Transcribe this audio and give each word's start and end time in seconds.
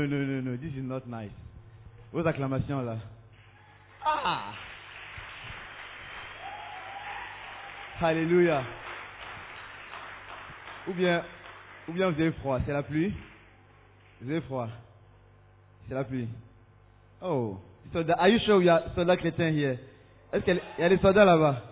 No, 0.00 0.06
no, 0.06 0.24
no, 0.24 0.40
no. 0.40 0.56
This 0.56 0.72
is 0.72 0.82
not 0.82 1.06
nice. 1.06 1.30
Vos 2.12 2.26
acclamations 2.26 2.80
là. 2.82 2.96
Ah! 4.04 4.52
Alléluia. 8.00 8.62
Ou 10.88 10.94
bien, 10.94 11.22
ou 11.86 11.92
bien 11.92 12.10
vous 12.10 12.20
avez 12.20 12.32
froid. 12.32 12.60
C'est 12.64 12.72
la 12.72 12.82
pluie? 12.82 13.12
Vous 14.22 14.30
avez 14.30 14.40
froid? 14.40 14.68
C'est 15.86 15.94
la 15.94 16.04
pluie. 16.04 16.28
Oh. 17.20 17.60
Soldat. 17.92 18.14
Are 18.18 18.28
you 18.28 18.38
sure 18.38 18.58
we 18.58 18.68
are 18.68 18.80
soldats 18.94 19.18
chrétiens 19.18 19.50
here? 19.50 19.78
Est-ce 20.32 20.44
qu'il 20.44 20.60
y 20.78 20.82
a 20.82 20.88
des 20.88 20.98
soldats 20.98 21.26
là-bas? 21.26 21.62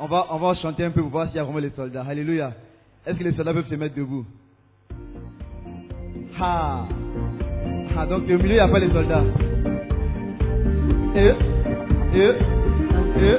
On 0.00 0.06
va, 0.06 0.28
on 0.30 0.38
va 0.38 0.54
chanter 0.54 0.84
un 0.84 0.90
peu 0.90 1.02
pour 1.02 1.10
voir 1.10 1.26
s'il 1.26 1.36
y 1.36 1.40
a 1.40 1.44
vraiment 1.44 1.58
les 1.58 1.70
soldats. 1.72 2.06
Alléluia. 2.08 2.54
Est-ce 3.04 3.18
que 3.18 3.24
les 3.24 3.34
soldats 3.34 3.52
peuvent 3.52 3.68
se 3.68 3.74
mettre 3.74 3.96
debout? 3.96 4.24
Ah. 6.40 6.86
Ah, 7.96 8.06
donc 8.06 8.22
au 8.22 8.26
milieu, 8.26 8.46
il 8.48 8.52
n'y 8.54 8.58
a 8.58 8.68
pas 8.68 8.78
les 8.78 8.88
soldats. 8.90 9.22
Et, 11.14 11.30
et, 12.14 12.32
et, 13.20 13.36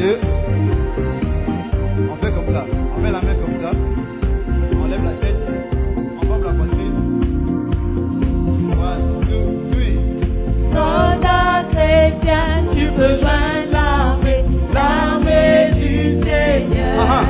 et. 0.00 0.16
On 2.10 2.16
fait 2.16 2.32
comme 2.32 2.52
ça. 2.52 2.64
On 2.96 3.00
met 3.00 3.10
la 3.10 3.20
main 3.20 3.34
comme 3.34 3.60
ça. 3.60 3.70
On 4.82 4.86
lève 4.86 5.04
la 5.04 5.10
tête. 5.20 5.36
On 6.22 6.26
pompe 6.26 6.44
la 6.44 6.52
poitrine. 6.52 6.94
One, 8.70 9.20
two, 9.28 9.46
three. 9.72 9.98
Soldat 10.72 11.64
chrétien, 11.72 12.46
tu 12.74 12.84
peux 12.96 13.14
joindre 13.20 13.70
l'armée, 13.72 14.44
l'armée 14.72 15.60
du 15.80 15.94
Seigneur. 16.22 16.94
Ah 17.00 17.08
ah. 17.10 17.24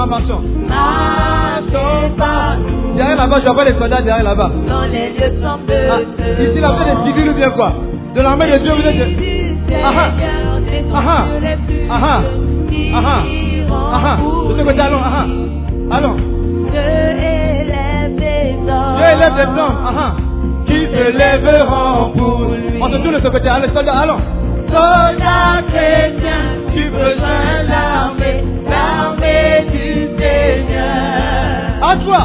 Ah 0.00 0.06
marchons. 0.06 0.42
Partout 0.68 2.08
Derrière 3.00 3.16
là-bas, 3.16 3.36
je 3.46 3.50
vois 3.50 3.64
les 3.64 3.72
soldats 3.78 4.02
derrière 4.02 4.22
là-bas. 4.24 4.50
dans 4.68 4.82
les 4.92 5.08
lieux 5.16 5.32
sombres 5.42 5.64
de 5.66 5.72
Ah, 5.90 6.42
ici, 6.42 6.60
la 6.60 6.68
fait 6.74 6.84
des 6.84 6.96
civils 7.06 7.30
ou 7.30 7.34
bien 7.34 7.48
quoi? 7.56 7.72
De 8.14 8.20
l'armée 8.20 8.44
de 8.52 8.58
Dieu, 8.58 8.72
vous 8.74 8.86
êtes. 8.86 9.74
Ah 9.82 9.90
ah. 9.96 10.10
Ah 10.92 11.02
ah. 11.06 11.24
Ah 11.88 12.00
ah. 12.02 12.20
Ah 12.92 13.02
ah. 13.06 13.22
Ah 13.94 14.02
ah. 14.04 14.16
De 14.50 14.54
ce 14.58 14.62
côté, 14.64 14.84
allons. 14.84 14.98
Ah 15.02 15.12
ah. 15.16 15.96
Allons. 15.96 16.16
Dieu 16.70 16.80
élève 16.80 18.16
des 18.16 18.70
hommes. 18.70 18.96
Dieu 18.98 19.06
élève 19.14 19.34
des 19.34 19.60
hommes. 19.60 19.78
Ah 19.82 19.92
ah. 19.98 20.12
Qui 20.66 20.80
se 20.84 21.04
lèveront 21.16 22.10
pour 22.18 22.38
lui. 22.52 22.82
On 22.82 22.88
se 22.90 22.96
tourne 22.96 23.14
de 23.14 23.20
ce 23.24 23.28
côté. 23.28 23.48
Allez, 23.48 23.68
soldats, 23.74 23.98
allons. 24.00 24.20
Soldat 24.74 25.62
chrétien, 25.72 26.42
tu 26.74 26.82
joindre 26.90 27.66
l'armée, 27.66 28.44
l'armée 28.68 29.64
du 29.72 30.08
Seigneur. 30.18 31.88
À 31.90 31.96
toi. 31.96 32.22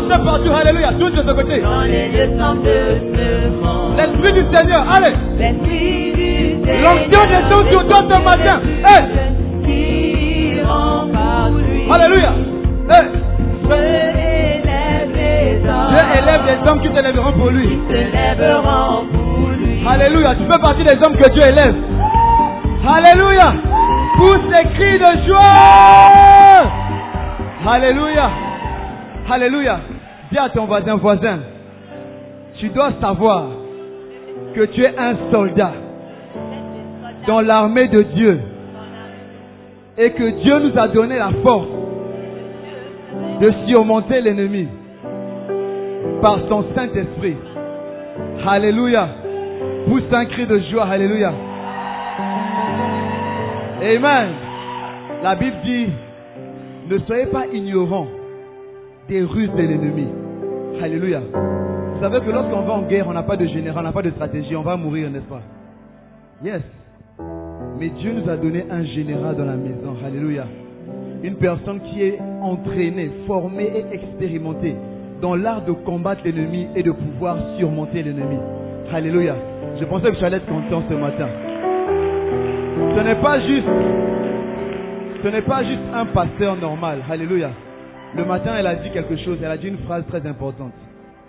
Marchez. 0.00 0.50
Alléluia. 0.52 0.92
Tous 0.98 1.10
de 1.10 1.22
ce 1.26 1.32
côté. 1.32 1.60
dans 1.60 1.82
les 1.82 2.08
lieux 2.08 2.30
sombres 2.38 2.62
de 2.62 3.00
ce 3.14 3.48
monde. 3.62 3.96
L'Esprit 3.96 4.32
du 4.34 4.44
Seigneur. 4.54 4.84
Allez. 4.94 5.14
L'esprit 5.38 6.12
du 6.14 6.64
Seigneur. 6.64 6.94
L'onction 6.94 7.22
descend 7.30 7.72
sur 7.72 7.88
toi 7.88 8.00
ce 8.10 8.20
matin. 8.22 8.60
Hey. 8.86 9.02
Qui 9.64 10.60
rend 10.62 11.06
par 11.12 11.50
lui. 11.50 11.90
Alléluia. 11.90 12.32
Hey. 12.90 13.06
Dieu 13.64 13.74
élève 13.74 15.10
les 15.14 15.68
hommes. 15.68 15.90
Dieu 15.90 16.04
élève 16.22 16.42
des 16.44 16.70
hommes 16.70 16.80
qui 16.82 16.88
se 16.88 17.02
lèveront 17.02 17.32
pour 17.32 17.50
lui. 17.50 17.68
Qui 17.68 17.76
se 17.88 17.98
lèveront 18.12 19.04
pour 19.12 19.48
lui. 19.58 19.86
Alléluia. 19.88 20.34
Tu 20.34 20.44
fais 20.44 20.60
partie 20.60 20.84
des 20.84 20.96
hommes 21.04 21.16
que 21.16 21.30
Dieu 21.32 21.42
élève. 21.42 21.74
Alléluia. 22.86 23.54
Pousse 24.18 24.46
les 24.50 24.64
cris 24.74 24.98
de 24.98 25.26
joie. 25.26 26.70
Alléluia. 27.68 28.30
Alléluia. 29.28 29.80
Dis 30.30 30.38
à 30.38 30.48
ton 30.50 30.66
voisin, 30.66 30.96
voisin, 30.96 31.38
tu 32.58 32.68
dois 32.68 32.92
savoir 33.00 33.46
que 34.54 34.64
tu 34.66 34.82
es 34.82 34.94
un 34.96 35.16
soldat 35.32 35.72
dans 37.26 37.40
l'armée 37.40 37.88
de 37.88 38.02
Dieu 38.02 38.40
et 39.98 40.10
que 40.10 40.42
Dieu 40.42 40.58
nous 40.60 40.78
a 40.78 40.88
donné 40.88 41.18
la 41.18 41.30
force 41.44 41.68
de 43.40 43.52
surmonter 43.66 44.20
l'ennemi 44.20 44.68
par 46.22 46.38
son 46.48 46.64
Saint-Esprit. 46.74 47.36
Alléluia. 48.46 49.08
Pousse 49.88 50.12
un 50.12 50.24
cri 50.26 50.46
de 50.46 50.58
joie. 50.70 50.86
Alléluia. 50.86 51.32
Amen. 53.82 54.28
La 55.22 55.34
Bible 55.34 55.56
dit, 55.64 55.86
ne 56.88 56.98
soyez 56.98 57.26
pas 57.26 57.44
ignorants 57.52 58.06
des 59.08 59.22
ruses 59.22 59.52
de 59.52 59.62
l'ennemi. 59.62 60.06
Alléluia. 60.82 61.20
Vous 61.94 62.00
savez 62.00 62.20
que 62.20 62.30
lorsqu'on 62.30 62.62
va 62.62 62.74
en 62.74 62.82
guerre, 62.82 63.06
on 63.08 63.12
n'a 63.12 63.22
pas 63.22 63.36
de 63.36 63.46
général, 63.46 63.82
on 63.84 63.88
n'a 63.88 63.92
pas 63.92 64.02
de 64.02 64.10
stratégie, 64.10 64.54
on 64.56 64.62
va 64.62 64.76
mourir, 64.76 65.10
n'est-ce 65.10 65.24
pas? 65.24 65.42
Yes. 66.44 66.62
Mais 67.78 67.88
Dieu 67.88 68.12
nous 68.12 68.28
a 68.30 68.36
donné 68.36 68.64
un 68.70 68.84
général 68.84 69.36
dans 69.36 69.44
la 69.44 69.56
maison. 69.56 69.96
Alléluia. 70.04 70.44
Une 71.22 71.36
personne 71.36 71.80
qui 71.80 72.02
est 72.02 72.18
entraînée, 72.42 73.10
formée 73.26 73.72
et 73.74 73.94
expérimentée 73.94 74.76
dans 75.22 75.34
l'art 75.34 75.64
de 75.64 75.72
combattre 75.72 76.22
l'ennemi 76.24 76.68
et 76.74 76.82
de 76.82 76.92
pouvoir 76.92 77.36
surmonter 77.58 78.02
l'ennemi. 78.02 78.38
Alléluia. 78.92 79.34
Je 79.80 79.84
pensais 79.86 80.10
que 80.10 80.16
tu 80.16 80.24
allais 80.24 80.36
être 80.38 80.46
content 80.46 80.82
ce 80.88 80.94
matin. 80.94 81.28
Ce 82.96 83.00
n'est 83.00 83.16
pas 83.16 83.40
juste, 83.40 83.66
ce 85.22 85.28
n'est 85.28 85.42
pas 85.42 85.64
juste 85.64 85.82
un 85.94 86.06
pasteur 86.06 86.56
normal. 86.56 86.98
Alléluia. 87.10 87.50
Le 88.16 88.24
matin, 88.24 88.52
elle 88.58 88.66
a 88.66 88.76
dit 88.76 88.90
quelque 88.90 89.16
chose. 89.18 89.38
Elle 89.42 89.50
a 89.50 89.56
dit 89.58 89.68
une 89.68 89.78
phrase 89.78 90.04
très 90.08 90.26
importante. 90.26 90.72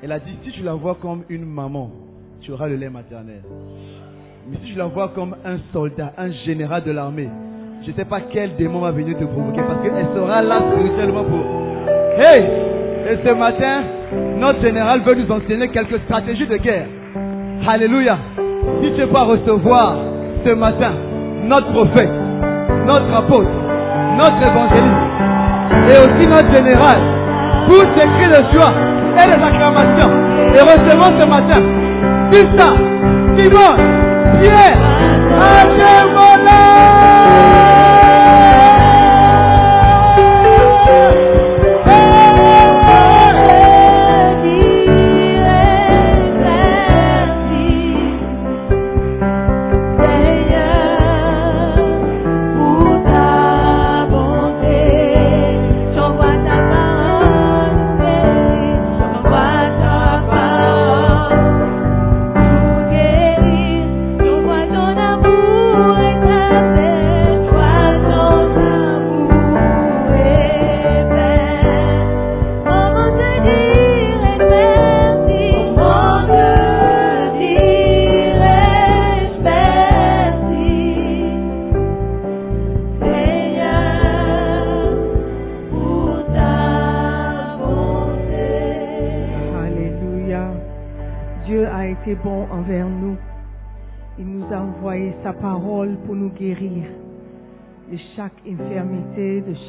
Elle 0.02 0.12
a 0.12 0.20
dit, 0.20 0.38
si 0.44 0.52
tu 0.52 0.64
la 0.64 0.74
vois 0.74 0.98
comme 1.02 1.24
une 1.28 1.44
maman, 1.44 1.92
tu 2.42 2.52
auras 2.52 2.68
le 2.68 2.76
lait 2.76 2.90
maternel. 2.90 3.42
Mais 4.50 4.58
si 4.64 4.72
tu 4.72 4.78
la 4.78 4.86
vois 4.86 5.10
comme 5.10 5.36
un 5.44 5.58
soldat, 5.74 6.14
un 6.18 6.32
général 6.46 6.84
de 6.84 6.92
l'armée, 6.92 7.30
je 7.84 7.92
ne 7.92 7.96
sais 7.96 8.06
pas 8.06 8.22
quel 8.32 8.56
démon 8.56 8.80
va 8.80 8.92
venir 8.92 9.18
te 9.18 9.26
provoquer 9.26 9.62
parce 9.68 9.82
qu'elle 9.82 10.06
sera 10.16 10.42
là 10.42 10.62
spirituellement 10.72 11.24
pour... 11.26 11.40
Hey 12.20 12.42
Et 13.12 13.28
ce 13.28 13.34
matin, 13.34 13.84
notre 14.38 14.62
général 14.62 15.02
veut 15.02 15.16
nous 15.16 15.32
enseigner 15.32 15.68
quelques 15.70 16.00
stratégies 16.06 16.48
de 16.48 16.58
guerre. 16.58 16.88
Alléluia. 17.68 18.18
Si 18.82 18.94
tu 18.96 19.06
pas 19.08 19.24
recevoir 19.24 19.98
ce 20.46 20.52
matin 20.52 20.94
notre 21.44 21.72
prophète, 21.72 22.10
notre 22.86 23.14
apôtre, 23.14 23.50
notre 24.18 24.50
évangéliste 24.50 25.27
et 25.90 25.98
aussi 26.06 26.28
notre 26.28 26.52
général, 26.52 27.00
pour 27.68 27.84
ces 27.96 28.08
cris 28.08 28.30
de 28.30 28.42
joie 28.54 28.74
et 29.20 29.26
les 29.28 29.44
acclamations 29.44 30.14
et 30.56 30.62
recevons 30.62 31.14
ce 31.20 31.26
matin 31.28 31.62
Pista, 32.32 32.68
Simon, 33.38 33.76
Pierre, 34.40 34.78
Alléluia. 35.40 37.47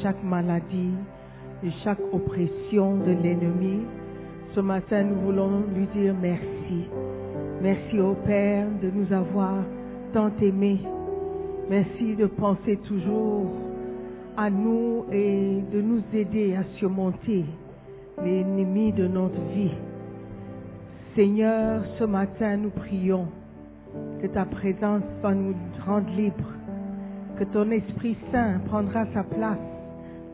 Chaque 0.01 0.23
maladie, 0.23 0.93
de 1.63 1.69
chaque 1.83 1.99
oppression 2.11 2.97
de 2.97 3.11
l'ennemi. 3.11 3.81
Ce 4.55 4.59
matin, 4.59 5.03
nous 5.03 5.19
voulons 5.21 5.63
lui 5.75 5.87
dire 5.93 6.15
merci. 6.19 6.85
Merci 7.61 7.99
au 7.99 8.13
Père 8.25 8.67
de 8.81 8.89
nous 8.89 9.11
avoir 9.13 9.55
tant 10.13 10.31
aimés. 10.41 10.79
Merci 11.69 12.15
de 12.15 12.25
penser 12.25 12.77
toujours 12.87 13.51
à 14.37 14.49
nous 14.49 15.05
et 15.11 15.61
de 15.71 15.81
nous 15.81 16.01
aider 16.13 16.55
à 16.55 16.63
surmonter 16.77 17.45
l'ennemi 18.23 18.93
de 18.93 19.07
notre 19.07 19.41
vie. 19.53 19.71
Seigneur, 21.15 21.83
ce 21.99 22.05
matin, 22.05 22.57
nous 22.57 22.69
prions 22.69 23.27
que 24.21 24.27
ta 24.27 24.45
présence 24.45 25.03
va 25.21 25.33
nous 25.33 25.55
rendre 25.85 26.09
libres, 26.15 26.53
que 27.37 27.43
ton 27.45 27.69
Esprit 27.71 28.15
Saint 28.31 28.59
prendra 28.67 29.05
sa 29.13 29.23
place 29.23 29.57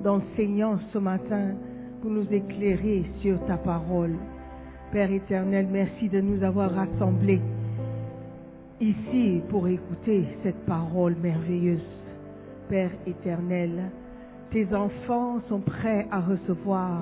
d'enseignant 0.05 0.77
ce 0.93 0.99
matin 0.99 1.55
pour 2.01 2.11
nous 2.11 2.31
éclairer 2.31 3.03
sur 3.21 3.43
ta 3.47 3.57
parole. 3.57 4.15
Père 4.91 5.11
éternel, 5.11 5.67
merci 5.71 6.07
de 6.07 6.21
nous 6.21 6.43
avoir 6.43 6.71
rassemblés 6.71 7.41
ici 8.79 9.41
pour 9.49 9.67
écouter 9.67 10.25
cette 10.43 10.63
parole 10.67 11.15
merveilleuse. 11.23 11.81
Père 12.69 12.91
éternel, 13.07 13.71
tes 14.51 14.67
enfants 14.75 15.41
sont 15.49 15.59
prêts 15.59 16.05
à 16.11 16.21
recevoir 16.21 17.01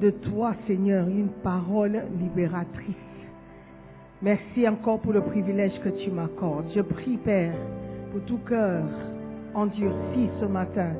de 0.00 0.10
toi, 0.10 0.54
Seigneur, 0.68 1.08
une 1.08 1.30
parole 1.42 2.02
libératrice. 2.20 2.94
Merci 4.22 4.68
encore 4.68 5.00
pour 5.00 5.12
le 5.12 5.20
privilège 5.20 5.78
que 5.82 5.88
tu 5.88 6.12
m'accordes. 6.12 6.66
Je 6.76 6.80
prie, 6.80 7.16
Père, 7.16 7.56
pour 8.12 8.20
tout 8.22 8.38
cœur 8.48 8.84
endurci 9.54 10.28
ce 10.40 10.44
matin, 10.46 10.92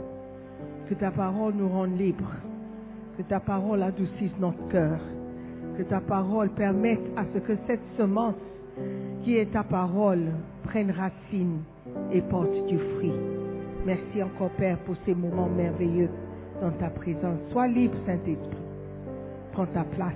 que 0.88 0.94
ta 0.94 1.10
parole 1.10 1.54
nous 1.54 1.68
rende 1.68 1.98
libres, 1.98 2.34
que 3.16 3.22
ta 3.22 3.40
parole 3.40 3.82
adoucisse 3.82 4.38
notre 4.38 4.68
cœur, 4.68 4.98
que 5.76 5.82
ta 5.82 6.00
parole 6.00 6.50
permette 6.50 7.00
à 7.16 7.24
ce 7.34 7.38
que 7.38 7.56
cette 7.66 7.82
semence 7.96 8.34
qui 9.24 9.36
est 9.36 9.52
ta 9.52 9.62
parole 9.64 10.26
prenne 10.64 10.90
racine 10.90 11.62
et 12.12 12.20
porte 12.22 12.66
du 12.66 12.78
fruit. 12.78 13.12
Merci 13.84 14.22
encore, 14.22 14.50
Père, 14.50 14.78
pour 14.78 14.96
ces 15.04 15.14
moments 15.14 15.48
merveilleux 15.48 16.10
dans 16.60 16.70
ta 16.72 16.90
présence. 16.90 17.38
Sois 17.52 17.68
libre, 17.68 17.96
Saint-Esprit. 18.06 18.62
Prends 19.52 19.66
ta 19.66 19.84
place. 19.84 20.12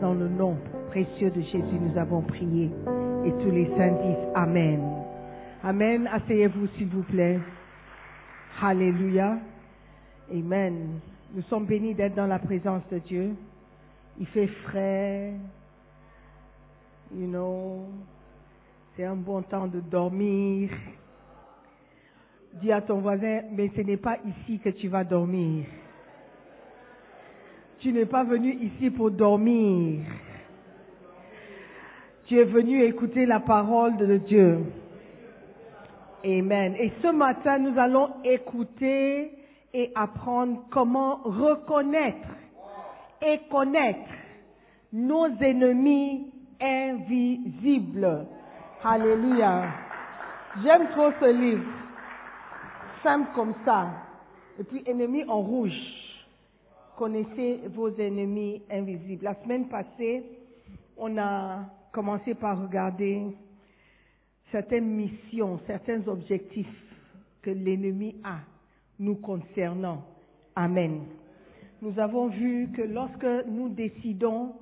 Dans 0.00 0.14
le 0.14 0.28
nom 0.28 0.56
précieux 0.90 1.30
de 1.30 1.40
Jésus, 1.40 1.78
nous 1.80 1.98
avons 1.98 2.22
prié. 2.22 2.70
Et 3.24 3.30
tous 3.42 3.50
les 3.50 3.66
saints 3.76 3.92
disent 4.02 4.28
Amen. 4.34 4.80
Amen. 5.62 6.08
Asseyez-vous, 6.12 6.66
s'il 6.76 6.88
vous 6.88 7.02
plaît. 7.02 7.38
Alléluia. 8.62 9.38
Amen. 10.32 11.00
Nous 11.34 11.42
sommes 11.42 11.66
bénis 11.66 11.94
d'être 11.94 12.14
dans 12.14 12.26
la 12.26 12.38
présence 12.38 12.82
de 12.90 12.98
Dieu. 12.98 13.34
Il 14.18 14.26
fait 14.26 14.46
frais. 14.46 15.34
You 17.14 17.26
know, 17.26 17.86
c'est 18.96 19.04
un 19.04 19.16
bon 19.16 19.42
temps 19.42 19.66
de 19.66 19.80
dormir. 19.80 20.70
Dis 22.54 22.72
à 22.72 22.80
ton 22.80 23.00
voisin, 23.00 23.42
mais 23.52 23.70
ce 23.76 23.82
n'est 23.82 23.98
pas 23.98 24.16
ici 24.24 24.60
que 24.60 24.70
tu 24.70 24.88
vas 24.88 25.04
dormir. 25.04 25.66
Tu 27.80 27.92
n'es 27.92 28.06
pas 28.06 28.24
venu 28.24 28.54
ici 28.54 28.90
pour 28.90 29.10
dormir. 29.10 30.00
Tu 32.26 32.38
es 32.38 32.44
venu 32.44 32.82
écouter 32.82 33.26
la 33.26 33.40
parole 33.40 33.98
de 33.98 34.16
Dieu. 34.16 34.60
Amen. 36.24 36.74
Et 36.78 36.92
ce 37.02 37.08
matin, 37.08 37.58
nous 37.58 37.78
allons 37.78 38.08
écouter 38.24 39.43
et 39.74 39.90
apprendre 39.96 40.62
comment 40.70 41.16
reconnaître 41.24 42.28
et 43.20 43.40
connaître 43.50 44.08
nos 44.92 45.26
ennemis 45.26 46.32
invisibles. 46.60 48.26
Alléluia. 48.84 49.64
J'aime 50.62 50.88
trop 50.92 51.10
ce 51.20 51.32
livre. 51.32 51.64
Simple 53.02 53.28
comme 53.34 53.54
ça. 53.64 53.90
Et 54.60 54.62
puis, 54.62 54.84
ennemis 54.86 55.24
en 55.26 55.40
rouge. 55.40 55.72
Connaissez 56.96 57.62
vos 57.74 57.90
ennemis 57.96 58.62
invisibles. 58.70 59.24
La 59.24 59.34
semaine 59.42 59.66
passée, 59.68 60.22
on 60.96 61.18
a 61.18 61.64
commencé 61.92 62.34
par 62.34 62.62
regarder 62.62 63.36
certaines 64.52 64.86
missions, 64.86 65.58
certains 65.66 66.06
objectifs 66.06 66.68
que 67.42 67.50
l'ennemi 67.50 68.14
a 68.22 68.53
nous 68.98 69.16
concernant. 69.16 70.04
Amen. 70.54 71.02
Nous 71.82 71.98
avons 71.98 72.28
vu 72.28 72.68
que 72.74 72.82
lorsque 72.82 73.46
nous 73.46 73.68
décidons 73.68 74.52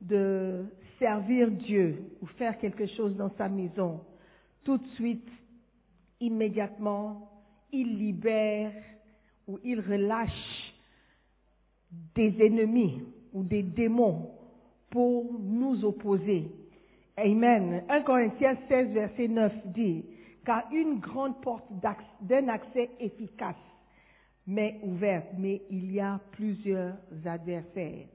de 0.00 0.64
servir 0.98 1.50
Dieu 1.50 2.04
ou 2.22 2.26
faire 2.26 2.58
quelque 2.58 2.86
chose 2.86 3.16
dans 3.16 3.30
sa 3.36 3.48
maison, 3.48 4.00
tout 4.64 4.78
de 4.78 4.86
suite, 4.94 5.28
immédiatement, 6.20 7.30
il 7.72 7.98
libère 7.98 8.72
ou 9.46 9.58
il 9.64 9.80
relâche 9.80 10.74
des 12.14 12.34
ennemis 12.40 13.02
ou 13.32 13.42
des 13.42 13.62
démons 13.62 14.30
pour 14.90 15.38
nous 15.40 15.84
opposer. 15.84 16.50
Amen. 17.16 17.82
1 17.88 18.02
Corinthiens 18.02 18.56
16, 18.68 18.88
verset 18.92 19.28
9 19.28 19.52
dit, 19.66 20.04
car 20.44 20.64
une 20.72 21.00
grande 21.00 21.40
porte 21.42 21.66
d'un 22.22 22.48
accès 22.48 22.90
efficace 22.98 23.56
m'est 24.50 24.80
ouverte, 24.82 25.28
mais 25.38 25.62
il 25.70 25.92
y 25.92 26.00
a 26.00 26.20
plusieurs 26.32 26.94
adversaires. 27.24 28.06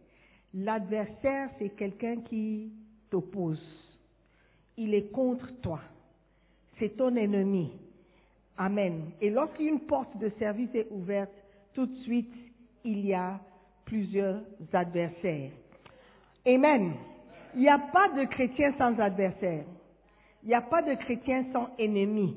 L'adversaire, 0.53 1.49
c'est 1.57 1.69
quelqu'un 1.69 2.17
qui 2.21 2.71
t'oppose. 3.09 3.63
Il 4.77 4.93
est 4.93 5.11
contre 5.11 5.49
toi. 5.61 5.79
C'est 6.77 6.97
ton 6.97 7.15
ennemi. 7.15 7.71
Amen. 8.57 9.11
Et 9.21 9.29
lorsqu'une 9.29 9.79
porte 9.81 10.17
de 10.17 10.29
service 10.37 10.73
est 10.73 10.87
ouverte, 10.91 11.31
tout 11.73 11.85
de 11.85 11.95
suite, 12.03 12.33
il 12.83 13.05
y 13.05 13.13
a 13.13 13.39
plusieurs 13.85 14.41
adversaires. 14.73 15.51
Amen. 16.45 16.93
Il 17.53 17.61
n'y 17.61 17.69
a 17.69 17.79
pas 17.79 18.09
de 18.09 18.25
chrétien 18.25 18.73
sans 18.77 18.99
adversaire. 18.99 19.63
Il 20.43 20.49
n'y 20.49 20.55
a 20.55 20.61
pas 20.61 20.81
de 20.81 20.95
chrétien 20.95 21.45
sans 21.53 21.69
ennemi. 21.79 22.35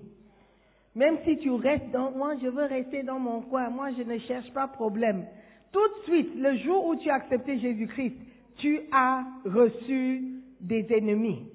Même 0.99 1.19
si 1.25 1.39
tu 1.39 1.53
restes 1.53 1.93
dans, 1.93 2.11
moi 2.11 2.35
je 2.43 2.49
veux 2.49 2.65
rester 2.65 3.05
dans 3.05 3.21
mon 3.21 3.43
coin, 3.43 3.71
moi 3.71 3.91
je 3.97 4.03
ne 4.03 4.19
cherche 4.19 4.53
pas 4.53 4.67
problème. 4.67 5.27
Tout 5.71 5.79
de 5.79 6.03
suite, 6.07 6.35
le 6.35 6.57
jour 6.57 6.87
où 6.87 6.97
tu 6.97 7.09
as 7.09 7.15
accepté 7.15 7.57
Jésus-Christ, 7.61 8.17
tu 8.57 8.81
as 8.91 9.23
reçu 9.45 10.25
des 10.61 10.85
ennemis. 10.91 11.47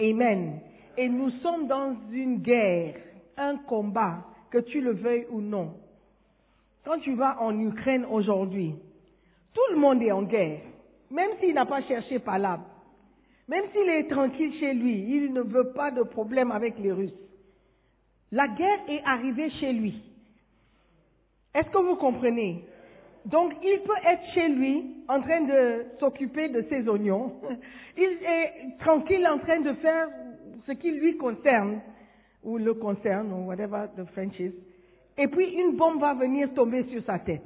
Amen. 0.00 0.60
Et 0.96 1.08
nous 1.08 1.28
sommes 1.42 1.66
dans 1.66 1.96
une 2.12 2.38
guerre, 2.38 2.94
un 3.36 3.56
combat, 3.56 4.24
que 4.52 4.58
tu 4.58 4.80
le 4.80 4.92
veuilles 4.92 5.26
ou 5.30 5.40
non. 5.40 5.74
Quand 6.84 7.00
tu 7.00 7.14
vas 7.14 7.42
en 7.42 7.58
Ukraine 7.58 8.06
aujourd'hui, 8.08 8.76
tout 9.54 9.74
le 9.74 9.80
monde 9.80 10.00
est 10.04 10.12
en 10.12 10.22
guerre, 10.22 10.60
même 11.10 11.30
s'il 11.40 11.54
n'a 11.54 11.66
pas 11.66 11.82
cherché 11.82 12.20
palabre. 12.20 12.66
Même 13.48 13.64
s'il 13.72 13.88
est 13.88 14.08
tranquille 14.08 14.54
chez 14.60 14.72
lui, 14.72 15.00
il 15.00 15.32
ne 15.32 15.40
veut 15.40 15.72
pas 15.72 15.90
de 15.90 16.04
problème 16.04 16.52
avec 16.52 16.78
les 16.78 16.92
Russes. 16.92 17.27
La 18.32 18.48
guerre 18.48 18.80
est 18.88 19.02
arrivée 19.04 19.50
chez 19.60 19.72
lui. 19.72 20.02
Est-ce 21.54 21.68
que 21.70 21.78
vous 21.78 21.96
comprenez? 21.96 22.64
Donc 23.24 23.52
il 23.62 23.80
peut 23.80 24.06
être 24.06 24.22
chez 24.34 24.48
lui 24.48 25.04
en 25.08 25.20
train 25.20 25.40
de 25.42 25.86
s'occuper 25.98 26.48
de 26.48 26.62
ses 26.68 26.88
oignons. 26.88 27.32
Il 27.96 28.04
est 28.04 28.78
tranquille 28.78 29.26
en 29.26 29.38
train 29.38 29.60
de 29.60 29.72
faire 29.74 30.08
ce 30.66 30.72
qui 30.72 30.90
lui 30.90 31.16
concerne, 31.16 31.80
ou 32.44 32.58
le 32.58 32.74
concerne, 32.74 33.32
ou 33.32 33.48
whatever 33.48 33.86
the 33.96 34.04
French 34.12 34.38
is. 34.38 34.52
Et 35.16 35.26
puis 35.26 35.50
une 35.54 35.76
bombe 35.76 36.00
va 36.00 36.14
venir 36.14 36.52
tomber 36.54 36.84
sur 36.84 37.02
sa 37.04 37.18
tête. 37.18 37.42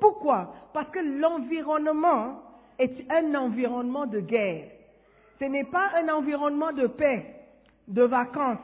Pourquoi? 0.00 0.54
Parce 0.74 0.90
que 0.90 0.98
l'environnement 0.98 2.42
est 2.78 3.10
un 3.10 3.34
environnement 3.34 4.06
de 4.06 4.20
guerre. 4.20 4.68
Ce 5.38 5.44
n'est 5.44 5.64
pas 5.64 5.90
un 5.96 6.08
environnement 6.08 6.72
de 6.72 6.86
paix, 6.88 7.24
de 7.88 8.02
vacances. 8.02 8.58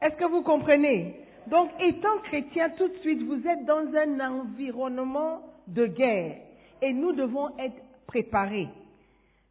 Est-ce 0.00 0.14
que 0.16 0.30
vous 0.30 0.42
comprenez? 0.42 1.16
Donc, 1.48 1.70
étant 1.80 2.18
chrétien, 2.24 2.70
tout 2.70 2.88
de 2.88 2.96
suite, 2.98 3.22
vous 3.22 3.46
êtes 3.46 3.64
dans 3.64 3.86
un 3.94 4.20
environnement 4.20 5.42
de 5.66 5.86
guerre. 5.86 6.36
Et 6.82 6.92
nous 6.92 7.12
devons 7.12 7.48
être 7.58 7.82
préparés. 8.06 8.68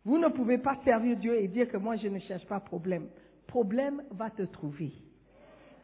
Vous 0.05 0.17
ne 0.17 0.29
pouvez 0.29 0.57
pas 0.57 0.77
servir 0.85 1.17
Dieu 1.17 1.35
et 1.41 1.47
dire 1.47 1.69
que 1.69 1.77
moi, 1.77 1.95
je 1.97 2.07
ne 2.07 2.19
cherche 2.19 2.45
pas 2.45 2.59
problème. 2.59 3.07
Problème 3.47 4.03
va 4.11 4.29
te 4.29 4.43
trouver. 4.43 4.91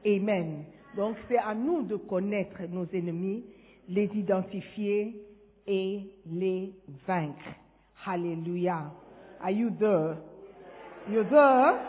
Amen. 0.05 0.63
Donc, 0.95 1.17
c'est 1.27 1.37
à 1.37 1.53
nous 1.53 1.83
de 1.83 1.95
connaître 1.95 2.61
nos 2.69 2.85
ennemis, 2.93 3.43
les 3.89 4.09
identifier 4.15 5.21
et 5.67 6.01
les 6.25 6.73
vaincre. 7.07 7.49
Hallelujah. 8.05 8.91
Are 9.41 9.51
you 9.51 9.69
there? 9.71 10.17
You 11.09 11.23
there? 11.23 11.79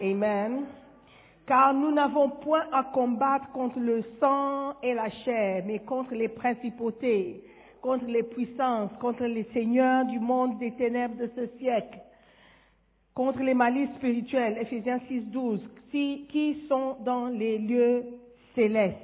Amen. 0.00 0.66
Car 1.48 1.72
nous 1.72 1.90
n'avons 1.90 2.28
point 2.28 2.66
à 2.72 2.84
combattre 2.84 3.50
contre 3.52 3.78
le 3.78 4.04
sang 4.20 4.74
et 4.82 4.92
la 4.92 5.08
chair, 5.24 5.64
mais 5.66 5.78
contre 5.78 6.14
les 6.14 6.28
principautés, 6.28 7.42
contre 7.80 8.04
les 8.04 8.22
puissances, 8.22 8.90
contre 9.00 9.24
les 9.24 9.44
seigneurs 9.54 10.04
du 10.04 10.20
monde 10.20 10.58
des 10.58 10.72
ténèbres 10.72 11.16
de 11.16 11.30
ce 11.34 11.46
siècle, 11.56 11.98
contre 13.14 13.40
les 13.40 13.54
malices 13.54 13.88
spirituels, 13.96 14.58
Ephésiens 14.58 15.00
6, 15.08 15.22
12, 15.30 15.60
qui, 15.90 16.26
qui 16.28 16.66
sont 16.68 16.98
dans 17.06 17.28
les 17.28 17.56
lieux 17.56 18.04
célestes. 18.54 18.96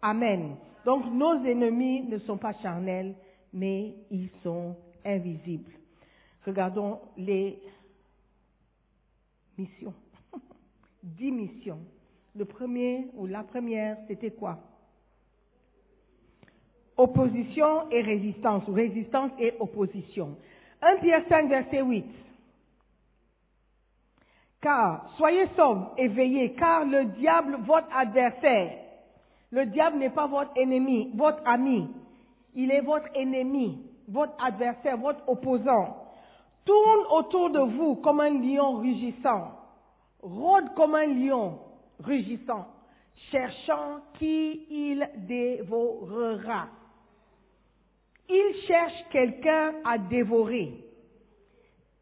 Amen. 0.00 0.54
Donc 0.84 1.04
nos 1.12 1.44
ennemis 1.44 2.02
ne 2.02 2.18
sont 2.20 2.38
pas 2.38 2.54
charnels, 2.62 3.16
mais 3.52 3.94
ils 4.12 4.30
sont 4.44 4.76
invisibles. 5.04 5.72
Regardons 6.46 7.00
les 7.16 7.58
missions. 9.58 9.94
Dix 11.02 11.30
missions. 11.30 11.80
Le 12.34 12.44
premier 12.44 13.08
ou 13.14 13.26
la 13.26 13.42
première, 13.42 13.96
c'était 14.06 14.30
quoi? 14.30 14.58
Opposition 16.96 17.90
et 17.90 18.02
résistance, 18.02 18.68
ou 18.68 18.72
résistance 18.72 19.32
et 19.38 19.54
opposition. 19.58 20.36
1 20.82 20.96
Pierre 20.98 21.24
5, 21.28 21.48
verset 21.48 21.82
8. 21.82 22.04
Car, 24.60 25.14
soyez 25.16 25.46
sobres 25.56 25.94
et 25.96 26.08
veillez, 26.08 26.52
car 26.52 26.84
le 26.84 27.06
diable, 27.06 27.58
votre 27.64 27.88
adversaire, 27.96 28.72
le 29.50 29.66
diable 29.66 29.98
n'est 29.98 30.10
pas 30.10 30.26
votre 30.26 30.52
ennemi, 30.56 31.10
votre 31.14 31.40
ami, 31.46 31.88
il 32.54 32.70
est 32.70 32.82
votre 32.82 33.08
ennemi, 33.14 33.78
votre 34.06 34.34
adversaire, 34.44 34.98
votre 34.98 35.26
opposant. 35.28 35.96
Tourne 36.64 37.06
autour 37.10 37.50
de 37.50 37.60
vous 37.60 37.96
comme 37.96 38.20
un 38.20 38.30
lion 38.30 38.76
rugissant, 38.76 39.59
rôde 40.22 40.74
comme 40.74 40.94
un 40.94 41.06
lion 41.06 41.58
rugissant, 42.02 42.66
cherchant 43.30 44.00
qui 44.18 44.66
il 44.70 45.08
dévorera. 45.26 46.68
Il 48.28 48.54
cherche 48.66 49.04
quelqu'un 49.10 49.74
à 49.84 49.98
dévorer 49.98 50.72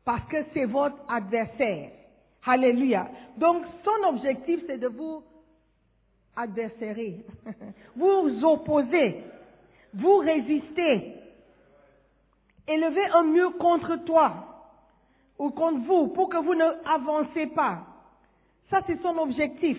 parce 0.04 0.26
que 0.28 0.36
c'est 0.54 0.64
votre 0.64 0.96
adversaire. 1.08 1.90
Alléluia. 2.46 3.08
Donc 3.36 3.62
son 3.84 4.08
objectif, 4.08 4.60
c'est 4.66 4.78
de 4.78 4.88
vous 4.88 5.22
adversaire, 6.34 6.96
vous 7.96 8.44
opposer, 8.44 9.22
vous 9.92 10.16
résister, 10.16 11.14
élever 12.66 13.04
un 13.12 13.24
mur 13.24 13.58
contre 13.58 13.96
toi 14.04 14.32
ou 15.38 15.50
contre 15.50 15.80
vous 15.80 16.08
pour 16.08 16.28
que 16.28 16.38
vous 16.38 16.54
ne 16.54 16.88
avancez 16.88 17.48
pas. 17.48 17.80
Ça, 18.70 18.80
c'est 18.86 19.00
son 19.02 19.16
objectif. 19.18 19.78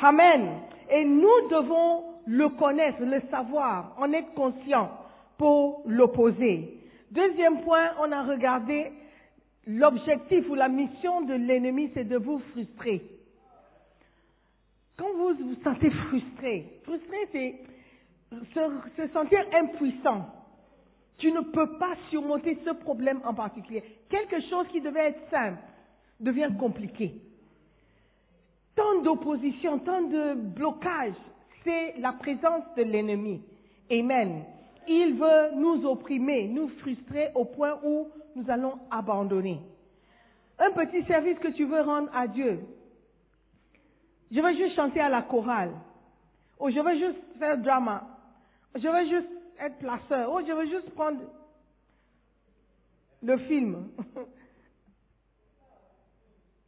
Amen. 0.00 0.60
Et 0.90 1.04
nous 1.04 1.48
devons 1.50 2.04
le 2.26 2.48
connaître, 2.50 3.02
le 3.02 3.20
savoir, 3.30 3.94
en 3.98 4.12
être 4.12 4.34
conscient 4.34 4.90
pour 5.38 5.82
l'opposer. 5.86 6.78
Deuxième 7.10 7.62
point, 7.62 7.90
on 8.00 8.12
a 8.12 8.22
regardé 8.22 8.92
l'objectif 9.66 10.48
ou 10.48 10.54
la 10.54 10.68
mission 10.68 11.22
de 11.22 11.34
l'ennemi, 11.34 11.90
c'est 11.94 12.04
de 12.04 12.16
vous 12.16 12.40
frustrer. 12.52 13.02
Quand 14.96 15.12
vous 15.14 15.34
vous 15.34 15.62
sentez 15.62 15.90
frustré, 15.90 16.80
frustré, 16.84 17.16
c'est 17.32 17.60
se, 18.30 18.70
se 18.96 19.12
sentir 19.12 19.40
impuissant. 19.54 20.26
Tu 21.18 21.30
ne 21.32 21.40
peux 21.40 21.78
pas 21.78 21.94
surmonter 22.10 22.58
ce 22.64 22.70
problème 22.70 23.20
en 23.24 23.34
particulier. 23.34 23.82
Quelque 24.08 24.40
chose 24.48 24.66
qui 24.68 24.80
devait 24.80 25.08
être 25.08 25.30
simple 25.30 25.58
devient 26.20 26.50
compliqué. 26.58 27.14
Tant 28.74 29.02
d'opposition, 29.02 29.78
tant 29.80 30.02
de 30.02 30.34
blocage, 30.34 31.14
c'est 31.64 31.94
la 31.98 32.12
présence 32.12 32.64
de 32.76 32.82
l'ennemi. 32.82 33.42
Amen. 33.90 34.44
Il 34.88 35.14
veut 35.14 35.54
nous 35.56 35.84
opprimer, 35.86 36.48
nous 36.48 36.68
frustrer 36.80 37.30
au 37.34 37.44
point 37.44 37.78
où 37.84 38.08
nous 38.34 38.50
allons 38.50 38.78
abandonner. 38.90 39.60
Un 40.58 40.70
petit 40.72 41.04
service 41.06 41.38
que 41.38 41.48
tu 41.48 41.64
veux 41.64 41.82
rendre 41.82 42.10
à 42.14 42.26
Dieu. 42.26 42.60
Je 44.30 44.40
veux 44.40 44.54
juste 44.56 44.74
chanter 44.74 45.00
à 45.00 45.08
la 45.08 45.22
chorale. 45.22 45.72
Ou 46.58 46.70
je 46.70 46.80
veux 46.80 46.98
juste 46.98 47.18
faire 47.38 47.58
drama. 47.58 48.06
Je 48.74 48.88
veux 48.88 49.08
juste 49.08 49.28
être 49.60 49.78
placeur. 49.78 50.32
Ou 50.32 50.40
je 50.46 50.52
veux 50.52 50.66
juste 50.66 50.90
prendre 50.94 51.20
le 53.22 53.36
film. 53.38 53.88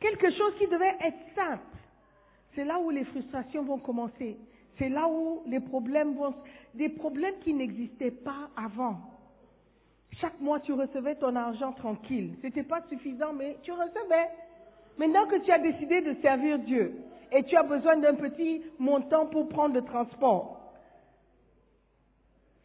Quelque 0.01 0.31
chose 0.31 0.55
qui 0.59 0.67
devait 0.67 0.97
être 1.01 1.35
simple. 1.35 1.74
C'est 2.55 2.65
là 2.65 2.79
où 2.79 2.91
les 2.91 3.05
frustrations 3.05 3.65
vont 3.65 3.79
commencer. 3.79 4.37
C'est 4.79 4.89
là 4.89 5.09
où 5.09 5.43
les 5.47 5.61
problèmes 5.61 6.15
vont... 6.15 6.35
Des 6.75 6.89
problèmes 6.89 7.39
qui 7.41 7.55
n'existaient 7.55 8.11
pas 8.11 8.51
avant. 8.57 8.97
Chaque 10.21 10.41
mois, 10.41 10.61
tu 10.61 10.73
recevais 10.73 11.17
ton 11.17 11.35
argent 11.35 11.73
tranquille. 11.73 12.35
Ce 12.41 12.47
n'était 12.47 12.63
pas 12.63 12.83
suffisant, 12.89 13.33
mais 13.33 13.57
tu 13.63 13.73
recevais. 13.73 14.31
Maintenant 14.99 15.27
que 15.27 15.37
tu 15.37 15.51
as 15.51 15.59
décidé 15.59 16.01
de 16.03 16.15
servir 16.21 16.59
Dieu 16.61 16.95
et 17.33 17.43
tu 17.45 17.57
as 17.57 17.65
besoin 17.65 17.97
d'un 17.97 18.15
petit 18.15 18.63
montant 18.79 19.27
pour 19.27 19.49
prendre 19.49 19.75
le 19.75 19.83
transport, 19.83 20.61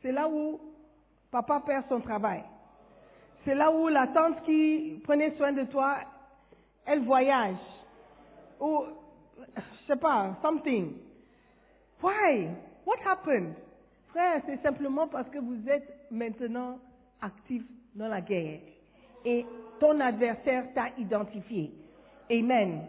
c'est 0.01 0.11
là 0.11 0.29
où 0.29 0.59
papa 1.31 1.61
perd 1.65 1.85
son 1.89 2.01
travail. 2.01 2.43
C'est 3.45 3.55
là 3.55 3.71
où 3.71 3.87
la 3.87 4.07
tante 4.07 4.43
qui 4.43 5.01
prenait 5.03 5.35
soin 5.37 5.53
de 5.53 5.63
toi, 5.63 5.97
elle 6.85 7.01
voyage. 7.01 7.55
Je 9.55 9.93
sais 9.93 9.99
pas, 9.99 10.37
something. 10.41 10.93
Why? 12.01 12.49
What 12.85 12.99
happened? 13.05 13.55
Frère, 14.09 14.41
c'est 14.45 14.61
simplement 14.63 15.07
parce 15.07 15.29
que 15.29 15.39
vous 15.39 15.69
êtes 15.69 16.07
maintenant 16.09 16.79
actif 17.21 17.63
dans 17.95 18.07
la 18.07 18.21
guerre. 18.21 18.59
Et 19.25 19.45
ton 19.79 19.99
adversaire 19.99 20.73
t'a 20.73 20.89
identifié. 20.97 21.71
Amen. 22.31 22.81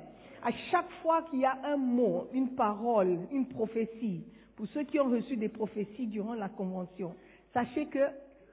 À 0.42 0.50
chaque 0.70 0.90
fois 1.02 1.22
qu'il 1.22 1.40
y 1.40 1.44
a 1.44 1.58
un 1.64 1.76
mot, 1.76 2.28
une 2.32 2.54
parole, 2.54 3.18
une 3.30 3.46
prophétie, 3.46 4.24
pour 4.56 4.66
ceux 4.68 4.84
qui 4.84 4.98
ont 4.98 5.10
reçu 5.10 5.36
des 5.36 5.48
prophéties 5.48 6.06
durant 6.06 6.34
la 6.34 6.48
convention, 6.48 7.14
sachez 7.52 7.86
que 7.86 8.06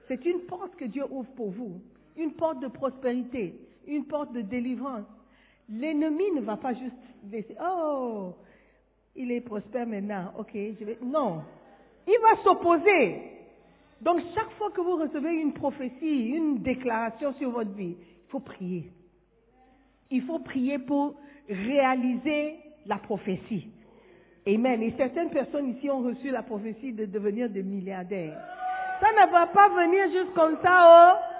c'est 0.06 0.24
une 0.24 0.40
porte 0.40 0.74
que 0.76 0.86
Dieu 0.86 1.04
ouvre 1.10 1.30
pour 1.32 1.50
vous. 1.50 1.80
Une 2.16 2.32
porte 2.32 2.60
de 2.60 2.68
prospérité, 2.68 3.54
une 3.86 4.04
porte 4.06 4.32
de 4.32 4.40
délivrance. 4.40 5.06
L'ennemi 5.70 6.30
ne 6.34 6.40
va 6.40 6.56
pas 6.56 6.72
juste 6.72 6.96
laisser, 7.30 7.54
oh, 7.62 8.32
il 9.14 9.30
est 9.32 9.40
prospère 9.40 9.86
maintenant, 9.86 10.32
ok, 10.38 10.50
je 10.54 10.84
vais. 10.84 10.98
Non. 11.02 11.42
Il 12.06 12.18
va 12.22 12.42
s'opposer. 12.42 13.22
Donc 14.00 14.20
chaque 14.34 14.50
fois 14.52 14.70
que 14.70 14.80
vous 14.80 14.96
recevez 14.96 15.34
une 15.34 15.52
prophétie, 15.52 16.28
une 16.28 16.58
déclaration 16.58 17.34
sur 17.34 17.50
votre 17.50 17.72
vie, 17.72 17.96
il 17.98 18.30
faut 18.30 18.40
prier. 18.40 18.90
Il 20.10 20.22
faut 20.22 20.38
prier 20.38 20.78
pour 20.78 21.16
réaliser 21.48 22.56
la 22.86 22.96
prophétie. 22.96 23.68
Amen. 24.46 24.82
Et 24.82 24.94
certaines 24.96 25.30
personnes 25.30 25.70
ici 25.76 25.90
ont 25.90 26.00
reçu 26.00 26.30
la 26.30 26.42
prophétie 26.42 26.92
de 26.92 27.04
devenir 27.04 27.50
des 27.50 27.62
milliardaires. 27.62 28.38
Ça 29.00 29.08
ne 29.12 29.30
va 29.30 29.46
pas 29.48 29.68
venir 29.68 30.06
juste 30.10 30.32
comme 30.34 30.56
ça, 30.62 31.16
oh. 31.18 31.37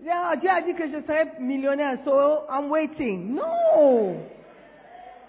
Dieu 0.00 0.50
a 0.50 0.60
dit 0.62 0.74
que 0.74 0.88
je 0.88 1.02
serais 1.02 1.26
millionnaire, 1.40 1.98
so 2.04 2.44
I'm 2.48 2.70
waiting. 2.70 3.34
Non. 3.34 4.16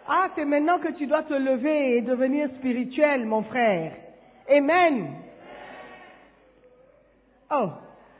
Ah, 0.07 0.29
c'est 0.35 0.45
maintenant 0.45 0.79
que 0.79 0.93
tu 0.93 1.07
dois 1.07 1.23
te 1.23 1.33
lever 1.33 1.97
et 1.97 2.01
devenir 2.01 2.49
spirituel, 2.57 3.25
mon 3.25 3.43
frère. 3.43 3.93
Amen. 4.49 5.15
Oh, 7.51 7.69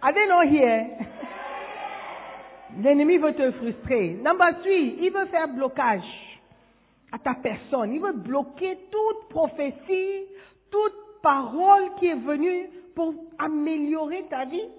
are 0.01 0.13
they 0.13 0.27
not 0.27 0.47
here? 0.47 0.87
L'ennemi 2.83 3.17
veut 3.17 3.33
te 3.33 3.51
frustrer. 3.51 4.19
Number 4.21 4.61
three, 4.61 4.97
il 5.01 5.11
veut 5.11 5.25
faire 5.27 5.47
blocage 5.47 6.03
à 7.11 7.17
ta 7.17 7.33
personne. 7.35 7.93
Il 7.93 8.01
veut 8.01 8.13
bloquer 8.13 8.77
toute 8.91 9.29
prophétie, 9.29 10.25
toute 10.69 11.21
parole 11.21 11.95
qui 11.97 12.07
est 12.07 12.15
venue 12.15 12.69
pour 12.95 13.13
améliorer 13.39 14.25
ta 14.29 14.45
vie. 14.45 14.69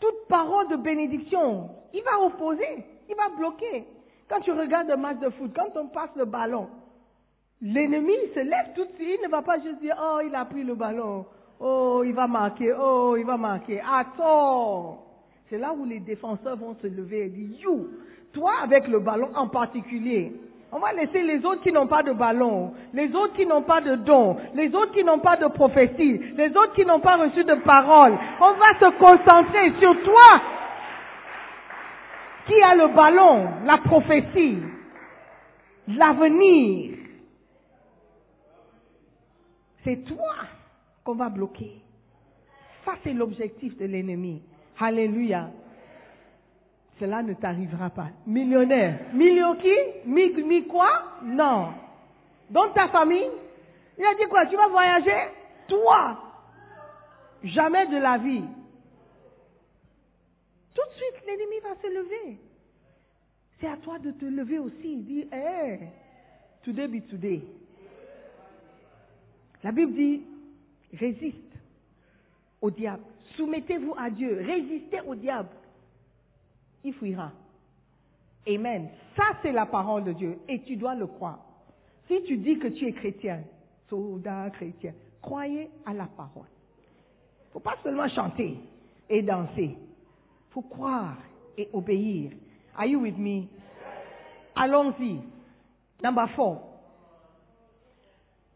Toute 0.00 0.28
parole 0.28 0.68
de 0.68 0.76
bénédiction, 0.76 1.70
il 1.92 2.02
va 2.02 2.20
opposer, 2.24 2.84
il 3.08 3.14
va 3.16 3.28
bloquer. 3.36 3.84
Quand 4.28 4.40
tu 4.40 4.52
regardes 4.52 4.90
un 4.90 4.96
match 4.96 5.18
de 5.18 5.30
foot, 5.30 5.52
quand 5.54 5.78
on 5.80 5.88
passe 5.88 6.10
le 6.16 6.24
ballon, 6.24 6.68
l'ennemi 7.60 8.14
se 8.34 8.40
lève 8.40 8.74
tout 8.74 8.84
de 8.84 8.92
suite, 8.94 9.20
il 9.20 9.24
ne 9.24 9.30
va 9.30 9.42
pas 9.42 9.58
juste 9.60 9.80
dire, 9.80 9.96
oh, 10.00 10.20
il 10.24 10.34
a 10.34 10.44
pris 10.44 10.64
le 10.64 10.74
ballon, 10.74 11.26
oh, 11.60 12.02
il 12.04 12.12
va 12.12 12.26
marquer, 12.26 12.72
oh, 12.72 13.16
il 13.18 13.24
va 13.24 13.36
marquer. 13.36 13.80
Attends. 13.80 15.04
C'est 15.48 15.58
là 15.58 15.72
où 15.74 15.84
les 15.84 16.00
défenseurs 16.00 16.56
vont 16.56 16.74
se 16.76 16.86
lever 16.86 17.26
et 17.26 17.28
dire, 17.28 17.60
you, 17.60 17.88
toi 18.32 18.52
avec 18.62 18.88
le 18.88 18.98
ballon 19.00 19.30
en 19.34 19.48
particulier, 19.48 20.32
on 20.74 20.80
va 20.80 20.92
laisser 20.92 21.22
les 21.22 21.44
autres 21.44 21.62
qui 21.62 21.70
n'ont 21.70 21.86
pas 21.86 22.02
de 22.02 22.10
ballon, 22.12 22.74
les 22.92 23.14
autres 23.14 23.34
qui 23.34 23.46
n'ont 23.46 23.62
pas 23.62 23.80
de 23.80 23.94
don, 23.94 24.36
les 24.54 24.74
autres 24.74 24.90
qui 24.92 25.04
n'ont 25.04 25.20
pas 25.20 25.36
de 25.36 25.46
prophétie, 25.46 26.18
les 26.36 26.48
autres 26.48 26.74
qui 26.74 26.84
n'ont 26.84 26.98
pas 26.98 27.16
reçu 27.16 27.44
de 27.44 27.54
parole. 27.54 28.18
On 28.40 28.52
va 28.54 28.78
se 28.80 28.90
concentrer 28.98 29.72
sur 29.78 30.02
toi 30.02 30.42
qui 32.48 32.60
a 32.60 32.74
le 32.74 32.88
ballon, 32.88 33.50
la 33.64 33.78
prophétie, 33.78 34.58
l'avenir. 35.86 36.96
C'est 39.84 40.04
toi 40.04 40.34
qu'on 41.04 41.14
va 41.14 41.28
bloquer. 41.28 41.70
Ça, 42.84 42.94
c'est 43.04 43.12
l'objectif 43.12 43.78
de 43.78 43.84
l'ennemi. 43.84 44.42
Alléluia. 44.80 45.50
Cela 46.98 47.22
ne 47.22 47.34
t'arrivera 47.34 47.90
pas. 47.90 48.08
Millionnaire. 48.26 48.98
Million 49.12 49.56
qui? 49.56 49.74
Mi, 50.04 50.30
mi 50.42 50.66
quoi? 50.66 50.88
Non. 51.22 51.72
Dans 52.50 52.70
ta 52.72 52.88
famille? 52.88 53.30
Il 53.98 54.04
a 54.04 54.14
dit 54.14 54.28
quoi? 54.28 54.46
Tu 54.46 54.56
vas 54.56 54.68
voyager? 54.68 55.30
Toi. 55.68 56.18
Jamais 57.42 57.86
de 57.86 57.96
la 57.96 58.18
vie. 58.18 58.44
Tout 60.74 60.82
de 60.88 60.94
suite, 60.94 61.26
l'ennemi 61.26 61.60
va 61.62 61.74
se 61.80 61.86
lever. 61.86 62.38
C'est 63.60 63.68
à 63.68 63.76
toi 63.76 63.98
de 63.98 64.10
te 64.12 64.24
lever 64.24 64.58
aussi. 64.58 64.96
Dis, 64.98 65.28
hey, 65.32 65.80
today 66.64 66.88
be 66.88 67.06
today. 67.08 67.42
La 69.62 69.72
Bible 69.72 69.94
dit, 69.94 70.22
résiste 70.92 71.38
au 72.60 72.70
diable. 72.70 73.02
Soumettez-vous 73.36 73.94
à 73.98 74.10
Dieu. 74.10 74.42
Résistez 74.44 75.00
au 75.00 75.14
diable. 75.14 75.48
Il 76.84 76.92
fuira. 76.94 77.32
Amen. 78.46 78.88
Ça, 79.16 79.24
c'est 79.42 79.52
la 79.52 79.66
parole 79.66 80.04
de 80.04 80.12
Dieu. 80.12 80.38
Et 80.48 80.60
tu 80.62 80.76
dois 80.76 80.94
le 80.94 81.06
croire. 81.06 81.38
Si 82.06 82.22
tu 82.24 82.36
dis 82.36 82.58
que 82.58 82.68
tu 82.68 82.86
es 82.86 82.92
chrétien, 82.92 83.40
soldat 83.88 84.50
chrétien, 84.50 84.92
croyez 85.22 85.70
à 85.86 85.94
la 85.94 86.04
parole. 86.04 86.44
Il 86.46 87.48
ne 87.48 87.52
faut 87.52 87.60
pas 87.60 87.76
seulement 87.82 88.08
chanter 88.08 88.58
et 89.08 89.22
danser. 89.22 89.76
Il 89.76 90.52
faut 90.52 90.62
croire 90.62 91.16
et 91.56 91.68
obéir. 91.72 92.32
Are 92.76 92.86
you 92.86 93.00
with 93.00 93.16
me? 93.16 93.46
Allons-y. 94.54 95.20
Number 96.02 96.28
four. 96.34 96.60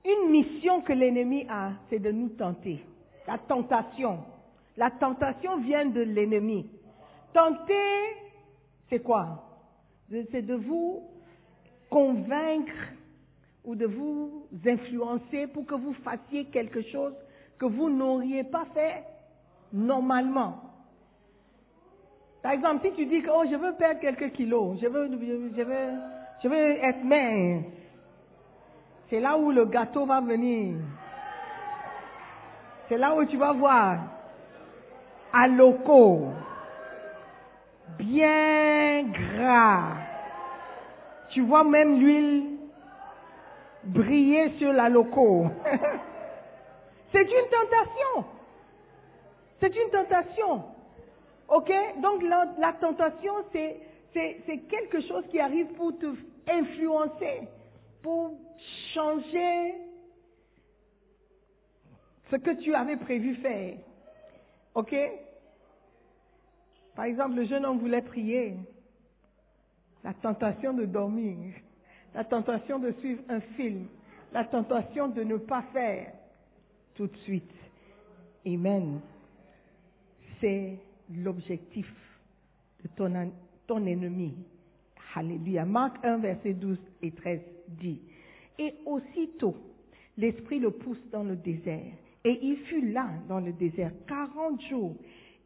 Une 0.05 0.31
mission 0.31 0.83
que 0.83 0.93
l'ennemi 0.93 1.47
a, 1.49 1.73
c'est 1.89 1.99
de 1.99 2.11
nous 2.11 2.31
tenter. 2.31 2.85
La 3.27 3.39
tentation. 3.39 4.19
La 4.77 4.91
tentation 4.91 5.59
vient 5.59 5.87
de 5.87 6.01
l'ennemi. 6.01 6.67
Tenter, 7.33 8.17
c'est 8.89 9.01
quoi? 9.01 9.45
C'est 10.11 10.43
de 10.43 10.55
vous 10.55 11.03
convaincre 11.91 12.73
ou 13.65 13.75
de 13.75 13.87
vous 13.87 14.47
influencer 14.67 15.47
pour 15.49 15.67
que 15.67 15.75
vous 15.75 15.93
fassiez 16.05 16.47
quelque 16.47 16.83
chose 16.91 17.15
que 17.59 17.67
vous 17.67 17.91
n'auriez 17.91 18.45
pas 18.45 18.65
fait 18.73 19.05
normalement. 19.73 20.63
Par 22.43 22.53
exemple, 22.53 22.87
si 22.87 22.95
tu 22.95 23.07
dis 23.07 23.23
que 23.23 23.31
oh, 23.31 23.45
je 23.51 23.57
veux 23.57 23.75
perdre 23.75 24.01
quelques 24.01 24.33
kilos, 24.33 24.79
je 24.81 24.87
veux, 24.87 25.11
je 25.11 25.63
veux, 25.63 25.91
je 26.43 26.49
veux 26.49 26.85
être 26.85 27.05
mince, 27.05 27.65
c'est 29.11 29.21
là 29.21 29.37
où 29.37 29.51
le 29.51 29.65
gâteau 29.67 30.07
va 30.07 30.21
venir. 30.21 30.77
C'est 32.89 32.97
là 32.97 33.15
où 33.15 33.25
tu 33.25 33.37
vas 33.37 33.53
voir 33.53 33.99
à 35.33 35.47
loco, 35.49 36.29
bien 37.97 39.05
gras. 39.05 39.97
Tu 41.31 41.43
vois 41.43 41.65
même 41.65 42.01
l'huile 42.01 42.59
briller 43.85 44.59
sur 44.59 44.73
la 44.73 44.89
loco. 44.89 45.47
C'est 47.13 47.23
une 47.23 47.49
tentation. 47.51 48.25
C'est 49.61 49.75
une 49.75 49.91
tentation. 49.91 50.65
OK? 51.49 51.73
Donc 52.03 52.23
la, 52.23 52.73
tentation, 52.75 53.33
c'est, 53.53 53.81
c'est, 54.13 54.41
c'est 54.47 54.59
quelque 54.69 55.01
chose 55.01 55.25
qui 55.31 55.41
arrive 55.41 55.69
pour 55.69 55.99
te 55.99 56.07
influencer, 56.47 57.49
pour 58.03 58.33
changer 58.95 59.75
ce 62.31 62.37
que 62.37 62.51
tu 62.63 62.75
avais 62.75 62.97
prévu 62.97 63.37
faire. 63.37 63.79
OK? 64.75 64.95
Par 66.99 67.05
exemple, 67.05 67.37
le 67.37 67.45
jeune 67.45 67.65
homme 67.65 67.79
voulait 67.79 68.03
prier. 68.03 68.57
La 70.03 70.15
tentation 70.15 70.73
de 70.73 70.85
dormir. 70.85 71.55
La 72.13 72.25
tentation 72.25 72.81
de 72.81 72.91
suivre 72.99 73.23
un 73.29 73.39
film. 73.39 73.87
La 74.33 74.45
tentation 74.45 75.07
de 75.07 75.23
ne 75.23 75.37
pas 75.37 75.63
faire 75.73 76.13
tout 76.97 77.07
de 77.07 77.17
suite. 77.19 77.55
Amen. 78.45 78.99
C'est 80.41 80.77
l'objectif 81.15 81.87
de 82.83 82.89
ton, 82.97 83.31
ton 83.69 83.87
ennemi. 83.87 84.35
Alléluia. 85.15 85.65
Marc 85.65 86.05
1, 86.05 86.17
verset 86.17 86.55
12 86.55 86.79
et 87.03 87.13
13 87.13 87.41
dit, 87.81 88.01
Et 88.59 88.75
aussitôt, 88.85 89.55
l'Esprit 90.17 90.59
le 90.59 90.73
pousse 90.73 91.09
dans 91.13 91.23
le 91.23 91.37
désert. 91.37 91.93
Et 92.25 92.41
il 92.43 92.57
fut 92.65 92.91
là 92.91 93.09
dans 93.29 93.39
le 93.39 93.53
désert 93.53 93.93
40 94.09 94.61
jours, 94.63 94.97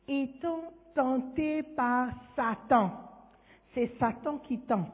étant 0.08 0.72
tenté 0.94 1.62
par 1.62 2.08
Satan. 2.36 2.92
C'est 3.74 3.90
Satan 3.98 4.38
qui 4.38 4.58
tente. 4.60 4.92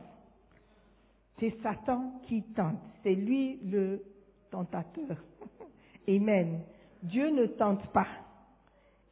C'est 1.38 1.54
Satan 1.62 2.20
qui 2.24 2.42
tente. 2.54 2.80
C'est 3.02 3.14
lui 3.14 3.58
le 3.64 4.02
tentateur. 4.50 5.16
Amen. 6.08 6.60
Dieu 7.02 7.30
ne 7.30 7.46
tente 7.46 7.86
pas. 7.92 8.06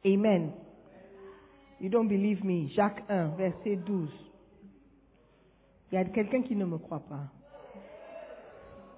Amen. 0.05 0.51
You 1.79 1.89
don't 1.89 2.07
believe 2.07 2.43
me. 2.43 2.67
Jacques 2.69 3.03
1, 3.09 3.29
verset 3.37 3.75
12. 3.77 4.09
Il 5.91 5.95
y 5.95 5.97
a 5.97 6.05
quelqu'un 6.05 6.41
qui 6.41 6.55
ne 6.55 6.65
me 6.65 6.77
croit 6.77 6.99
pas. 6.99 7.27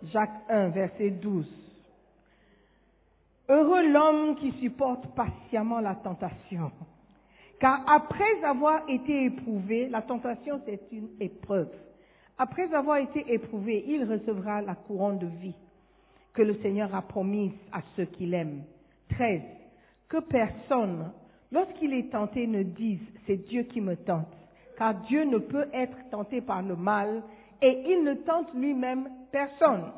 Jacques 0.04 0.44
1, 0.50 0.70
verset 0.70 1.12
12. 1.12 1.48
Heureux 3.50 3.88
l'homme 3.92 4.36
qui 4.36 4.52
supporte 4.60 5.08
patiemment 5.16 5.80
la 5.80 5.96
tentation. 5.96 6.72
Car 7.60 7.84
après 7.88 8.44
avoir 8.44 8.88
été 8.88 9.26
éprouvé, 9.26 9.90
la 9.90 10.02
tentation 10.02 10.62
c'est 10.66 10.82
une 10.92 11.10
épreuve. 11.20 11.70
Après 12.38 12.74
avoir 12.74 12.98
été 12.98 13.26
éprouvé, 13.34 13.84
il 13.86 14.06
recevra 14.06 14.62
la 14.62 14.76
couronne 14.76 15.20
de 15.20 15.28
vie 15.28 15.56
que 16.34 16.42
le 16.42 16.54
Seigneur 16.62 16.94
a 16.96 17.02
promise 17.02 17.52
à 17.74 17.82
ceux 17.96 18.06
qu'il 18.06 18.34
aime. 18.34 18.64
13. 19.10 19.42
Que 20.08 20.22
personne, 20.22 21.12
lorsqu'il 21.52 21.94
est 21.94 22.10
tenté, 22.12 22.48
ne 22.48 22.64
dise 22.64 23.02
c'est 23.28 23.48
Dieu 23.48 23.64
qui 23.64 23.82
me 23.82 23.98
tente. 23.98 24.32
Car 24.78 24.94
Dieu 25.08 25.26
ne 25.26 25.40
peut 25.40 25.68
être 25.74 25.98
tenté 26.10 26.40
par 26.40 26.62
le 26.62 26.78
mal 26.78 27.22
et 27.62 27.84
il 27.88 28.04
ne 28.06 28.14
tente 28.14 28.54
lui-même 28.54 29.10
personne. 29.32 29.92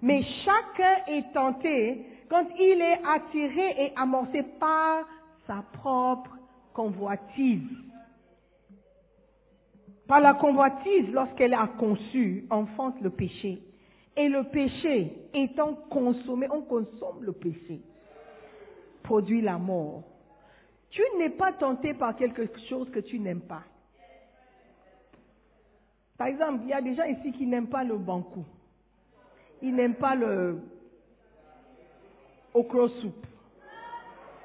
Mais 0.00 0.22
chacun 0.44 1.12
est 1.12 1.32
tenté 1.32 2.06
quand 2.28 2.46
il 2.56 2.80
est 2.80 3.00
attiré 3.04 3.86
et 3.86 3.92
amorcé 3.96 4.44
par 4.60 5.04
sa 5.48 5.64
propre 5.72 6.30
convoitise. 6.72 7.68
Par 10.06 10.20
la 10.20 10.34
convoitise, 10.34 11.08
lorsqu'elle 11.12 11.54
a 11.54 11.68
conçu, 11.78 12.46
enfante 12.50 13.00
le 13.00 13.10
péché. 13.10 13.62
Et 14.16 14.28
le 14.28 14.44
péché 14.44 15.12
étant 15.32 15.74
consommé, 15.88 16.48
on 16.50 16.62
consomme 16.62 17.22
le 17.22 17.32
péché, 17.32 17.80
produit 19.02 19.40
la 19.40 19.56
mort. 19.56 20.02
Tu 20.90 21.02
n'es 21.18 21.30
pas 21.30 21.52
tenté 21.52 21.94
par 21.94 22.16
quelque 22.16 22.48
chose 22.68 22.90
que 22.90 22.98
tu 22.98 23.20
n'aimes 23.20 23.42
pas. 23.42 23.62
Par 26.18 26.26
exemple, 26.26 26.60
il 26.64 26.68
y 26.68 26.72
a 26.72 26.82
des 26.82 26.94
gens 26.96 27.04
ici 27.04 27.32
qui 27.32 27.46
n'aiment 27.46 27.68
pas 27.68 27.84
le 27.84 27.96
bankou. 27.96 28.44
Ils 29.62 29.74
n'aiment 29.74 29.94
pas 29.94 30.14
le 30.14 30.58
okra 32.52 32.88
soup. 33.00 33.26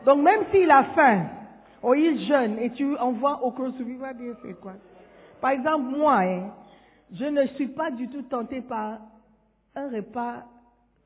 Donc 0.06 0.22
même 0.22 0.46
s'il 0.52 0.70
a 0.70 0.84
faim, 0.96 1.26
ou 1.86 1.94
il 1.94 2.26
jeûne 2.28 2.58
et 2.60 2.72
tu 2.72 2.98
envoies 2.98 3.40
soup, 3.78 3.86
il 3.88 3.98
va 3.98 4.14
dire 4.14 4.36
c'est 4.42 4.60
quoi? 4.60 4.74
Par 5.40 5.52
exemple, 5.52 5.96
moi, 5.96 6.22
hein, 6.22 6.52
je 7.14 7.26
ne 7.26 7.46
suis 7.50 7.68
pas 7.68 7.92
du 7.92 8.08
tout 8.08 8.24
tenté 8.24 8.62
par 8.62 9.00
un 9.76 9.90
repas 9.90 10.44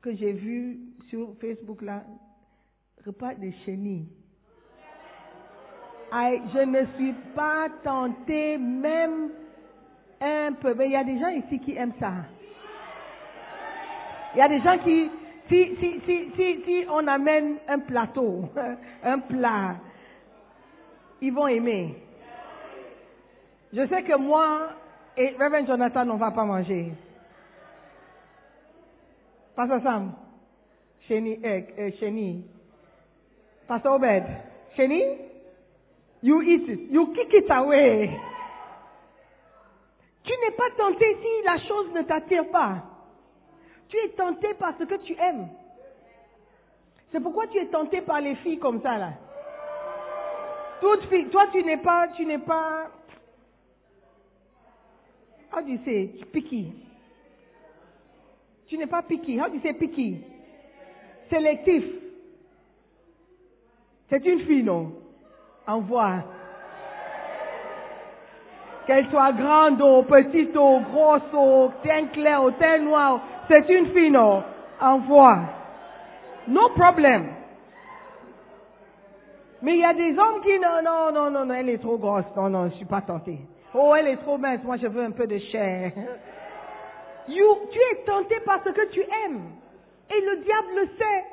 que 0.00 0.14
j'ai 0.16 0.32
vu 0.32 0.78
sur 1.08 1.34
Facebook 1.38 1.82
là, 1.82 2.02
repas 3.04 3.34
de 3.34 3.50
chenilles. 3.64 4.08
je 6.12 6.64
ne 6.64 6.86
suis 6.96 7.14
pas 7.34 7.66
tentée 7.84 8.56
même 8.56 9.30
un 10.18 10.52
peu. 10.54 10.72
Mais 10.74 10.86
il 10.86 10.92
y 10.92 10.96
a 10.96 11.04
des 11.04 11.18
gens 11.18 11.28
ici 11.28 11.58
qui 11.58 11.76
aiment 11.76 11.92
ça. 12.00 12.12
Il 14.34 14.38
y 14.38 14.42
a 14.42 14.48
des 14.48 14.60
gens 14.60 14.78
qui, 14.78 15.10
si, 15.50 15.76
si, 15.76 16.00
si, 16.06 16.62
si 16.64 16.84
on 16.88 17.06
amène 17.06 17.56
un 17.68 17.80
plateau, 17.80 18.44
un 19.04 19.18
plat, 19.18 19.76
ils 21.20 21.32
vont 21.32 21.46
aimer. 21.46 21.96
Je 23.72 23.86
sais 23.86 24.02
que 24.02 24.16
moi 24.16 24.70
et 25.16 25.30
Reverend 25.38 25.66
Jonathan, 25.66 26.08
on 26.08 26.14
ne 26.14 26.18
va 26.18 26.30
pas 26.30 26.44
manger. 26.44 26.92
Pastor 29.54 29.80
Sam, 29.82 30.12
Sheni, 31.06 31.38
eh, 31.42 31.66
eh. 31.76 32.44
Pastor 33.68 33.94
Obed, 33.94 34.24
Sheni, 34.76 35.02
you 36.22 36.42
eat 36.42 36.68
it, 36.68 36.90
you 36.90 37.12
kick 37.14 37.32
it 37.34 37.50
away. 37.50 38.10
Tu 40.24 40.32
n'es 40.32 40.56
pas 40.56 40.70
tenté 40.76 41.16
si 41.20 41.44
la 41.44 41.58
chose 41.58 41.92
ne 41.92 42.02
t'attire 42.02 42.48
pas. 42.50 42.82
Tu 43.88 43.96
es 43.96 44.08
tenté 44.10 44.54
par 44.54 44.74
ce 44.78 44.84
que 44.84 44.96
tu 44.96 45.14
aimes. 45.14 45.48
C'est 47.10 47.20
pourquoi 47.20 47.46
tu 47.48 47.58
es 47.58 47.66
tenté 47.66 48.00
par 48.02 48.20
les 48.20 48.36
filles 48.36 48.58
comme 48.58 48.80
ça 48.82 48.96
là. 48.96 49.12
Toutes 50.80 51.04
filles, 51.08 51.28
toi 51.28 51.46
tu 51.52 51.62
n'es 51.62 51.76
pas, 51.76 52.08
tu 52.08 52.24
n'es 52.24 52.38
pas, 52.38 52.90
How 55.52 55.60
do 55.62 55.68
you 55.68 55.78
say 55.84 56.10
picky? 56.32 56.72
Tu 58.68 58.78
n'es 58.78 58.86
pas 58.86 59.02
picky. 59.02 59.36
How 59.36 59.48
do 59.48 59.54
you 59.54 59.62
say 59.62 59.72
picky? 59.72 60.24
Sélectif. 61.28 61.84
C'est 64.08 64.24
une 64.24 64.40
fille, 64.40 64.62
non? 64.62 64.92
Envoie. 65.66 66.22
Qu'elle 68.86 69.08
soit 69.10 69.32
grande 69.32 69.80
ou 69.82 70.02
petite 70.02 70.56
ou 70.56 70.80
grosse 70.80 71.32
ou 71.32 71.70
teint 71.82 72.06
clair 72.12 72.42
ou 72.42 72.50
teint 72.52 72.78
noir, 72.78 73.20
c'est 73.48 73.68
une 73.68 73.90
fille, 73.92 74.10
non? 74.10 74.42
Envoie. 74.80 75.38
No 76.48 76.70
problème. 76.70 77.28
Mais 79.62 79.74
il 79.74 79.80
y 79.80 79.84
a 79.84 79.92
des 79.92 80.18
hommes 80.18 80.40
qui, 80.42 80.58
non, 80.58 80.82
non, 80.82 81.12
non, 81.12 81.30
non, 81.30 81.44
non, 81.44 81.54
elle 81.54 81.68
est 81.68 81.78
trop 81.78 81.98
grosse. 81.98 82.24
Non, 82.36 82.48
non, 82.48 82.70
je 82.70 82.76
suis 82.76 82.86
pas 82.86 83.02
tenté. 83.02 83.38
Oh, 83.74 83.94
elle 83.94 84.08
est 84.08 84.16
trop 84.16 84.38
mince. 84.38 84.62
Moi, 84.64 84.76
je 84.78 84.86
veux 84.86 85.04
un 85.04 85.10
peu 85.10 85.26
de 85.26 85.38
chair. 85.52 85.92
You, 87.28 87.46
tu 87.70 87.78
es 87.78 88.04
tenté 88.04 88.36
parce 88.44 88.64
que 88.64 88.88
tu 88.90 89.00
aimes. 89.00 89.42
Et 90.10 90.20
le 90.20 90.36
diable 90.38 90.68
le 90.76 90.86
sait. 90.98 91.24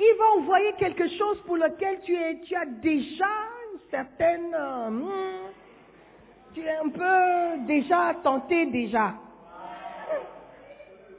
Il 0.00 0.16
va 0.18 0.42
envoyer 0.42 0.72
quelque 0.74 1.08
chose 1.16 1.40
pour 1.46 1.56
lequel 1.56 2.00
tu, 2.02 2.14
es, 2.14 2.40
tu 2.40 2.54
as 2.54 2.66
déjà 2.66 3.24
une 3.72 3.80
certaine... 3.90 4.54
euh, 4.54 4.90
hmm, 4.90 5.44
tu 6.52 6.60
es 6.60 6.76
un 6.76 6.88
peu 6.88 7.66
déjà 7.66 8.14
tenté 8.22 8.66
déjà. 8.66 9.14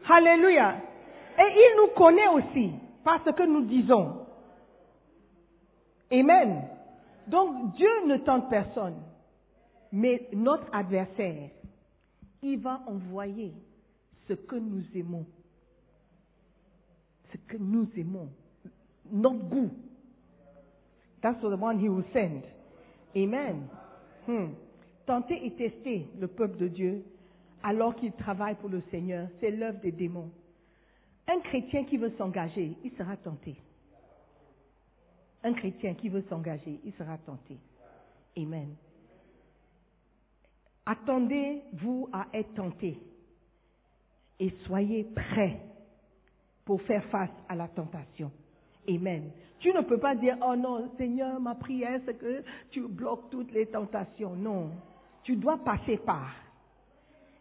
Alléluia. 0.07 0.75
Et 1.39 1.51
il 1.55 1.73
nous 1.77 1.87
connaît 1.95 2.27
aussi 2.27 2.71
parce 3.03 3.23
que 3.23 3.43
nous 3.43 3.61
disons. 3.61 4.24
Amen. 6.11 6.67
Donc 7.27 7.75
Dieu 7.75 7.89
ne 8.07 8.17
tente 8.17 8.49
personne. 8.49 8.95
Mais 9.91 10.27
notre 10.33 10.67
adversaire, 10.73 11.49
il 12.41 12.59
va 12.59 12.81
envoyer 12.87 13.53
ce 14.27 14.33
que 14.33 14.55
nous 14.55 14.83
aimons. 14.93 15.25
Ce 17.31 17.37
que 17.47 17.57
nous 17.57 17.87
aimons. 17.95 18.29
Notre 19.11 19.43
goût. 19.45 19.71
That's 21.21 21.39
the 21.41 21.57
one 21.59 21.79
he 21.79 21.89
will 21.89 22.05
send. 22.13 22.43
Amen. 23.15 23.67
Hmm. 24.27 24.53
Tenter 25.05 25.45
et 25.45 25.51
tester 25.51 26.07
le 26.19 26.27
peuple 26.27 26.57
de 26.57 26.67
Dieu 26.67 27.03
alors 27.63 27.95
qu'il 27.95 28.11
travaille 28.11 28.55
pour 28.55 28.69
le 28.69 28.81
Seigneur, 28.91 29.27
c'est 29.39 29.49
l'œuvre 29.49 29.79
des 29.79 29.91
démons. 29.91 30.29
Un 31.27 31.39
chrétien 31.39 31.83
qui 31.85 31.97
veut 31.97 32.13
s'engager, 32.17 32.77
il 32.83 32.91
sera 32.91 33.17
tenté. 33.17 33.55
Un 35.45 35.53
chrétien 35.53 35.93
qui 35.93 36.09
veut 36.09 36.23
s'engager, 36.27 36.79
il 36.83 36.91
sera 36.93 37.19
tenté. 37.19 37.55
Amen. 38.35 38.75
Attendez-vous 40.87 42.09
à 42.11 42.25
être 42.33 42.55
tenté 42.55 42.99
et 44.39 44.49
soyez 44.65 45.03
prêts 45.03 45.59
pour 46.65 46.81
faire 46.81 47.03
face 47.05 47.29
à 47.47 47.53
la 47.53 47.67
tentation. 47.67 48.31
Amen. 48.89 49.29
Tu 49.59 49.71
ne 49.71 49.81
peux 49.81 49.99
pas 49.99 50.15
dire, 50.15 50.35
oh 50.43 50.55
non, 50.55 50.89
Seigneur, 50.97 51.39
ma 51.39 51.53
prière, 51.53 52.01
c'est 52.07 52.17
que 52.17 52.43
tu 52.71 52.87
bloques 52.87 53.29
toutes 53.29 53.51
les 53.51 53.67
tentations. 53.67 54.35
Non. 54.35 54.71
Tu 55.21 55.35
dois 55.35 55.59
passer 55.63 55.97
par. 55.97 56.33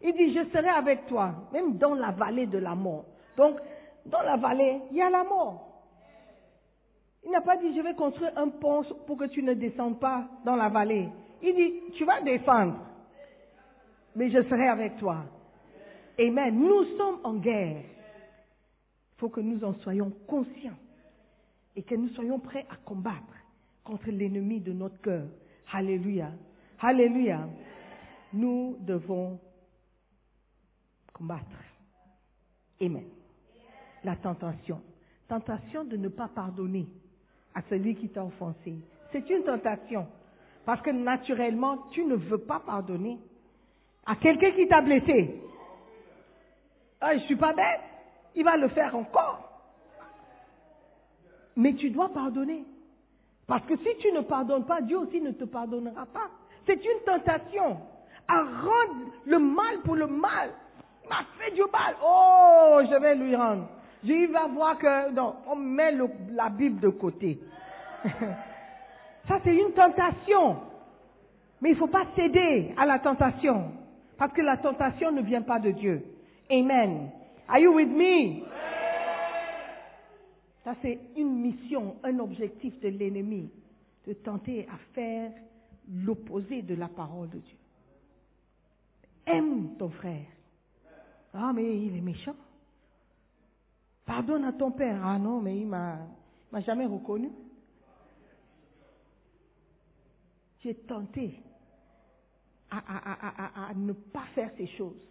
Il 0.03 0.13
dit, 0.13 0.31
je 0.31 0.47
serai 0.51 0.69
avec 0.69 1.07
toi, 1.07 1.33
même 1.51 1.79
dans 1.79 1.95
la 1.95 2.11
vallée 2.11 2.45
de 2.45 2.59
la 2.59 2.75
mort. 2.75 3.05
Donc, 3.35 3.57
dans 4.05 4.21
la 4.21 4.37
vallée, 4.37 4.81
il 4.91 4.97
y 4.97 5.01
a 5.01 5.09
la 5.09 5.23
mort. 5.23 5.64
Il 7.25 7.31
n'a 7.31 7.41
pas 7.41 7.57
dit, 7.57 7.75
je 7.75 7.81
vais 7.81 7.95
construire 7.95 8.37
un 8.37 8.49
pont 8.49 8.83
pour 9.07 9.17
que 9.17 9.25
tu 9.25 9.41
ne 9.41 9.55
descendes 9.55 9.99
pas 9.99 10.27
dans 10.45 10.55
la 10.55 10.69
vallée. 10.69 11.09
Il 11.41 11.55
dit, 11.55 11.93
tu 11.95 12.05
vas 12.05 12.21
descendre, 12.21 12.77
mais 14.15 14.29
je 14.29 14.43
serai 14.43 14.67
avec 14.67 14.97
toi. 14.97 15.25
Amen. 16.19 16.55
Nous 16.55 16.97
sommes 16.97 17.19
en 17.23 17.33
guerre. 17.35 17.81
Il 17.81 19.19
faut 19.19 19.29
que 19.29 19.41
nous 19.41 19.63
en 19.63 19.73
soyons 19.75 20.11
conscients 20.27 20.77
et 21.75 21.83
que 21.83 21.95
nous 21.95 22.09
soyons 22.09 22.39
prêts 22.39 22.65
à 22.69 22.75
combattre 22.77 23.33
contre 23.83 24.09
l'ennemi 24.11 24.59
de 24.59 24.71
notre 24.71 24.99
cœur. 25.01 25.25
Alléluia. 25.73 26.31
Alléluia. 26.79 27.47
Nous 28.33 28.77
devons 28.81 29.39
combattre. 31.11 31.57
Amen. 32.81 33.05
La 34.03 34.15
tentation. 34.15 34.81
Tentation 35.27 35.85
de 35.85 35.97
ne 35.97 36.09
pas 36.09 36.27
pardonner 36.27 36.87
à 37.55 37.61
celui 37.69 37.95
qui 37.95 38.09
t'a 38.09 38.23
offensé. 38.23 38.75
C'est 39.11 39.29
une 39.29 39.43
tentation. 39.43 40.05
Parce 40.65 40.81
que 40.81 40.89
naturellement, 40.91 41.77
tu 41.91 42.03
ne 42.03 42.15
veux 42.15 42.39
pas 42.39 42.59
pardonner 42.59 43.17
à 44.05 44.15
quelqu'un 44.15 44.51
qui 44.51 44.67
t'a 44.67 44.81
blessé. 44.81 45.41
Ah, 47.01 47.17
je 47.17 47.23
suis 47.23 47.35
pas 47.35 47.53
bête. 47.53 47.81
Il 48.35 48.43
va 48.43 48.57
le 48.57 48.67
faire 48.69 48.95
encore. 48.95 49.41
Mais 51.55 51.73
tu 51.75 51.89
dois 51.89 52.09
pardonner. 52.09 52.65
Parce 53.47 53.65
que 53.65 53.77
si 53.77 53.97
tu 53.99 54.11
ne 54.11 54.21
pardonnes 54.21 54.65
pas, 54.65 54.81
Dieu 54.81 54.97
aussi 54.97 55.21
ne 55.21 55.31
te 55.31 55.45
pardonnera 55.45 56.05
pas. 56.07 56.29
C'est 56.65 56.83
une 56.83 57.03
tentation 57.05 57.77
à 58.27 58.41
rendre 58.41 59.11
le 59.25 59.39
mal 59.39 59.81
pour 59.83 59.95
le 59.95 60.07
mal. 60.07 60.49
Il 61.03 61.09
m'a 61.09 61.23
fait 61.37 61.51
du 61.51 61.61
mal. 61.71 61.95
Oh, 62.03 62.81
je 62.89 62.95
vais 62.99 63.15
lui 63.15 63.35
rendre. 63.35 63.67
Il 64.07 64.27
va 64.27 64.47
voir 64.47 64.77
que, 64.77 65.11
non, 65.11 65.35
on 65.47 65.55
met 65.55 65.93
la 66.31 66.49
Bible 66.49 66.79
de 66.79 66.89
côté. 66.89 67.39
Ça, 69.27 69.39
c'est 69.43 69.55
une 69.55 69.71
tentation. 69.73 70.57
Mais 71.61 71.69
il 71.69 71.73
ne 71.73 71.79
faut 71.79 71.87
pas 71.87 72.05
céder 72.15 72.73
à 72.77 72.85
la 72.85 72.99
tentation. 72.99 73.71
Parce 74.17 74.31
que 74.33 74.41
la 74.41 74.57
tentation 74.57 75.11
ne 75.11 75.21
vient 75.21 75.41
pas 75.41 75.59
de 75.59 75.71
Dieu. 75.71 76.03
Amen. 76.51 77.09
Are 77.47 77.59
you 77.59 77.73
with 77.73 77.89
me? 77.89 78.43
Ça, 80.63 80.75
c'est 80.81 80.99
une 81.15 81.41
mission, 81.41 81.95
un 82.03 82.19
objectif 82.19 82.79
de 82.79 82.89
l'ennemi, 82.89 83.49
de 84.07 84.13
tenter 84.13 84.67
à 84.71 84.77
faire 84.93 85.31
l'opposé 85.91 86.61
de 86.61 86.75
la 86.75 86.87
parole 86.87 87.29
de 87.29 87.37
Dieu. 87.37 87.57
Aime 89.27 89.75
ton 89.77 89.89
frère. 89.89 90.25
Ah, 91.33 91.51
mais 91.53 91.63
il 91.63 91.97
est 91.97 92.01
méchant. 92.01 92.35
Pardonne 94.05 94.43
à 94.45 94.53
ton 94.53 94.71
père. 94.71 94.99
Ah 95.03 95.17
non, 95.17 95.41
mais 95.41 95.57
il 95.59 95.67
m'a, 95.67 95.97
m'a 96.51 96.61
jamais 96.61 96.85
reconnu. 96.85 97.31
Tu 100.59 100.69
es 100.69 100.73
tenté 100.73 101.39
à, 102.69 102.77
à- 102.77 103.65
à- 103.65 103.69
à- 103.69 103.73
ne 103.73 103.93
pas 103.93 104.25
faire 104.33 104.51
ces 104.57 104.67
choses. 104.67 105.01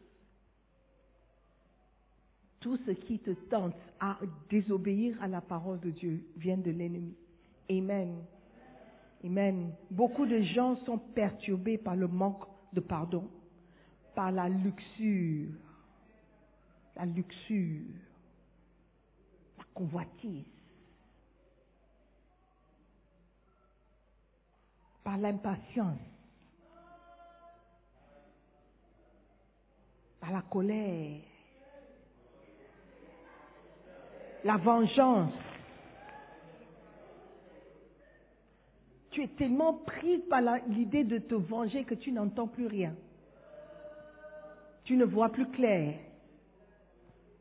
Tout 2.61 2.79
ce 2.87 2.93
qui 2.93 3.19
te 3.19 3.31
tente 3.31 3.75
à 4.01 4.19
désobéir 4.49 5.21
à 5.23 5.29
la 5.29 5.41
parole 5.41 5.81
de 5.81 5.91
Dieu 5.91 6.25
vient 6.37 6.57
de 6.57 6.71
l'ennemi. 6.71 7.15
Amen. 7.71 8.25
Amen. 9.23 9.73
Beaucoup 9.91 10.27
de 10.27 10.41
gens 10.41 10.77
sont 10.85 10.99
perturbés 10.99 11.79
par 11.79 11.95
le 11.97 12.09
manque 12.09 12.45
de 12.73 12.81
pardon, 12.81 13.29
par 14.15 14.33
la 14.33 14.49
luxure, 14.49 15.51
la 16.97 17.07
luxure, 17.07 17.85
convoitise, 19.75 20.47
par 25.03 25.19
l'impatience, 25.19 25.99
par 30.21 30.33
la 30.33 30.43
colère, 30.43 31.21
la 34.45 34.57
vengeance. 34.57 35.33
Tu 39.11 39.23
es 39.23 39.29
tellement 39.29 39.75
prise 39.75 40.23
par 40.29 40.41
l'idée 40.69 41.05
de 41.05 41.19
te 41.19 41.35
venger 41.35 41.85
que 41.85 41.95
tu 41.95 42.11
n'entends 42.11 42.49
plus 42.49 42.67
rien. 42.67 42.95
Tu 44.85 44.97
ne 44.97 45.05
vois 45.05 45.31
plus 45.31 45.49
clair. 45.51 45.99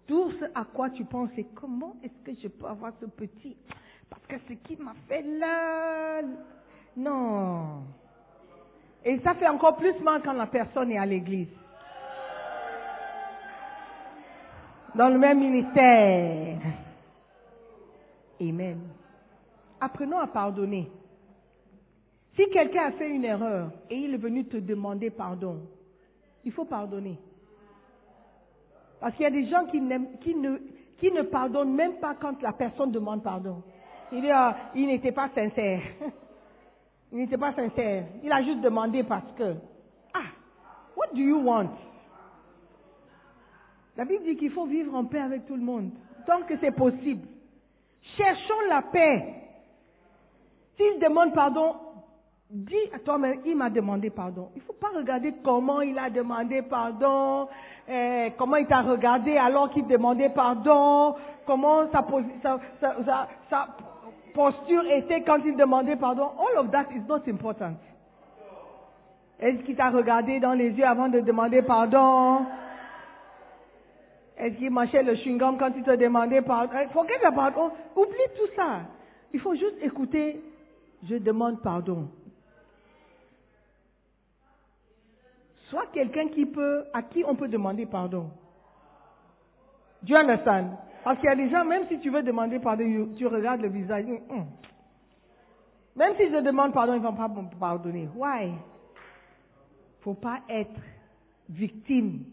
Tout 0.08 0.32
ce 0.40 0.46
à 0.54 0.66
quoi 0.66 0.90
tu 0.90 1.06
penses, 1.06 1.30
c'est 1.36 1.48
comment 1.56 1.96
est-ce 2.04 2.32
que 2.32 2.40
je 2.42 2.48
peux 2.48 2.66
avoir 2.66 2.92
ce 3.00 3.06
petit? 3.06 3.56
Parce 4.10 4.26
que 4.28 4.36
ce 4.48 4.54
qui 4.54 4.76
m'a 4.76 4.94
fait 5.08 5.22
là... 5.22 6.22
Non. 6.96 7.84
Et 9.06 9.20
ça 9.20 9.34
fait 9.36 9.48
encore 9.48 9.76
plus 9.78 10.00
mal 10.02 10.22
quand 10.24 10.34
la 10.34 10.48
personne 10.48 10.92
est 10.92 10.98
à 10.98 11.06
l'église. 11.06 11.48
Dans 14.96 15.10
le 15.10 15.18
même 15.18 15.40
ministère. 15.40 16.60
Amen. 18.40 18.80
Apprenons 19.82 20.20
à 20.20 20.28
pardonner. 20.28 20.90
Si 22.36 22.50
quelqu'un 22.52 22.86
a 22.88 22.92
fait 22.92 23.10
une 23.10 23.26
erreur 23.26 23.72
et 23.90 23.96
il 23.96 24.14
est 24.14 24.18
venu 24.18 24.46
te 24.46 24.58
demander 24.58 25.10
pardon, 25.10 25.62
il 26.44 26.52
faut 26.52 26.66
pardonner. 26.66 27.18
Parce 29.04 29.16
qu'il 29.16 29.24
y 29.24 29.28
a 29.28 29.32
des 29.32 29.48
gens 29.48 29.66
qui, 29.66 29.82
ne, 29.82 29.98
qui 30.98 31.12
ne 31.12 31.24
pardonnent 31.24 31.74
même 31.74 31.96
pas 31.96 32.16
quand 32.16 32.42
la 32.42 32.54
personne 32.54 32.90
demande 32.90 33.22
pardon. 33.22 33.62
Il 34.14 34.32
ah, 34.32 34.56
il 34.74 34.88
n'était 34.88 35.12
pas 35.12 35.28
sincère. 35.36 35.82
Il 37.12 37.18
n'était 37.18 37.38
pas 37.38 37.54
sincère. 37.54 38.06
Il 38.24 38.32
a 38.32 38.42
juste 38.42 38.62
demandé 38.62 39.04
parce 39.04 39.30
que. 39.34 39.56
Ah, 40.14 40.32
what 40.96 41.08
do 41.14 41.20
you 41.20 41.38
want? 41.38 41.72
La 43.98 44.06
Bible 44.06 44.24
dit 44.24 44.38
qu'il 44.38 44.52
faut 44.52 44.68
vivre 44.68 44.96
en 44.96 45.04
paix 45.04 45.20
avec 45.20 45.46
tout 45.48 45.58
le 45.58 45.64
monde, 45.64 45.92
tant 46.26 46.44
que 46.44 46.54
c'est 46.62 46.72
possible. 46.72 47.28
Cherchons 48.16 48.62
la 48.70 48.84
paix. 48.84 49.36
S'il 50.78 50.98
demande 51.02 51.34
pardon, 51.34 51.76
dis 52.50 52.90
à 52.94 53.00
toi, 53.00 53.18
mais 53.18 53.40
il 53.46 53.58
m'a 53.58 53.70
demandé 53.70 54.10
pardon. 54.10 54.50
Il 54.56 54.60
ne 54.60 54.64
faut 54.64 54.74
pas 54.74 54.92
regarder 54.96 55.34
comment 55.44 55.82
il 55.82 56.00
a 56.00 56.10
demandé 56.10 56.62
pardon, 56.62 57.50
eh, 57.90 58.32
comment 58.38 58.56
il 58.58 58.66
t'a 58.66 58.82
regardé 58.82 59.38
alors 59.38 59.70
qu'il 59.70 59.86
demandait 59.88 60.30
pardon, 60.30 61.16
comment 61.46 61.90
sa, 61.92 62.02
posture 64.34 64.84
était 64.90 65.22
quand 65.22 65.40
il 65.46 65.56
demandait 65.56 65.98
pardon? 65.98 66.30
All 66.40 66.60
of 66.60 66.72
that 66.72 66.86
is 66.96 67.02
not 67.08 67.22
important. 67.28 67.74
Est-ce 69.40 69.64
qu'il 69.64 69.76
t'a 69.76 69.90
regardé 69.90 70.40
dans 70.40 70.54
les 70.54 70.70
yeux 70.72 70.86
avant 70.86 71.10
de 71.10 71.20
demander 71.20 71.62
pardon? 71.62 72.46
Est-ce 74.38 74.56
qu'il 74.56 74.72
mâchait 74.72 75.04
le 75.04 75.16
chewing-gum 75.16 75.58
quand 75.58 75.72
il 75.76 75.84
te 75.84 75.96
demandait 75.96 76.42
pardon? 76.42 76.74
Eh, 76.82 76.88
Forget 76.94 77.24
about 77.26 77.60
all. 77.60 77.72
Oublie 77.96 78.30
tout 78.38 78.56
ça. 78.56 78.82
Il 79.34 79.40
faut 79.42 79.56
juste 79.56 79.78
écouter. 79.82 80.42
Je 81.10 81.16
demande 81.16 81.62
pardon. 81.62 82.08
Sois 85.74 85.88
quelqu'un 85.92 86.28
qui 86.28 86.46
peut, 86.46 86.86
à 86.94 87.02
qui 87.02 87.24
on 87.26 87.34
peut 87.34 87.48
demander 87.48 87.88
pardon. 87.88 88.30
Do 90.04 90.14
you 90.14 90.16
understand? 90.16 90.78
Parce 91.04 91.18
qu'il 91.18 91.26
y 91.26 91.32
a 91.32 91.36
des 91.36 91.50
gens, 91.50 91.66
même 91.66 91.88
si 91.88 92.00
tu 92.00 92.12
veux 92.12 92.22
demander 92.22 92.60
pardon, 92.60 93.10
tu 93.18 93.26
regardes 93.26 93.62
le 93.62 93.70
visage. 93.70 94.06
hum, 94.06 94.20
hum. 94.30 94.46
Même 95.96 96.14
si 96.16 96.30
je 96.30 96.42
demande 96.44 96.74
pardon, 96.74 96.94
ils 96.94 97.02
ne 97.02 97.08
vont 97.08 97.16
pas 97.16 97.28
me 97.28 97.60
pardonner. 97.60 98.08
Why? 98.16 98.54
faut 100.02 100.14
pas 100.14 100.42
être 100.48 100.80
victime 101.50 102.26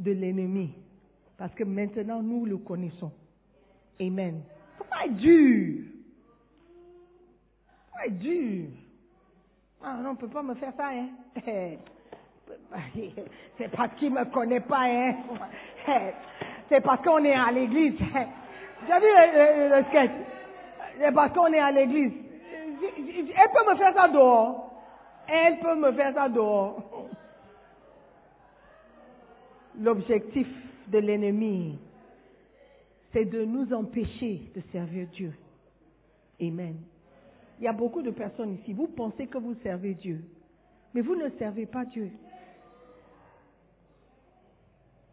de 0.00 0.10
l'ennemi. 0.10 0.74
Parce 1.38 1.54
que 1.54 1.62
maintenant, 1.62 2.20
nous 2.22 2.44
le 2.44 2.56
connaissons. 2.56 3.12
Amen. 4.00 4.42
faut 4.78 4.84
pas 4.90 5.06
être 5.06 5.16
dur. 5.16 5.84
faut 7.86 7.98
pas 7.98 8.06
être 8.06 8.18
dur. 8.18 8.66
Ah 9.80 9.98
non, 10.02 10.10
on 10.10 10.12
ne 10.14 10.18
peut 10.18 10.28
pas 10.28 10.42
me 10.42 10.54
faire 10.54 10.72
ça, 10.76 10.88
hein. 10.88 11.08
C'est 13.58 13.70
parce 13.70 13.94
qu'il 13.96 14.12
ne 14.12 14.20
me 14.20 14.24
connaît 14.26 14.60
pas, 14.60 14.84
hein. 14.84 15.14
C'est 16.68 16.80
parce 16.80 17.02
qu'on 17.02 17.24
est 17.24 17.34
à 17.34 17.50
l'église. 17.52 17.98
J'ai 18.86 18.98
vu 18.98 19.06
le, 19.70 19.84
sketch. 19.88 20.10
C'est 20.98 21.12
parce 21.12 21.32
qu'on 21.32 21.52
est 21.52 21.58
à 21.58 21.70
l'église. 21.70 22.12
Elle 22.82 23.50
peut 23.52 23.70
me 23.70 23.76
faire 23.76 23.94
ça 23.94 24.08
dehors. 24.08 24.70
Elle 25.28 25.58
peut 25.58 25.76
me 25.76 25.92
faire 25.92 26.14
ça 26.14 26.28
dehors. 26.28 27.08
L'objectif 29.78 30.48
de 30.88 30.98
l'ennemi, 30.98 31.78
c'est 33.12 33.24
de 33.24 33.44
nous 33.44 33.72
empêcher 33.72 34.50
de 34.54 34.62
servir 34.72 35.06
Dieu. 35.08 35.32
Amen. 36.40 36.76
Il 37.58 37.64
y 37.64 37.68
a 37.68 37.72
beaucoup 37.72 38.02
de 38.02 38.10
personnes 38.10 38.54
ici, 38.54 38.72
vous 38.72 38.88
pensez 38.88 39.26
que 39.26 39.38
vous 39.38 39.54
servez 39.62 39.94
Dieu, 39.94 40.24
mais 40.92 41.00
vous 41.00 41.14
ne 41.14 41.28
servez 41.38 41.66
pas 41.66 41.84
Dieu. 41.84 42.10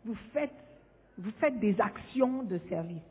Vous 0.05 0.15
faites, 0.33 0.53
vous 1.17 1.31
faites 1.39 1.59
des 1.59 1.79
actions 1.79 2.43
de 2.43 2.57
service. 2.69 3.01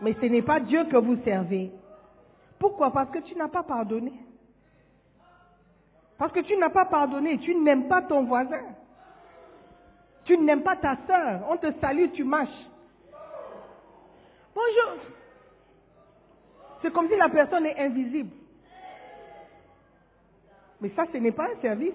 Mais 0.00 0.14
ce 0.14 0.26
n'est 0.26 0.42
pas 0.42 0.60
Dieu 0.60 0.84
que 0.84 0.96
vous 0.96 1.16
servez. 1.24 1.70
Pourquoi? 2.58 2.92
Parce 2.92 3.10
que 3.10 3.18
tu 3.20 3.34
n'as 3.36 3.48
pas 3.48 3.62
pardonné. 3.62 4.12
Parce 6.18 6.32
que 6.32 6.40
tu 6.40 6.56
n'as 6.56 6.70
pas 6.70 6.86
pardonné, 6.86 7.38
tu 7.38 7.54
n'aimes 7.54 7.88
pas 7.88 8.02
ton 8.02 8.24
voisin. 8.24 8.62
Tu 10.24 10.36
n'aimes 10.38 10.62
pas 10.62 10.76
ta 10.76 10.96
sœur. 11.06 11.42
On 11.48 11.56
te 11.56 11.70
salue, 11.80 12.10
tu 12.12 12.24
marches. 12.24 12.66
Bonjour. 14.54 15.02
C'est 16.82 16.92
comme 16.92 17.08
si 17.08 17.16
la 17.16 17.28
personne 17.28 17.66
est 17.66 17.78
invisible. 17.78 18.30
Mais 20.80 20.90
ça, 20.96 21.04
ce 21.12 21.18
n'est 21.18 21.32
pas 21.32 21.48
un 21.50 21.60
service. 21.60 21.94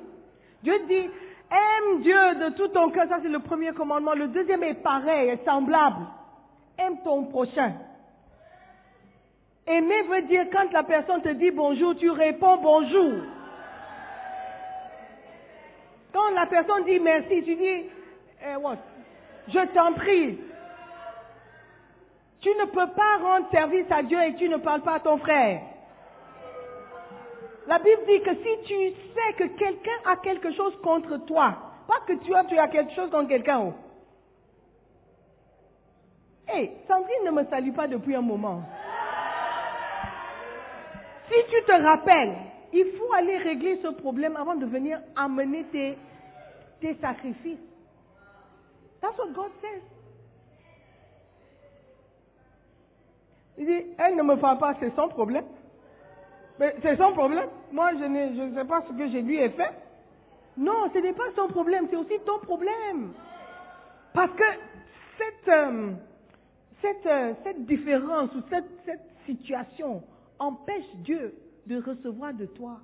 Dieu 0.64 0.74
dit, 0.88 1.10
aime 1.52 2.02
Dieu 2.02 2.36
de 2.36 2.50
tout 2.56 2.70
ton 2.70 2.90
cœur. 2.90 3.08
Ça, 3.10 3.20
c'est 3.22 3.30
le 3.30 3.40
premier 3.40 3.72
commandement. 3.74 4.14
Le 4.14 4.28
deuxième 4.28 4.64
est 4.64 4.82
pareil, 4.82 5.30
est 5.30 5.46
semblable. 5.46 6.06
Aime 6.78 6.98
ton 7.04 7.26
prochain. 7.26 7.74
Aimer 9.68 10.02
veut 10.04 10.24
dire 10.24 10.46
quand 10.52 10.72
la 10.72 10.84
personne 10.84 11.22
te 11.22 11.30
dit 11.30 11.52
bonjour, 11.52 11.96
tu 11.96 12.10
réponds 12.10 12.58
bonjour. 12.58 13.14
Quand 16.14 16.30
la 16.32 16.46
personne 16.46 16.84
dit 16.86 17.00
merci, 17.00 17.44
tu 17.44 17.56
dis, 17.56 17.86
eh, 18.44 18.56
what? 18.58 18.78
je 19.48 19.66
t'en 19.74 19.94
prie. 19.94 20.38
Tu 22.42 22.50
ne 22.50 22.66
peux 22.66 22.88
pas 22.88 23.18
rendre 23.22 23.50
service 23.52 23.86
à 23.92 24.02
Dieu 24.02 24.20
et 24.22 24.36
tu 24.36 24.50
ne 24.50 24.58
parles 24.58 24.82
pas 24.82 24.96
à 24.96 25.00
ton 25.00 25.18
frère. 25.18 25.62
La 27.71 27.79
Bible 27.79 28.01
dit 28.05 28.21
que 28.21 28.36
si 28.36 28.67
tu 28.67 28.89
sais 29.13 29.34
que 29.38 29.45
quelqu'un 29.57 29.97
a 30.03 30.17
quelque 30.17 30.51
chose 30.51 30.75
contre 30.84 31.15
toi, 31.25 31.57
pas 31.88 32.01
que 32.05 32.19
tu 32.21 32.36
as, 32.36 32.43
tu 32.43 32.60
as 32.60 32.67
quelque 32.67 32.93
chose 32.93 33.10
contre 33.10 33.29
quelqu'un. 33.29 33.62
oh. 33.62 33.73
Hé, 36.53 36.69
Sandrine 36.86 37.23
ne 37.23 37.31
me 37.31 37.45
salue 37.45 37.71
pas 37.71 37.88
depuis 37.88 38.13
un 38.13 38.21
moment. 38.21 38.62
Si 41.29 41.36
tu 41.49 41.63
te 41.63 41.71
rappelles, 41.81 42.36
il 42.73 42.91
faut 42.97 43.13
aller 43.13 43.38
régler 43.38 43.79
ce 43.81 43.88
problème 43.88 44.36
avant 44.36 44.55
de 44.55 44.65
venir 44.65 44.99
amener 45.15 45.63
tes, 45.71 45.97
tes 46.81 46.95
sacrifices. 46.95 47.57
That's 48.99 49.17
what 49.17 49.31
God 49.34 49.51
says. 49.62 49.81
Il 53.60 53.65
dit, 53.65 53.86
elle 53.97 54.17
ne 54.17 54.23
me 54.23 54.36
parle 54.36 54.57
pas, 54.57 54.73
c'est 54.81 54.93
son 54.93 55.07
problème. 55.07 55.45
C'est 56.82 56.95
son 56.97 57.13
problème. 57.13 57.47
Moi, 57.71 57.91
je 57.93 58.06
ne, 58.06 58.36
je 58.36 58.56
sais 58.56 58.65
pas 58.65 58.82
ce 58.88 58.93
que 58.93 59.08
je 59.08 59.17
lui 59.17 59.38
ai 59.38 59.50
fait. 59.50 59.71
Non, 60.58 60.91
ce 60.93 61.00
n'est 61.00 61.13
pas 61.13 61.32
son 61.36 61.47
problème, 61.47 61.88
c'est 61.89 61.95
aussi 61.95 62.19
ton 62.26 62.39
problème. 62.39 63.13
Parce 64.13 64.32
que 64.34 64.43
cette, 65.17 65.47
euh, 65.47 65.91
cette, 66.82 67.06
euh, 67.06 67.34
cette 67.43 67.65
différence 67.65 68.36
ou 68.36 68.41
cette, 68.50 68.69
cette 68.86 69.08
situation 69.26 70.04
empêche 70.38 70.95
Dieu 70.97 71.34
de 71.65 71.82
recevoir 71.82 72.34
de 72.34 72.45
toi. 72.45 72.80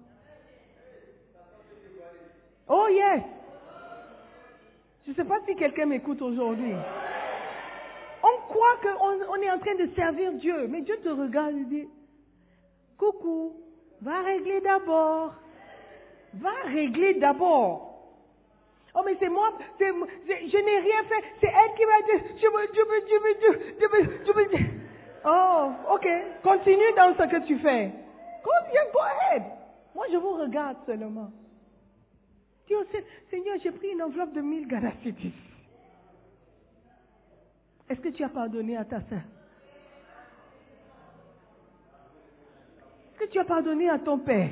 Oh 2.70 2.88
yes. 2.90 3.24
Je 5.06 5.12
ne 5.12 5.16
sais 5.16 5.26
pas 5.26 5.40
si 5.48 5.56
quelqu'un 5.56 5.86
m'écoute 5.86 6.22
aujourd'hui. 6.22 6.74
On 8.24 8.42
croit 8.48 8.78
qu'on 8.82 9.34
on 9.34 9.36
est 9.36 9.52
en 9.52 9.60
train 9.60 9.76
de 9.76 9.88
servir 9.96 10.34
Dieu, 10.34 10.68
mais 10.68 10.82
Dieu 10.82 10.98
te 11.04 11.10
regarde 11.10 11.56
et 11.56 11.66
dit, 11.66 11.88
coucou, 12.98 13.67
va 14.02 14.22
régler 14.22 14.62
d'abord. 14.62 15.34
Va 16.34 16.54
régler 16.66 17.16
d'abord. 17.16 17.84
Oh, 18.96 19.02
mais 19.06 19.16
c'est 19.20 19.30
moi, 19.30 19.54
c'est, 19.78 19.92
je 19.92 20.58
n'ai 20.58 20.80
rien 20.80 21.04
fait, 21.04 21.24
c'est 21.40 21.48
elle 21.48 21.76
qui 21.76 21.86
m'a 21.86 22.02
dit, 22.02 22.40
je 22.42 22.48
veux, 22.48 22.68
je 22.74 22.82
veux, 22.82 23.02
je 23.08 23.16
veux, 23.22 23.36
je 23.80 23.88
veux, 23.88 24.26
je 24.26 24.32
veux. 24.32 24.70
Oh, 25.26 25.72
ok, 25.94 26.08
continue 26.42 26.94
dans 26.96 27.14
ce 27.16 27.30
que 27.30 27.46
tu 27.46 27.60
fais. 27.60 27.92
Yeah, 28.74 28.92
go 28.92 29.00
ahead. 29.00 29.44
Moi, 29.96 30.06
je 30.12 30.18
vous 30.18 30.34
regarde 30.34 30.78
seulement. 30.86 31.32
Dis 32.68 32.76
au 32.76 32.84
Seigneur, 33.30 33.58
j'ai 33.64 33.72
pris 33.72 33.90
une 33.90 34.02
enveloppe 34.02 34.34
de 34.34 34.42
1000 34.42 34.68
Gadacitis. 34.68 35.34
Est-ce 37.90 38.02
que 38.02 38.10
tu 38.10 38.24
as 38.24 38.30
pardonné 38.30 38.76
à 38.76 38.84
ta 38.84 39.00
sœur? 39.02 39.22
Est-ce 43.18 43.26
que 43.26 43.32
tu 43.32 43.40
as 43.40 43.46
pardonné 43.46 43.90
à 43.90 43.98
ton 43.98 44.20
père? 44.20 44.52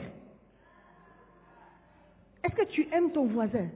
Est-ce 2.43 2.55
que 2.55 2.65
tu 2.71 2.87
aimes 2.91 3.11
ton 3.11 3.27
voisin? 3.27 3.67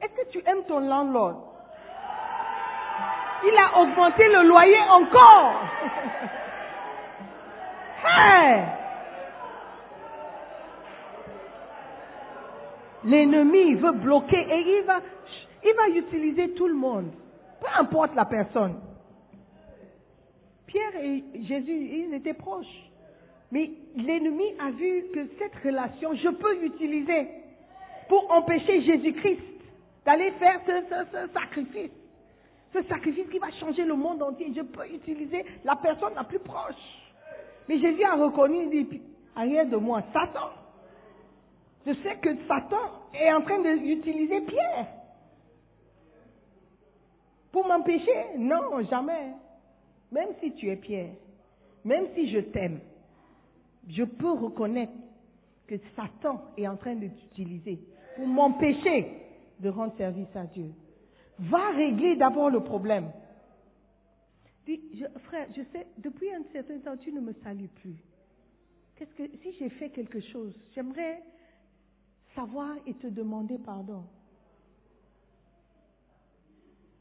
Est-ce 0.00 0.14
que 0.14 0.30
tu 0.30 0.38
aimes 0.48 0.64
ton 0.66 0.80
landlord? 0.80 1.52
Il 3.44 3.54
a 3.58 3.82
augmenté 3.82 4.26
le 4.28 4.44
loyer 4.48 4.80
encore. 4.88 5.60
L'ennemi 13.04 13.74
veut 13.74 13.92
bloquer 13.92 14.40
et 14.40 14.78
il 14.78 14.84
va, 14.86 15.00
il 15.62 15.74
va 15.74 15.88
utiliser 15.98 16.54
tout 16.54 16.66
le 16.66 16.72
monde. 16.74 17.12
Peu 17.60 17.66
importe 17.78 18.14
la 18.14 18.24
personne. 18.24 18.80
Pierre 20.66 20.96
et 21.02 21.22
Jésus, 21.42 21.90
ils 21.92 22.14
étaient 22.14 22.32
proches. 22.32 22.89
Mais 23.52 23.70
l'ennemi 23.96 24.44
a 24.60 24.70
vu 24.70 25.04
que 25.12 25.26
cette 25.38 25.54
relation, 25.64 26.14
je 26.14 26.28
peux 26.28 26.60
l'utiliser 26.60 27.26
pour 28.08 28.30
empêcher 28.30 28.82
Jésus-Christ 28.82 29.40
d'aller 30.04 30.30
faire 30.32 30.60
ce, 30.66 30.72
ce- 30.88 31.10
ce 31.26 31.32
sacrifice. 31.32 31.90
Ce 32.72 32.82
sacrifice 32.84 33.28
qui 33.28 33.38
va 33.38 33.50
changer 33.52 33.84
le 33.84 33.94
monde 33.94 34.22
entier. 34.22 34.52
Je 34.54 34.62
peux 34.62 34.86
utiliser 34.86 35.44
la 35.64 35.74
personne 35.76 36.14
la 36.14 36.24
plus 36.24 36.38
proche. 36.38 36.74
Mais 37.68 37.78
Jésus 37.78 38.04
a 38.04 38.14
reconnu, 38.14 38.64
il 38.72 38.88
dit, 38.88 39.00
de 39.36 39.76
moi, 39.76 40.02
Satan. 40.12 40.50
Je 41.86 41.92
sais 41.94 42.16
que 42.22 42.30
Satan 42.46 43.02
est 43.14 43.32
en 43.32 43.42
train 43.42 43.58
d'utiliser 43.60 44.40
Pierre. 44.42 44.86
Pour 47.52 47.66
m'empêcher 47.66 48.36
Non, 48.36 48.80
jamais. 48.88 49.32
Même 50.12 50.28
si 50.40 50.52
tu 50.52 50.68
es 50.70 50.76
Pierre, 50.76 51.10
même 51.84 52.06
si 52.14 52.30
je 52.30 52.40
t'aime, 52.40 52.80
je 53.90 54.04
peux 54.04 54.30
reconnaître 54.32 54.92
que 55.66 55.76
Satan 55.96 56.42
est 56.56 56.66
en 56.66 56.76
train 56.76 56.94
de 56.94 57.08
t'utiliser 57.08 57.78
pour 58.16 58.26
m'empêcher 58.26 59.16
de 59.60 59.68
rendre 59.68 59.96
service 59.96 60.34
à 60.34 60.44
Dieu. 60.46 60.72
Va 61.38 61.70
régler 61.70 62.16
d'abord 62.16 62.50
le 62.50 62.60
problème. 62.60 63.10
Dis, 64.66 64.80
je- 64.94 65.18
frère, 65.20 65.46
je 65.56 65.62
sais, 65.72 65.86
depuis 65.98 66.32
un 66.32 66.42
certain 66.52 66.78
temps, 66.78 66.96
tu 66.96 67.12
ne 67.12 67.20
me 67.20 67.32
salues 67.44 67.68
plus. 67.68 67.96
Qu'est-ce 68.96 69.14
que, 69.14 69.36
si 69.42 69.52
j'ai 69.58 69.70
fait 69.70 69.90
quelque 69.90 70.20
chose, 70.20 70.54
j'aimerais 70.74 71.22
savoir 72.34 72.74
et 72.86 72.94
te 72.94 73.06
demander 73.06 73.58
pardon. 73.58 74.04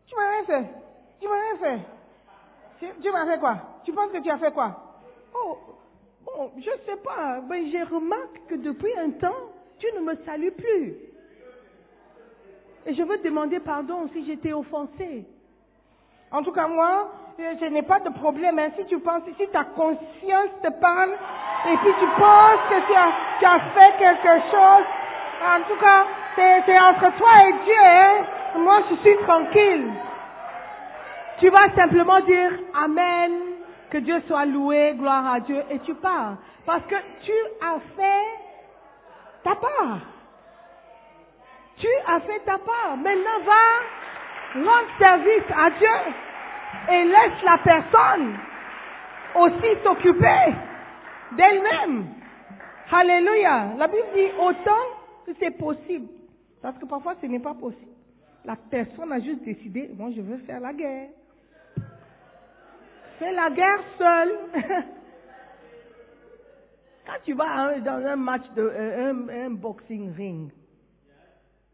Tu 0.08 0.16
m'as 0.16 0.30
rien 0.32 0.46
fait. 0.46 0.70
Tu 1.20 1.28
m'as 1.28 1.42
rien 1.42 1.58
fait. 1.58 1.86
Tu, 2.80 3.02
tu 3.02 3.12
m'as 3.12 3.26
fait 3.26 3.40
quoi? 3.40 3.82
Tu 3.84 3.92
penses 3.94 4.12
que 4.12 4.20
tu 4.24 4.30
as 4.30 4.38
fait 4.38 4.54
quoi? 4.54 5.02
Oh, 5.36 5.58
bon, 6.26 6.52
je 6.58 6.70
sais 6.86 6.98
pas. 7.04 7.42
Mais 7.50 7.70
j'ai 7.72 7.84
remarqué 7.84 8.40
que 8.50 8.56
depuis 8.56 8.94
un 8.98 9.12
temps, 9.12 9.52
tu 9.80 9.88
ne 9.96 10.02
me 10.02 10.16
salues 10.26 10.52
plus. 10.52 10.96
Et 12.86 12.94
je 12.94 13.04
veux 13.04 13.18
te 13.18 13.24
demander 13.28 13.60
pardon 13.60 14.10
si 14.14 14.26
j'étais 14.26 14.54
offensé. 14.54 15.26
En 16.32 16.44
tout 16.44 16.52
cas, 16.52 16.68
moi, 16.68 17.12
euh, 17.40 17.54
je 17.60 17.66
n'ai 17.66 17.82
pas 17.84 18.00
de 18.00 18.10
problème. 18.10 18.60
hein. 18.60 18.70
Si 18.78 18.86
tu 18.86 19.00
penses, 19.00 19.24
si 19.38 19.48
ta 19.50 19.64
conscience 19.64 20.50
te 20.64 20.70
parle, 20.80 21.12
et 21.12 21.78
puis 21.78 21.94
tu 22.00 22.08
penses 22.20 22.60
que 22.70 22.88
tu 22.88 22.94
as, 22.94 23.12
tu 23.40 23.46
as 23.46 23.60
fait 23.74 23.94
quelque 24.00 24.42
chose, 24.52 24.86
en 25.44 25.62
tout 25.68 25.80
cas, 25.80 26.06
c'est 26.36 26.64
c'est 26.66 26.80
entre 26.80 27.18
toi 27.18 27.30
et 27.48 27.54
Dieu. 27.66 27.84
Hein. 27.84 28.26
Moi, 28.58 28.82
je 28.90 28.96
suis 28.98 29.18
tranquille. 29.26 29.92
Tu 31.40 31.50
vas 31.50 31.70
simplement 31.76 32.20
dire 32.22 32.52
Amen, 32.84 33.32
que 33.90 33.98
Dieu 33.98 34.22
soit 34.28 34.46
loué, 34.46 34.94
gloire 34.98 35.34
à 35.34 35.40
Dieu, 35.40 35.62
et 35.70 35.80
tu 35.80 35.94
pars. 35.96 36.38
Parce 36.66 36.84
que 36.86 36.96
tu 37.24 37.32
as 37.62 37.80
fait 37.96 38.28
ta 39.44 39.56
part. 39.56 40.00
Tu 41.78 41.88
as 42.08 42.20
fait 42.22 42.40
ta 42.40 42.58
part. 42.58 42.98
Maintenant, 42.98 43.40
va 43.46 44.62
rendre 44.62 44.90
service 44.98 45.52
à 45.56 45.70
Dieu 45.72 46.14
et 46.92 47.04
laisse 47.06 47.44
la 47.44 47.58
personne 47.60 48.38
aussi 49.36 49.84
s'occuper 49.84 50.54
d'elle-même. 51.34 52.08
Alléluia. 52.92 53.74
La 53.78 53.88
Bible 53.88 54.08
dit 54.16 54.32
autant 54.40 54.86
que 55.26 55.32
c'est 55.40 55.58
possible. 55.58 56.08
Parce 56.62 56.78
que 56.78 56.86
parfois, 56.86 57.16
ce 57.22 57.28
n'est 57.28 57.40
pas 57.40 57.54
possible. 57.54 57.92
La 58.46 58.56
personne 58.56 59.12
a 59.12 59.20
juste 59.20 59.44
décidé, 59.44 59.90
moi, 59.98 60.10
je 60.16 60.22
veux 60.22 60.38
faire 60.40 60.60
la 60.60 60.74
guerre. 60.74 61.10
Fais 63.20 63.34
la 63.34 63.50
guerre 63.50 63.84
seule. 63.98 64.38
Quand 67.06 67.20
tu 67.26 67.34
vas 67.34 67.78
dans 67.80 68.06
un 68.06 68.16
match 68.16 68.50
de 68.56 68.72
un, 69.30 69.50
boxing 69.50 70.16
ring, 70.16 70.50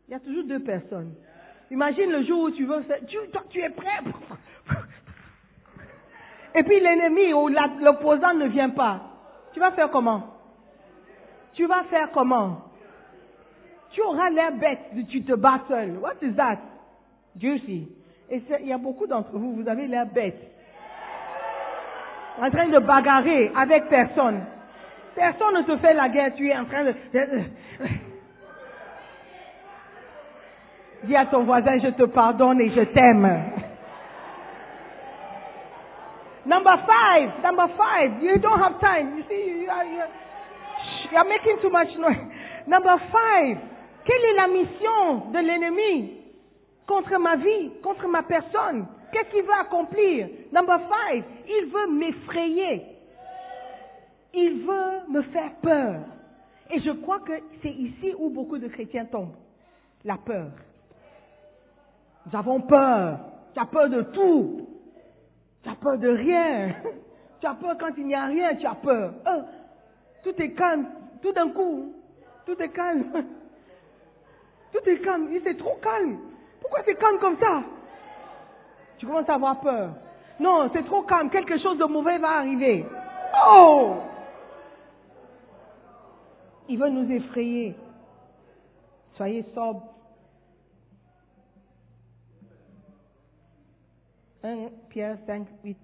il 0.08 0.12
y 0.12 0.16
a 0.16 0.20
toujours 0.20 0.46
deux 0.46 0.64
personnes. 0.64 1.14
Imagine 1.70 2.10
le 2.10 2.24
jour 2.24 2.44
où 2.44 2.52
tu 2.52 2.66
veux 2.66 2.84
tu, 3.08 3.18
toi, 3.32 3.44
tu 3.50 3.62
es 3.62 3.70
prêt. 3.70 4.00
Et 6.56 6.64
puis 6.64 6.80
l'ennemi 6.80 7.34
ou 7.34 7.50
l'opposant 7.50 8.34
ne 8.34 8.48
vient 8.48 8.70
pas. 8.72 9.02
Tu 9.54 9.60
vas 9.60 9.72
faire 9.72 9.92
comment? 9.92 10.34
Tu 11.54 11.68
vas 11.68 11.84
faire 11.84 12.10
comment? 12.12 12.62
Tu 13.92 14.02
auras 14.02 14.30
l'air 14.32 14.54
bête 14.54 14.96
de 14.96 15.04
tu 15.04 15.24
te 15.24 15.34
bats 15.34 15.64
seul. 15.68 15.98
What 15.98 16.16
is 16.22 16.34
that? 16.36 16.60
Sait. 17.40 17.88
Et 18.30 18.42
il 18.62 18.68
y 18.68 18.74
a 18.74 18.78
beaucoup 18.78 19.06
d'entre 19.06 19.38
vous, 19.38 19.54
vous 19.54 19.68
avez 19.68 19.88
l'air 19.88 20.08
bête. 20.08 20.55
En 22.42 22.50
train 22.52 22.68
de 22.68 22.80
bagarrer 22.80 23.52
avec 23.56 23.88
personne. 23.90 24.44
Personne 25.16 25.54
ne 25.56 25.62
te 25.62 25.78
fait 25.78 25.94
la 25.94 26.10
guerre, 26.10 26.34
tu 26.36 26.50
es 26.50 26.58
en 26.58 26.66
train 26.66 26.84
de... 26.84 26.94
Dis 31.04 31.16
à 31.16 31.26
ton 31.28 31.44
voisin, 31.44 31.78
je 31.80 31.90
te 31.90 32.04
pardonne 32.04 32.60
et 32.62 32.70
je 32.72 32.82
t'aime. 32.82 33.30
Number 36.46 36.78
five, 36.86 37.42
number 37.44 37.68
five, 37.76 38.22
you 38.22 38.38
don't 38.38 38.60
have 38.60 38.80
time. 38.80 39.18
You 39.18 39.24
see, 39.28 39.62
you 39.64 39.70
are, 39.70 39.84
you 39.86 40.00
are, 40.00 40.08
Shh, 40.08 41.12
you 41.12 41.18
are 41.18 41.26
making 41.26 41.58
too 41.62 41.72
much 41.72 41.88
noise. 41.98 42.22
Number 42.68 42.98
five, 43.12 43.58
quelle 44.06 44.26
est 44.30 44.36
la 44.36 44.48
mission 44.48 45.32
de 45.32 45.40
l'ennemi 45.40 46.14
contre 46.88 47.18
ma 47.18 47.36
vie, 47.38 47.72
contre 47.82 48.08
ma 48.08 48.22
personne? 48.24 48.86
Qu'est-ce 49.12 49.30
qu'il 49.30 49.44
veut 49.44 49.60
accomplir? 49.60 50.28
Number 50.52 50.80
five, 50.80 51.24
il 51.48 51.72
veut 51.72 51.92
m'effrayer. 51.92 52.82
Il 54.34 54.66
veut 54.66 55.12
me 55.14 55.22
faire 55.24 55.52
peur. 55.62 56.02
Et 56.72 56.80
je 56.82 56.92
crois 56.92 57.20
que 57.20 57.34
c'est 57.62 57.72
ici 57.72 58.14
où 58.18 58.30
beaucoup 58.30 58.58
de 58.58 58.68
chrétiens 58.68 59.06
tombent. 59.06 59.36
La 60.04 60.18
peur. 60.18 60.52
Nous 62.26 62.38
avons 62.38 62.62
peur. 62.62 63.20
Tu 63.54 63.60
as 63.60 63.66
peur 63.66 63.90
de 63.90 64.02
tout. 64.02 64.68
Tu 65.64 65.70
as 65.70 65.76
peur 65.76 65.98
de 65.98 66.10
rien. 66.10 66.76
Tu 67.42 67.48
as 67.48 67.54
peur 67.54 67.76
quand 67.78 67.92
il 67.98 68.08
n'y 68.08 68.16
a 68.16 68.26
rien, 68.26 68.56
tu 68.56 68.66
as 68.66 68.76
peur. 68.76 69.14
Euh, 69.28 69.42
tout 70.24 70.42
est 70.42 70.52
calme. 70.54 70.88
Tout 71.22 71.34
d'un 71.34 71.50
coup, 71.50 71.94
tout 72.46 72.60
est 72.62 72.70
calme. 72.70 73.12
Tout 74.72 74.90
est 74.90 75.00
calme. 75.00 75.30
Il 75.32 75.42
c'est 75.44 75.58
trop 75.58 75.76
calme. 75.82 76.18
Pourquoi 76.60 76.80
c'est 76.86 76.96
calme 76.96 77.18
comme 77.20 77.38
ça? 77.38 77.64
Tu 79.06 79.12
commences 79.12 79.30
à 79.30 79.36
avoir 79.36 79.60
peur. 79.60 79.94
Non, 80.40 80.68
c'est 80.74 80.84
trop 80.84 81.04
calme. 81.04 81.30
Quelque 81.30 81.60
chose 81.60 81.78
de 81.78 81.86
mauvais 81.86 82.18
va 82.18 82.40
arriver. 82.40 82.84
Oh 83.48 83.98
Il 86.68 86.80
veut 86.80 86.90
nous 86.90 87.12
effrayer. 87.12 87.76
Soyez 89.16 89.46
sobres. 89.54 89.94
1 94.44 94.70
Pierre 94.90 95.20
5, 95.28 95.48
8. 95.64 95.78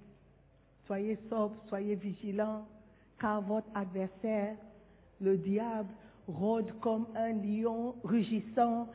Soyez 0.88 1.20
sobres, 1.30 1.56
soyez 1.68 1.94
vigilants, 1.94 2.66
car 3.20 3.42
votre 3.42 3.68
adversaire, 3.76 4.56
le 5.20 5.38
diable, 5.38 5.90
rôde 6.28 6.74
comme 6.80 7.06
un 7.16 7.34
lion 7.34 7.94
rugissant, 8.04 8.88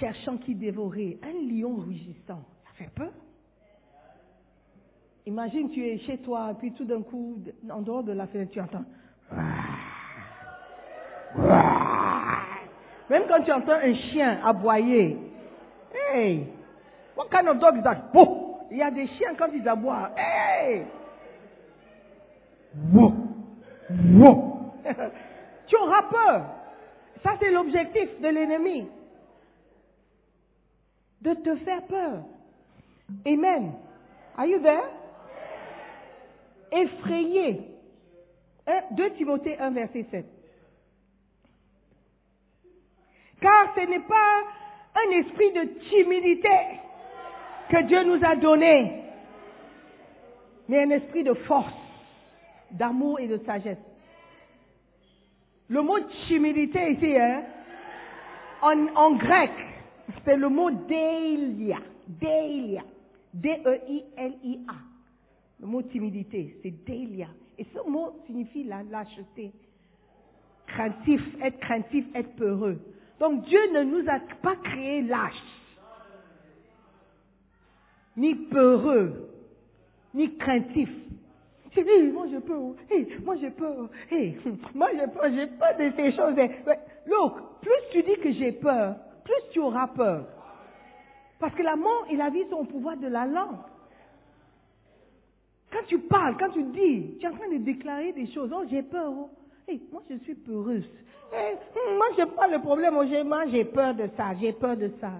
cherchant 0.00 0.36
qui 0.38 0.56
dévorer. 0.56 1.20
Un 1.22 1.46
lion 1.48 1.76
rugissant, 1.76 2.42
fait 2.80 2.90
peur. 2.94 3.12
Imagine, 5.26 5.68
tu 5.70 5.86
es 5.86 5.98
chez 5.98 6.18
toi, 6.18 6.54
puis 6.58 6.72
tout 6.72 6.84
d'un 6.84 7.02
coup, 7.02 7.36
en 7.70 7.82
dehors 7.82 8.02
de 8.02 8.12
la 8.12 8.26
fenêtre, 8.26 8.52
tu 8.52 8.60
entends. 8.60 8.84
Même 13.10 13.22
quand 13.28 13.42
tu 13.44 13.52
entends 13.52 13.72
un 13.72 13.94
chien 13.94 14.40
aboyer, 14.44 15.18
hey, 15.94 16.46
what 17.16 17.26
kind 17.30 17.48
of 17.48 17.58
dog 17.58 17.76
is 17.76 17.82
that? 17.82 18.10
Whoa! 18.14 18.60
Il 18.70 18.78
y 18.78 18.82
a 18.82 18.90
des 18.90 19.06
chiens 19.08 19.34
quand 19.36 19.48
ils 19.52 19.68
aboient, 19.68 20.10
hey! 20.16 20.86
Whoa! 22.92 23.12
Whoa! 23.90 24.72
tu 25.66 25.76
auras 25.76 26.02
peur. 26.04 26.46
Ça, 27.22 27.32
c'est 27.38 27.50
l'objectif 27.50 28.20
de 28.20 28.28
l'ennemi. 28.28 28.88
De 31.20 31.34
te 31.34 31.56
faire 31.56 31.82
peur. 31.82 32.22
Amen. 33.26 33.74
Are 34.36 34.46
you 34.46 34.60
there? 34.62 34.84
Effrayé. 36.72 37.70
2 38.96 39.10
Timothée 39.16 39.58
1, 39.58 39.70
verset 39.70 40.06
7. 40.10 40.26
Car 43.40 43.74
ce 43.74 43.80
n'est 43.80 44.00
pas 44.00 44.42
un 44.94 45.10
esprit 45.18 45.52
de 45.52 45.64
timidité 45.88 46.48
que 47.70 47.82
Dieu 47.84 48.04
nous 48.04 48.24
a 48.24 48.36
donné, 48.36 49.02
mais 50.68 50.82
un 50.82 50.90
esprit 50.90 51.24
de 51.24 51.34
force, 51.34 51.72
d'amour 52.72 53.18
et 53.20 53.28
de 53.28 53.38
sagesse. 53.38 53.78
Le 55.68 55.82
mot 55.82 55.98
timidité 56.26 56.92
ici, 56.92 57.16
hein, 57.16 57.42
en, 58.62 58.86
en 58.94 59.16
grec, 59.16 59.52
c'est 60.24 60.36
le 60.36 60.48
mot 60.48 60.70
délia. 60.70 61.78
Délia. 62.08 62.82
D-E-I-L-I-A. 63.34 64.74
Le 65.60 65.66
mot 65.66 65.82
timidité, 65.82 66.56
c'est 66.62 66.84
délia. 66.84 67.28
Et 67.58 67.66
ce 67.74 67.88
mot 67.88 68.12
signifie 68.26 68.64
la 68.64 68.82
lâcheté. 68.82 69.52
Craintif, 70.66 71.20
être 71.42 71.58
craintif, 71.60 72.06
être 72.14 72.34
peureux. 72.36 72.80
Donc 73.18 73.44
Dieu 73.44 73.60
ne 73.72 73.82
nous 73.82 74.08
a 74.08 74.18
pas 74.40 74.56
créés 74.56 75.02
lâches, 75.02 75.34
ni 78.16 78.34
peureux, 78.34 79.28
ni 80.14 80.36
craintifs. 80.36 80.88
Tu 81.72 81.84
dis, 81.84 82.12
moi 82.12 82.26
j'ai 82.30 82.40
peur. 82.40 82.74
Hey, 82.90 83.06
moi 83.24 83.36
j'ai 83.36 83.50
peur. 83.50 83.88
Hey, 84.10 84.36
moi 84.74 84.88
j'ai 84.92 85.06
peur. 85.06 85.24
J'ai 85.30 85.46
peur 85.46 85.76
de 85.78 85.92
ces 85.96 86.12
choses. 86.16 86.34
Look, 87.06 87.34
plus 87.60 87.72
tu 87.92 88.02
dis 88.02 88.16
que 88.20 88.32
j'ai 88.32 88.52
peur, 88.52 88.96
plus 89.24 89.52
tu 89.52 89.60
auras 89.60 89.86
peur. 89.88 90.26
Parce 91.40 91.54
que 91.54 91.62
la 91.62 91.74
mort 91.74 92.06
et 92.10 92.16
la 92.16 92.28
vie 92.28 92.44
sont 92.50 92.56
au 92.56 92.64
pouvoir 92.64 92.98
de 92.98 93.08
la 93.08 93.24
langue. 93.24 93.56
Quand 95.72 95.84
tu 95.88 95.98
parles, 96.00 96.36
quand 96.38 96.50
tu 96.50 96.62
dis, 96.64 97.16
tu 97.18 97.24
es 97.24 97.28
en 97.28 97.34
train 97.34 97.48
de 97.50 97.58
déclarer 97.58 98.12
des 98.12 98.30
choses. 98.32 98.52
Oh, 98.54 98.64
j'ai 98.70 98.82
peur. 98.82 99.10
Oh. 99.10 99.30
Hey, 99.66 99.80
moi 99.90 100.02
je 100.10 100.16
suis 100.18 100.34
peureuse. 100.34 100.88
Hey, 101.32 101.56
moi 101.96 102.06
j'ai 102.16 102.26
pas 102.26 102.46
le 102.46 102.60
problème. 102.60 102.94
Oh, 102.98 103.04
j'ai, 103.08 103.22
moi 103.22 103.46
j'ai 103.46 103.64
peur 103.64 103.94
de 103.94 104.08
ça. 104.16 104.34
J'ai 104.38 104.52
peur 104.52 104.76
de 104.76 104.90
ça. 105.00 105.12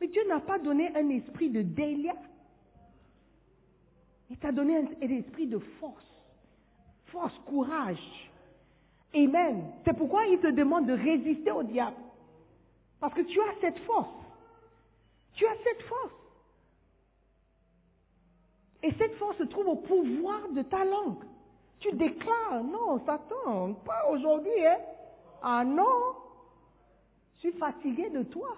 Mais 0.00 0.08
Dieu 0.08 0.22
n'a 0.28 0.40
pas 0.40 0.58
donné 0.58 0.90
un 0.96 1.08
esprit 1.10 1.50
de 1.50 1.62
délia. 1.62 2.14
Il 4.30 4.36
t'a 4.38 4.50
donné 4.50 4.78
un, 4.78 5.08
esprit 5.08 5.46
de 5.46 5.58
force. 5.58 6.06
Force, 7.06 7.36
courage. 7.46 8.30
Amen. 9.14 9.64
C'est 9.84 9.96
pourquoi 9.96 10.24
il 10.26 10.38
te 10.38 10.46
demande 10.48 10.86
de 10.86 10.92
résister 10.92 11.50
au 11.50 11.62
diable. 11.62 11.96
Parce 12.98 13.12
que 13.14 13.22
tu 13.22 13.38
as 13.40 13.60
cette 13.60 13.78
force. 13.80 14.08
Tu 15.40 15.46
as 15.46 15.56
cette 15.64 15.82
force. 15.84 16.12
Et 18.82 18.92
cette 18.98 19.14
force 19.14 19.38
se 19.38 19.44
trouve 19.44 19.68
au 19.68 19.76
pouvoir 19.76 20.50
de 20.50 20.60
ta 20.60 20.84
langue. 20.84 21.24
Tu 21.78 21.90
déclares, 21.92 22.62
non, 22.62 22.98
Satan, 23.06 23.72
pas 23.86 24.06
aujourd'hui, 24.10 24.66
hein. 24.66 24.76
Ah 25.42 25.64
non, 25.64 26.14
je 27.36 27.40
suis 27.48 27.52
fatigué 27.52 28.10
de 28.10 28.22
toi. 28.24 28.54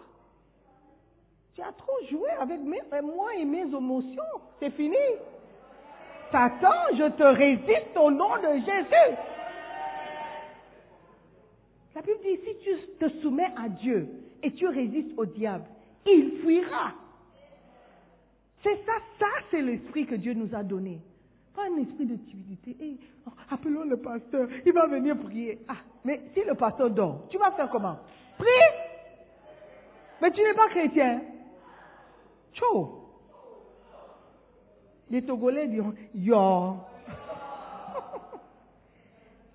Tu 1.54 1.62
as 1.62 1.70
trop 1.70 2.04
joué 2.10 2.28
avec 2.40 2.58
moi 2.60 3.32
et 3.36 3.44
mes 3.44 3.60
émotions. 3.60 4.32
C'est 4.58 4.70
fini. 4.70 4.96
Satan, 6.32 6.96
je 6.98 7.10
te 7.12 7.22
résiste 7.22 7.96
au 7.96 8.10
nom 8.10 8.38
de 8.38 8.58
Jésus. 8.58 9.16
La 11.94 12.02
Bible 12.02 12.18
dit, 12.24 12.40
si 12.44 12.58
tu 12.58 12.76
te 12.98 13.08
soumets 13.20 13.52
à 13.56 13.68
Dieu 13.68 14.08
et 14.42 14.52
tu 14.52 14.66
résistes 14.66 15.16
au 15.16 15.26
diable, 15.26 15.66
il 16.06 16.40
fuira. 16.42 16.92
C'est 18.62 18.84
ça, 18.84 18.92
ça 19.18 19.26
c'est 19.50 19.62
l'esprit 19.62 20.06
que 20.06 20.14
Dieu 20.14 20.34
nous 20.34 20.54
a 20.54 20.62
donné. 20.62 21.00
Pas 21.54 21.64
un 21.64 21.82
esprit 21.82 22.06
de 22.06 22.16
timidité. 22.16 22.76
appelons 23.50 23.84
le 23.84 23.96
pasteur, 23.98 24.48
il 24.64 24.72
va 24.72 24.86
venir 24.86 25.18
prier. 25.18 25.58
Ah, 25.68 25.76
mais 26.04 26.20
si 26.32 26.42
le 26.44 26.54
pasteur 26.54 26.90
dort, 26.90 27.26
tu 27.28 27.38
vas 27.38 27.52
faire 27.52 27.68
comment? 27.70 27.98
Prie 28.38 28.46
Mais 30.20 30.30
tu 30.30 30.42
n'es 30.42 30.54
pas 30.54 30.68
chrétien. 30.68 31.20
Tchou 32.54 33.02
les 35.12 35.22
Togolais 35.22 35.68
diront 35.68 35.92
Yo. 36.14 36.36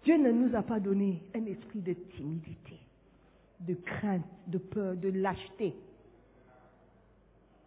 Dieu 0.04 0.18
ne 0.18 0.32
nous 0.32 0.56
a 0.56 0.62
pas 0.62 0.80
donné 0.80 1.24
un 1.36 1.46
esprit 1.48 1.82
de 1.82 1.94
timidité, 1.94 2.80
de 3.60 3.74
crainte, 3.74 4.24
de 4.46 4.60
peur, 4.60 4.96
de 4.96 5.10
lâcheté. 5.10 5.74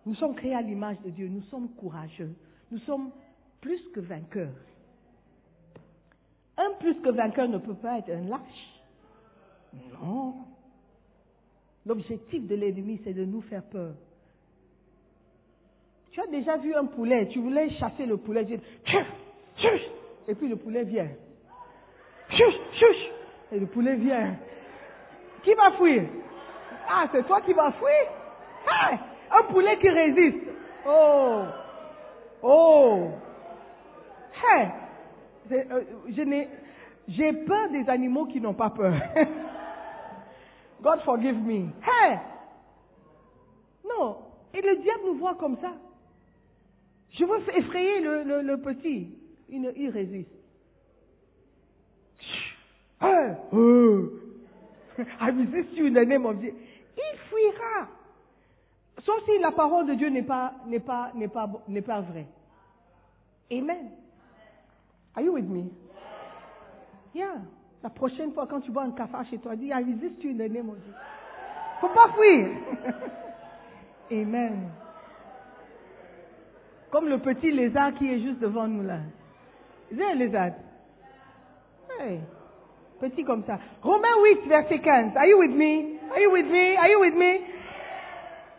Nous 0.07 0.15
sommes 0.15 0.35
créés 0.35 0.55
à 0.55 0.63
l'image 0.63 1.01
de 1.05 1.11
Dieu, 1.11 1.29
nous 1.29 1.43
sommes 1.43 1.69
courageux, 1.75 2.35
nous 2.71 2.79
sommes 2.81 3.11
plus 3.61 3.81
que 3.93 4.01
vainqueurs. 4.01 4.49
Un 6.57 6.73
plus 6.79 6.95
que 7.01 7.11
vainqueur 7.11 7.49
ne 7.49 7.59
peut 7.59 7.75
pas 7.75 7.99
être 7.99 8.11
un 8.11 8.23
lâche. 8.29 8.83
Non. 10.03 10.35
L'objectif 11.87 12.47
de 12.47 12.55
l'ennemi, 12.55 13.01
c'est 13.05 13.15
de 13.15 13.25
nous 13.25 13.43
faire 13.43 13.63
peur. 13.65 13.95
Tu 16.13 16.21
as 16.21 16.27
déjà 16.27 16.57
vu 16.57 16.75
un 16.75 16.87
poulet, 16.87 17.29
tu 17.29 17.41
voulais 17.41 17.71
chasser 17.79 18.05
le 18.05 18.17
poulet, 18.17 18.45
tu 18.45 18.57
dis, 18.57 18.63
et 20.29 20.35
puis 20.35 20.49
le 20.49 20.57
poulet 20.57 20.85
vient. 20.85 21.09
et 23.53 23.59
le 23.59 23.67
poulet 23.67 23.97
vient. 23.97 24.37
Qui 25.43 25.55
va 25.55 25.73
fuir? 25.73 26.05
Ah, 26.89 27.09
c'est 27.13 27.27
toi 27.27 27.41
qui 27.43 27.53
vas 27.53 27.73
fuir? 27.73 29.10
Un 29.31 29.43
poulet 29.45 29.79
qui 29.79 29.89
résiste. 29.89 30.47
Oh 30.87 31.43
Oh 32.43 33.11
hey. 34.43 34.69
Euh, 35.53 35.85
j'ai 37.09 37.33
peur 37.33 37.71
des 37.71 37.89
animaux 37.89 38.27
qui 38.27 38.41
n'ont 38.41 38.55
pas 38.55 38.71
peur. 38.71 38.95
God 40.83 41.01
forgive 41.05 41.37
me. 41.37 41.69
Hey 41.83 42.19
Non. 43.85 44.17
Et 44.55 44.61
le 44.61 44.77
diable 44.77 45.03
nous 45.07 45.19
voit 45.19 45.35
comme 45.35 45.57
ça. 45.59 45.73
Je 47.13 47.25
veux 47.25 47.57
effrayer 47.57 48.01
le, 48.01 48.43
le, 48.43 48.57
petit. 48.59 49.15
Il, 49.49 49.73
il, 49.77 49.91
résiste. 49.91 50.31
Oh. 53.03 54.09
I 55.21 55.31
resist 55.31 55.73
you 55.75 55.87
in 55.87 55.95
the 55.95 56.07
name 56.07 56.27
of 56.27 56.41
Jesus. 56.41 56.57
Il 56.97 57.19
fuira. 57.29 57.89
Sauf 59.05 59.25
si 59.25 59.39
la 59.39 59.51
parole 59.51 59.87
de 59.87 59.95
Dieu 59.95 60.09
n'est 60.09 60.23
pas, 60.23 60.53
n'est 60.67 60.81
pas, 60.81 61.11
n'est 61.15 61.29
pas, 61.29 61.49
n'est 61.69 61.83
pas 61.83 62.01
vraie. 62.01 62.27
Amen. 63.51 63.91
Are 65.15 65.23
you 65.23 65.33
with 65.33 65.49
me? 65.49 65.71
Yeah. 67.15 67.43
La 67.83 67.91
prochaine 67.91 68.33
fois, 68.33 68.47
quand 68.47 68.61
tu 68.61 68.71
bois 68.71 68.85
un 68.85 68.93
café 68.93 69.17
chez 69.31 69.39
toi, 69.39 69.57
dis, 69.57 69.69
I 69.69 69.83
resist 69.83 70.23
you 70.23 70.31
in 70.31 70.37
the 70.37 70.51
name 70.51 70.69
of 70.69 70.77
Jesus. 70.77 70.95
Faut 71.81 71.89
pas 71.89 72.13
fuir. 72.15 72.49
Amen. 74.13 74.71
Comme 76.91 77.09
le 77.09 77.19
petit 77.19 77.51
lézard 77.51 77.95
qui 77.95 78.07
est 78.13 78.21
juste 78.21 78.41
devant 78.41 78.67
nous 78.67 78.83
là. 78.83 78.99
C'est 79.91 80.05
un 80.05 80.15
lézard? 80.15 80.53
Hey. 81.99 82.21
Petit 83.01 83.25
comme 83.25 83.45
ça. 83.45 83.59
Romains 83.83 84.09
8, 84.23 84.47
verset 84.47 84.79
15. 84.79 85.17
Are 85.17 85.27
you 85.27 85.39
with 85.39 85.53
me? 85.53 85.99
Are 86.11 86.21
you 86.21 86.31
with 86.33 86.47
me? 86.47 86.77
Are 86.77 86.91
you 86.91 87.01
with 87.01 87.15
me? 87.15 87.41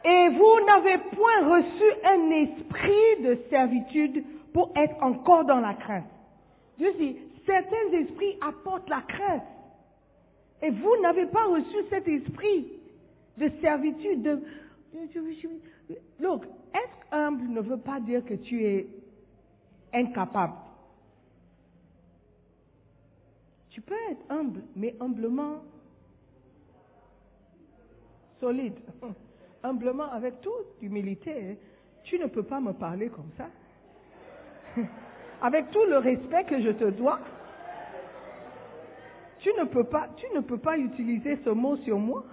Et 0.04 0.30
vous 0.30 0.66
n'avez 0.66 0.98
point 0.98 1.58
reçu 1.58 1.84
un 2.04 2.32
esprit 2.32 3.24
de 3.24 3.40
servitude 3.50 4.24
pour 4.54 4.72
être 4.76 5.02
encore 5.02 5.46
dans 5.46 5.60
la 5.60 5.76
crainte. 5.76 6.06
Dieu 6.78 6.92
dit, 6.98 7.18
certains 7.46 7.92
esprits 7.94 8.38
apportent 8.42 8.90
la 8.90 9.02
crainte. 9.02 9.44
Et 10.64 10.72
vous 10.72 10.98
n'avez 11.02 11.26
pas 11.28 11.46
reçu 11.46 11.78
cet 11.90 12.08
esprit 12.08 12.68
de 13.38 13.50
servitude, 13.62 14.22
de, 14.22 14.42
Look, 16.20 16.46
être 16.74 17.14
humble 17.14 17.48
ne 17.48 17.62
veut 17.62 17.80
pas 17.80 18.00
dire 18.00 18.24
que 18.26 18.34
tu 18.34 18.64
es 18.64 18.88
incapable. 19.94 20.54
Tu 23.70 23.82
peux 23.82 23.96
être 24.10 24.24
humble, 24.30 24.64
mais 24.76 24.96
humblement 25.00 25.62
solide. 28.40 28.76
Humblement, 29.64 30.12
avec 30.12 30.42
toute 30.42 30.82
humilité. 30.82 31.58
Tu 32.04 32.18
ne 32.18 32.28
peux 32.28 32.44
pas 32.44 32.60
me 32.60 32.74
parler 32.74 33.10
comme 33.10 33.30
ça. 33.38 33.48
avec 35.42 35.72
tout 35.72 35.86
le 35.86 35.98
respect 35.98 36.44
que 36.46 36.62
je 36.62 36.70
te 36.72 36.86
dois. 36.86 37.20
Tu 39.40 39.50
ne 39.60 39.66
peux 39.66 39.84
pas, 39.84 40.08
tu 40.18 40.26
ne 40.36 40.42
peux 40.42 40.60
pas 40.60 40.78
utiliser 40.78 41.38
ce 41.44 41.50
mot 41.50 41.78
sur 41.78 41.98
moi. 41.98 42.24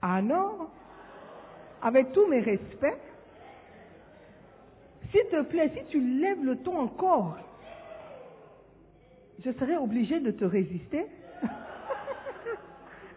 Ah 0.00 0.22
non, 0.22 0.68
avec 1.82 2.12
tous 2.12 2.26
mes 2.26 2.40
respects, 2.40 3.00
s'il 5.10 5.26
te 5.26 5.42
plaît, 5.42 5.70
si 5.76 5.84
tu 5.86 6.00
lèves 6.00 6.44
le 6.44 6.56
ton 6.58 6.78
encore, 6.78 7.36
je 9.44 9.50
serai 9.52 9.76
obligé 9.76 10.20
de 10.20 10.30
te 10.30 10.44
résister. 10.44 11.06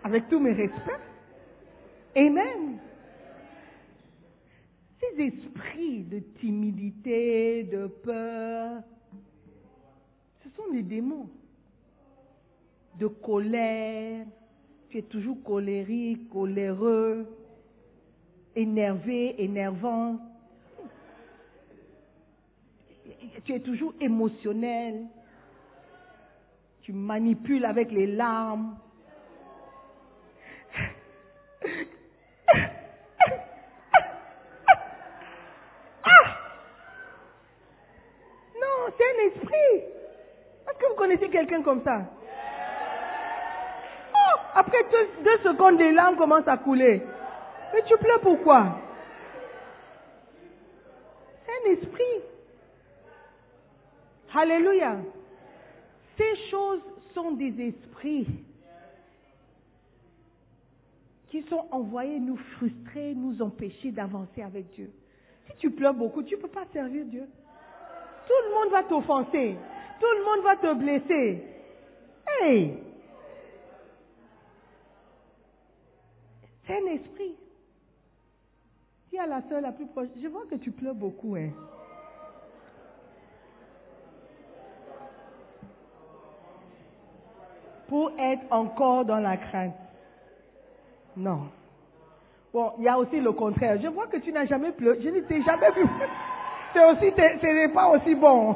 avec 0.03 0.27
tous 0.29 0.39
mes 0.39 0.53
respects. 0.53 0.99
Amen. 2.15 2.79
Ces 4.99 5.23
esprits 5.23 6.03
de 6.03 6.19
timidité, 6.39 7.63
de 7.63 7.87
peur, 7.87 8.81
ce 10.43 10.49
sont 10.55 10.71
des 10.71 10.83
démons 10.83 11.29
de 12.99 13.07
colère, 13.07 14.25
tu 14.89 14.97
es 14.97 15.01
toujours 15.03 15.41
colérique, 15.43 16.29
coléreux, 16.29 17.25
énervé, 18.55 19.41
énervant. 19.41 20.19
Tu 23.45 23.53
es 23.53 23.59
toujours 23.61 23.93
émotionnel. 24.01 25.05
Tu 26.81 26.91
manipules 26.91 27.65
avec 27.65 27.91
les 27.91 28.07
larmes. 28.07 28.75
Ah! 36.03 36.35
Non, 39.09 39.15
c'est 39.15 39.21
un 39.21 39.27
esprit. 39.27 39.77
Est-ce 40.67 40.77
que 40.79 40.89
vous 40.89 40.95
connaissez 40.95 41.29
quelqu'un 41.29 41.61
comme 41.61 41.83
ça? 41.83 42.01
Après 44.55 44.83
deux, 45.23 45.37
secondes, 45.43 45.79
les 45.79 45.91
larmes 45.91 46.17
commencent 46.17 46.47
à 46.47 46.57
couler. 46.57 47.01
Mais 47.73 47.83
tu 47.83 47.95
pleures 47.97 48.21
pourquoi? 48.21 48.79
Un 51.47 51.71
esprit. 51.71 52.03
Alléluia. 54.33 54.97
Ces 56.17 56.49
choses 56.49 56.81
sont 57.13 57.31
des 57.31 57.67
esprits 57.67 58.27
qui 61.29 61.43
sont 61.43 61.67
envoyés 61.71 62.19
nous 62.19 62.37
frustrer, 62.57 63.13
nous 63.15 63.41
empêcher 63.41 63.91
d'avancer 63.91 64.41
avec 64.41 64.71
Dieu. 64.71 64.91
Si 65.47 65.57
tu 65.57 65.71
pleures 65.71 65.93
beaucoup, 65.93 66.23
tu 66.23 66.35
ne 66.35 66.41
peux 66.41 66.47
pas 66.47 66.65
servir 66.73 67.05
Dieu. 67.05 67.27
Tout 68.29 68.47
le 68.47 68.53
monde 68.53 68.71
va 68.71 68.83
t'offenser. 68.83 69.57
Tout 69.99 70.13
le 70.19 70.23
monde 70.23 70.43
va 70.43 70.55
te 70.55 70.73
blesser. 70.75 71.43
Hey! 72.27 72.77
C'est 76.67 76.75
un 76.75 76.85
esprit. 76.93 77.35
Dis 79.09 79.17
à 79.17 79.25
la 79.25 79.41
soeur 79.49 79.61
la 79.61 79.71
plus 79.71 79.87
proche, 79.87 80.09
je 80.21 80.27
vois 80.27 80.45
que 80.45 80.55
tu 80.57 80.69
pleures 80.69 80.93
beaucoup, 80.93 81.35
hein. 81.35 81.49
Pour 87.87 88.11
être 88.19 88.43
encore 88.51 89.05
dans 89.05 89.19
la 89.19 89.37
crainte. 89.37 89.73
Non. 91.17 91.49
Bon, 92.53 92.73
il 92.77 92.83
y 92.83 92.87
a 92.87 92.99
aussi 92.99 93.19
le 93.19 93.31
contraire. 93.31 93.81
Je 93.81 93.87
vois 93.87 94.05
que 94.05 94.17
tu 94.17 94.31
n'as 94.31 94.45
jamais 94.45 94.71
pleuré. 94.71 95.01
Je 95.01 95.09
ne 95.09 95.21
t'ai 95.21 95.41
jamais 95.41 95.71
vu. 95.71 95.87
C'est 96.73 96.85
aussi, 96.85 97.11
ce 97.15 97.45
n'est 97.45 97.73
pas 97.73 97.87
aussi 97.89 98.15
bon. 98.15 98.55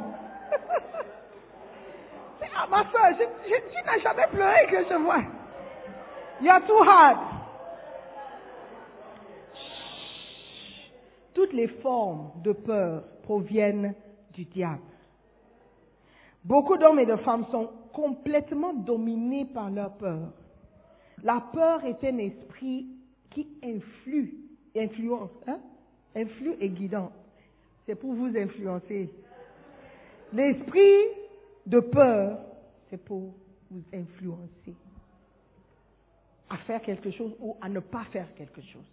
ah, 2.56 2.66
ma 2.70 2.84
soeur, 2.90 3.08
tu 3.46 3.84
n'as 3.84 3.98
jamais 3.98 4.26
pleuré 4.28 4.66
que 4.70 4.84
je 4.88 4.94
vois. 5.02 5.22
You 6.40 6.50
are 6.50 6.66
too 6.66 6.82
hard. 6.82 7.18
Toutes 11.34 11.52
les 11.52 11.68
formes 11.68 12.30
de 12.42 12.52
peur 12.52 13.02
proviennent 13.22 13.94
du 14.32 14.44
diable. 14.44 14.80
Beaucoup 16.44 16.76
d'hommes 16.76 17.00
et 17.00 17.06
de 17.06 17.16
femmes 17.16 17.46
sont 17.50 17.70
complètement 17.92 18.74
dominés 18.74 19.46
par 19.46 19.70
leur 19.70 19.96
peur. 19.96 20.32
La 21.22 21.42
peur 21.52 21.84
est 21.84 22.04
un 22.04 22.18
esprit 22.18 22.86
qui 23.30 23.48
influe, 23.64 24.34
influence, 24.76 25.30
hein? 25.46 25.58
influe 26.14 26.54
et 26.60 26.68
guidant. 26.68 27.10
C'est 27.86 27.94
pour 27.94 28.14
vous 28.14 28.36
influencer. 28.36 29.10
L'esprit 30.32 31.04
de 31.66 31.80
peur, 31.80 32.38
c'est 32.90 33.02
pour 33.02 33.34
vous 33.70 33.82
influencer 33.92 34.74
à 36.48 36.56
faire 36.58 36.82
quelque 36.82 37.10
chose 37.10 37.34
ou 37.40 37.56
à 37.60 37.68
ne 37.68 37.80
pas 37.80 38.04
faire 38.12 38.32
quelque 38.34 38.60
chose. 38.62 38.86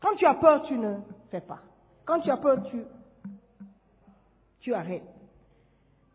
Quand 0.00 0.16
tu 0.16 0.26
as 0.26 0.34
peur, 0.34 0.62
tu 0.66 0.74
ne 0.74 0.96
fais 1.30 1.40
pas. 1.40 1.60
Quand 2.04 2.20
tu 2.20 2.30
as 2.30 2.36
peur, 2.36 2.62
tu, 2.70 2.78
tu 4.60 4.72
arrêtes. 4.72 5.02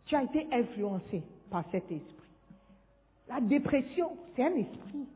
Tu 0.06 0.16
as 0.16 0.24
été 0.24 0.48
influencé 0.52 1.24
par 1.50 1.64
cet 1.72 1.92
esprit. 1.92 2.16
La 3.28 3.42
dépression, 3.42 4.18
c'est 4.36 4.44
un 4.44 4.56
esprit. 4.56 5.08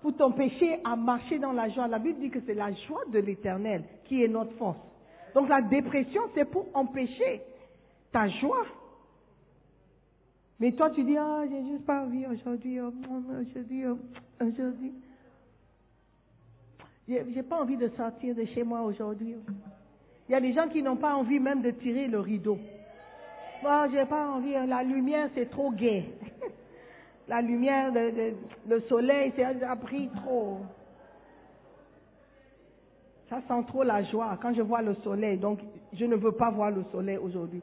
Pour 0.00 0.16
t'empêcher 0.16 0.80
à 0.84 0.96
marcher 0.96 1.38
dans 1.38 1.52
la 1.52 1.68
joie. 1.68 1.88
La 1.88 1.98
Bible 1.98 2.20
dit 2.20 2.30
que 2.30 2.40
c'est 2.44 2.54
la 2.54 2.72
joie 2.72 3.04
de 3.12 3.18
l'éternel 3.18 3.84
qui 4.04 4.22
est 4.22 4.28
notre 4.28 4.52
force. 4.56 4.78
Donc 5.34 5.48
la 5.48 5.62
dépression, 5.62 6.22
c'est 6.34 6.44
pour 6.44 6.66
empêcher 6.74 7.42
ta 8.12 8.28
joie. 8.28 8.66
Mais 10.60 10.72
toi, 10.72 10.90
tu 10.90 11.02
dis, 11.02 11.16
ah, 11.16 11.42
j'ai 11.50 11.62
juste 11.72 11.84
pas 11.84 12.02
envie 12.02 12.26
aujourd'hui, 12.26 12.80
oh, 12.80 12.92
aujourd'hui, 13.40 13.84
oh, 13.86 13.98
aujourd'hui. 14.44 14.92
J'ai 17.08 17.42
pas 17.42 17.60
envie 17.60 17.76
de 17.76 17.88
sortir 17.96 18.34
de 18.34 18.44
chez 18.46 18.62
moi 18.62 18.82
aujourd'hui. 18.82 19.34
Il 20.28 20.32
y 20.32 20.34
a 20.34 20.40
des 20.40 20.52
gens 20.52 20.68
qui 20.68 20.82
n'ont 20.82 20.96
pas 20.96 21.14
envie 21.14 21.40
même 21.40 21.62
de 21.62 21.72
tirer 21.72 22.06
le 22.06 22.20
rideau. 22.20 22.58
Moi, 23.62 23.88
j'ai 23.92 24.04
pas 24.06 24.28
envie. 24.28 24.54
Hein. 24.54 24.66
La 24.66 24.82
lumière, 24.82 25.28
c'est 25.34 25.50
trop 25.50 25.72
gai. 25.72 26.04
La 27.28 27.40
lumière, 27.40 27.92
le 27.92 28.80
soleil, 28.88 29.32
c'est 29.36 29.44
a 29.44 29.76
pris 29.76 30.08
trop. 30.16 30.58
Ça 33.32 33.40
sent 33.48 33.64
trop 33.68 33.82
la 33.82 34.02
joie 34.02 34.38
quand 34.42 34.52
je 34.52 34.60
vois 34.60 34.82
le 34.82 34.94
soleil. 34.96 35.38
Donc, 35.38 35.58
je 35.94 36.04
ne 36.04 36.16
veux 36.16 36.32
pas 36.32 36.50
voir 36.50 36.70
le 36.70 36.84
soleil 36.92 37.16
aujourd'hui. 37.16 37.62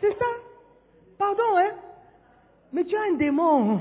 C'est 0.00 0.12
ça. 0.16 0.26
Pardon, 1.18 1.56
hein. 1.56 1.72
Mais 2.72 2.84
tu 2.84 2.94
as 2.94 3.00
un 3.12 3.16
démon. 3.16 3.80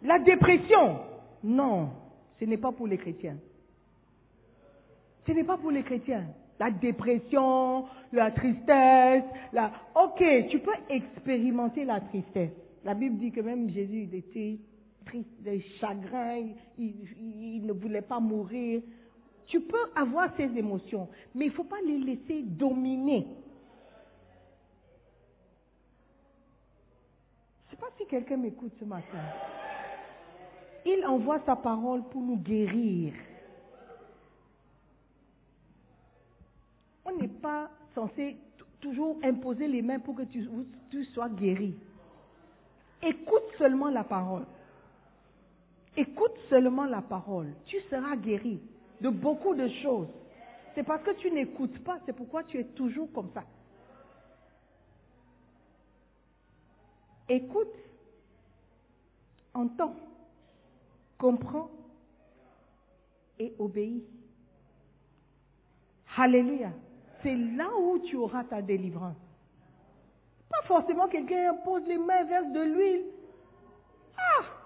La 0.00 0.18
dépression. 0.20 1.00
Non, 1.44 1.90
ce 2.40 2.46
n'est 2.46 2.56
pas 2.56 2.72
pour 2.72 2.86
les 2.86 2.96
chrétiens. 2.96 3.36
Ce 5.26 5.32
n'est 5.32 5.44
pas 5.44 5.58
pour 5.58 5.70
les 5.70 5.82
chrétiens. 5.82 6.24
La 6.58 6.70
dépression, 6.70 7.84
la 8.10 8.30
tristesse, 8.30 9.24
la... 9.52 9.70
Ok, 9.94 10.24
tu 10.48 10.60
peux 10.60 10.72
expérimenter 10.88 11.84
la 11.84 12.00
tristesse. 12.00 12.52
La 12.84 12.94
Bible 12.94 13.18
dit 13.18 13.32
que 13.32 13.42
même 13.42 13.68
Jésus, 13.68 14.08
était 14.14 14.60
des 15.14 15.60
chagrins, 15.80 16.48
il, 16.78 17.64
ne 17.64 17.72
voulait 17.72 18.02
pas 18.02 18.20
mourir. 18.20 18.82
Tu 19.46 19.60
peux 19.60 19.90
avoir 19.94 20.34
ces 20.36 20.44
émotions, 20.56 21.08
mais 21.34 21.46
il 21.46 21.48
ne 21.48 21.54
faut 21.54 21.64
pas 21.64 21.80
les 21.86 21.98
laisser 21.98 22.42
dominer. 22.42 23.26
Je 27.68 27.70
ne 27.70 27.70
sais 27.70 27.76
pas 27.76 27.86
si 27.98 28.06
quelqu'un 28.06 28.36
m'écoute 28.36 28.72
ce 28.78 28.84
matin. 28.84 29.18
Il 30.84 31.04
envoie 31.06 31.40
sa 31.46 31.56
parole 31.56 32.02
pour 32.10 32.22
nous 32.22 32.36
guérir. 32.36 33.12
On 37.04 37.16
n'est 37.16 37.28
pas 37.28 37.70
censé 37.94 38.36
toujours 38.80 39.16
imposer 39.22 39.68
les 39.68 39.82
mains 39.82 40.00
pour 40.00 40.16
que 40.16 40.22
tu, 40.22 40.48
tu 40.90 41.04
sois 41.06 41.28
guéri. 41.28 41.74
Écoute 43.02 43.44
seulement 43.58 43.90
la 43.90 44.04
parole. 44.04 44.44
Écoute 45.96 46.36
seulement 46.50 46.84
la 46.84 47.00
parole. 47.00 47.54
Tu 47.66 47.80
seras 47.90 48.16
guéri 48.16 48.60
de 49.00 49.08
beaucoup 49.08 49.54
de 49.54 49.68
choses. 49.82 50.08
C'est 50.74 50.82
parce 50.82 51.02
que 51.02 51.12
tu 51.12 51.30
n'écoutes 51.30 51.82
pas, 51.84 51.98
c'est 52.04 52.12
pourquoi 52.12 52.44
tu 52.44 52.58
es 52.58 52.64
toujours 52.64 53.10
comme 53.12 53.30
ça. 53.32 53.44
Écoute, 57.28 57.72
entends, 59.54 59.96
comprends 61.18 61.70
et 63.38 63.54
obéis. 63.58 64.04
Alléluia. 66.16 66.70
C'est 67.22 67.34
là 67.34 67.68
où 67.78 67.98
tu 68.00 68.16
auras 68.16 68.44
ta 68.44 68.62
délivrance. 68.62 69.16
Pas 70.48 70.62
forcément 70.66 71.08
quelqu'un 71.08 71.54
pose 71.64 71.82
les 71.86 71.98
mains, 71.98 72.24
verse 72.24 72.52
de 72.52 72.60
l'huile. 72.60 73.04
Ah! 74.16 74.65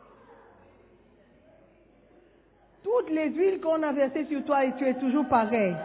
Toutes 2.90 3.10
les 3.10 3.30
huiles 3.30 3.60
qu'on 3.60 3.82
a 3.82 3.92
versées 3.92 4.24
sur 4.24 4.44
toi 4.44 4.64
et 4.64 4.74
tu 4.76 4.84
es 4.84 4.94
toujours 4.94 5.26
pareil. 5.26 5.76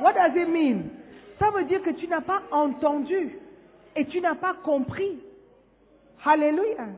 What 0.00 0.14
does 0.14 0.36
it 0.36 0.48
mean? 0.48 0.82
Ça 1.38 1.50
veut 1.50 1.64
dire 1.64 1.82
que 1.82 1.90
tu 1.90 2.08
n'as 2.08 2.20
pas 2.20 2.42
entendu 2.50 3.38
et 3.94 4.04
tu 4.06 4.20
n'as 4.20 4.34
pas 4.34 4.54
compris. 4.54 5.18
Alléluia. 6.24 6.88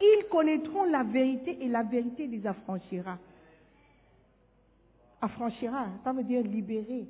Ils 0.00 0.24
connaîtront 0.30 0.84
la 0.84 1.04
vérité 1.04 1.58
et 1.60 1.68
la 1.68 1.82
vérité 1.82 2.26
les 2.26 2.44
affranchira. 2.46 3.18
Affranchira, 5.20 5.86
ça 6.02 6.12
veut 6.12 6.24
dire 6.24 6.42
libérer. 6.42 7.06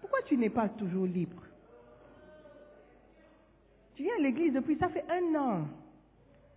Pourquoi 0.00 0.22
tu 0.22 0.36
n'es 0.36 0.50
pas 0.50 0.68
toujours 0.68 1.06
libre? 1.06 1.42
Tu 3.94 4.02
viens 4.02 4.16
à 4.18 4.22
l'église 4.22 4.52
depuis, 4.52 4.76
ça 4.76 4.88
fait 4.88 5.04
un 5.08 5.34
an 5.38 5.60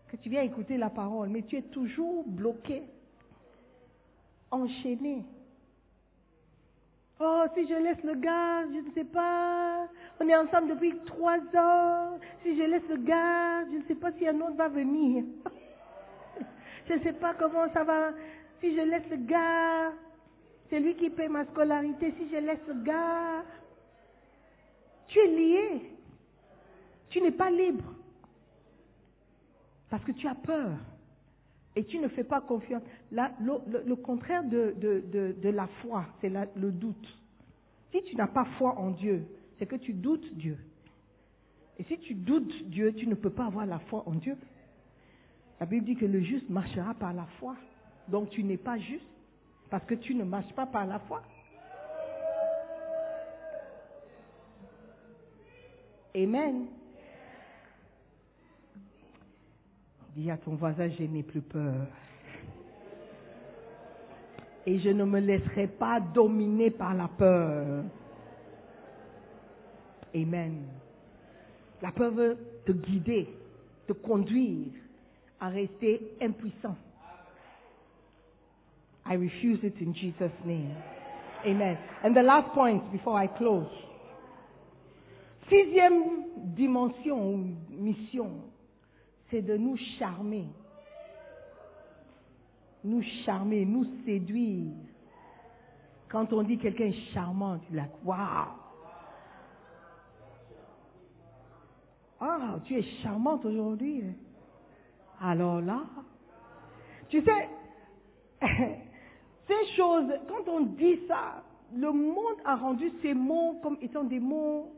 que 0.10 0.18
tu 0.18 0.30
viens 0.30 0.42
écouter 0.42 0.78
la 0.78 0.90
parole, 0.90 1.30
mais 1.30 1.44
tu 1.44 1.56
es 1.56 1.62
toujours 1.62 2.24
bloqué, 2.26 2.82
enchaîné. 4.52 5.26
Oh, 7.22 7.44
si 7.54 7.68
je 7.68 7.74
laisse 7.74 8.02
le 8.04 8.16
gars, 8.16 8.64
je 8.72 8.80
ne 8.80 8.92
sais 8.94 9.04
pas. 9.04 9.88
On 10.22 10.28
est 10.28 10.36
ensemble 10.36 10.70
depuis 10.70 10.96
trois 11.06 11.40
ans. 11.58 12.18
Si 12.44 12.56
je 12.56 12.64
laisse 12.64 12.88
le 12.90 12.98
gars, 12.98 13.66
je 13.66 13.78
ne 13.78 13.84
sais 13.88 13.96
pas 13.96 14.12
si 14.14 14.26
un 14.26 14.40
autre 14.40 14.56
va 14.56 14.70
venir. 14.70 15.26
je 16.88 16.94
ne 16.94 17.00
sais 17.00 17.14
pas 17.14 17.34
comment 17.34 17.72
ça 17.74 17.84
va. 17.84 18.12
Si 18.62 18.74
je 18.74 18.82
laisse 18.82 19.10
le 19.10 19.18
gars, 19.18 19.92
c'est 20.70 20.80
lui 20.80 20.96
qui 20.96 21.10
paie 21.10 21.28
ma 21.28 21.46
scolarité. 21.46 22.14
Si 22.18 22.30
je 22.30 22.38
laisse 22.38 22.66
le 22.68 22.84
gars, 22.84 23.44
tu 25.10 25.20
es 25.20 25.28
lié. 25.28 25.92
Tu 27.10 27.22
n'es 27.22 27.32
pas 27.32 27.50
libre. 27.50 27.84
Parce 29.90 30.04
que 30.06 30.14
tu 30.14 30.28
as 30.28 30.36
peur. 30.36 30.78
Et 31.80 31.86
tu 31.86 31.98
ne 31.98 32.10
fais 32.10 32.26
pas 32.26 32.42
confiance. 32.42 32.84
le, 33.10 33.96
contraire 33.96 34.44
de, 34.44 34.76
de, 34.78 35.50
la 35.50 35.68
foi, 35.82 36.08
c'est 36.20 36.30
le 36.30 36.72
doute. 36.74 37.08
Si 37.94 38.04
tu 38.04 38.18
n'as 38.18 38.28
pas 38.28 38.44
foi 38.58 38.78
en 38.78 38.92
Dieu, 38.92 39.26
c'est 39.58 39.66
que 39.66 39.78
tu 39.78 39.94
doutes 39.94 40.34
Dieu. 40.34 40.58
Et 41.78 41.86
si 41.86 41.98
tu 42.00 42.16
doutes 42.16 42.66
Dieu, 42.66 42.94
tu 42.96 43.08
ne 43.08 43.16
peux 43.16 43.30
pas 43.30 43.46
avoir 43.46 43.66
la 43.66 43.80
foi 43.80 44.04
en 44.08 44.16
Dieu. 44.16 44.36
La 45.62 45.66
Bible 45.66 45.86
dit 45.86 45.96
que 45.96 46.06
le 46.06 46.20
juste 46.20 46.50
marchera 46.50 46.94
par 46.96 47.14
la 47.14 47.28
foi. 47.40 47.56
Donc 48.10 48.30
tu 48.32 48.44
n'es 48.44 48.58
pas 48.58 48.78
juste 48.78 49.08
parce 49.70 49.86
que 49.86 49.96
tu 49.96 50.14
ne 50.16 50.26
marches 50.26 50.52
pas 50.56 50.66
par 50.66 50.86
la 50.86 51.00
foi. 51.00 51.22
Amen. 56.14 56.68
Dis 60.20 60.30
à 60.30 60.36
ton 60.36 60.56
voisin, 60.56 60.90
je 60.90 61.04
n'ai 61.04 61.24
plus 61.24 61.40
peur. 61.40 61.88
Et 64.66 64.78
je 64.80 64.90
ne 64.90 65.06
me 65.06 65.18
laisserai 65.22 65.68
pas 65.68 66.02
dominer 66.02 66.72
par 66.72 66.94
la 66.94 67.08
peur. 67.08 67.86
Amen. 70.14 70.64
La 71.82 71.94
peur 71.94 72.12
veut 72.12 72.38
te 72.66 72.74
guider, 72.74 73.30
te 73.88 73.94
conduire 73.94 74.74
à 75.40 75.48
rester 75.48 76.12
impuissant. 76.22 76.76
I 79.06 79.16
refuse 79.16 79.64
it 79.64 79.76
in 79.80 79.94
Jesus' 79.96 80.36
name. 80.44 80.76
Amen. 81.46 81.78
And 82.04 82.14
the 82.14 82.24
last 82.24 82.54
point 82.54 82.92
before 82.92 83.18
I 83.18 83.28
close. 83.38 83.72
Sixième 85.48 86.26
dimension 86.58 87.36
ou 87.36 87.56
mission, 87.70 88.32
c'est 89.30 89.42
de 89.42 89.58
nous 89.58 89.78
charmer. 89.98 90.48
Nous 92.84 93.04
charmer, 93.26 93.66
nous 93.66 93.86
séduire. 94.06 94.72
Quand 96.10 96.32
on 96.34 96.44
dit 96.44 96.58
quelqu'un 96.58 96.86
est 96.86 97.14
charmant, 97.14 97.60
tu 97.60 97.76
like, 97.76 97.92
wow. 98.04 98.16
Ah, 102.22 102.60
tu 102.66 102.78
es 102.78 102.84
charmante 103.04 103.46
aujourd'hui. 103.46 104.04
Alors 105.22 105.62
là, 105.62 105.84
tu 107.10 107.22
sais, 107.22 107.50
ces 109.48 109.76
choses, 109.76 110.12
quand 110.28 110.52
on 110.52 110.62
dit 110.62 111.00
ça, 111.08 111.44
le 111.76 111.92
monde 111.92 112.38
a 112.46 112.56
rendu 112.56 112.92
ces 113.02 113.14
mots 113.14 113.60
comme 113.62 113.78
étant 113.82 114.04
des 114.04 114.20
mots 114.20 114.72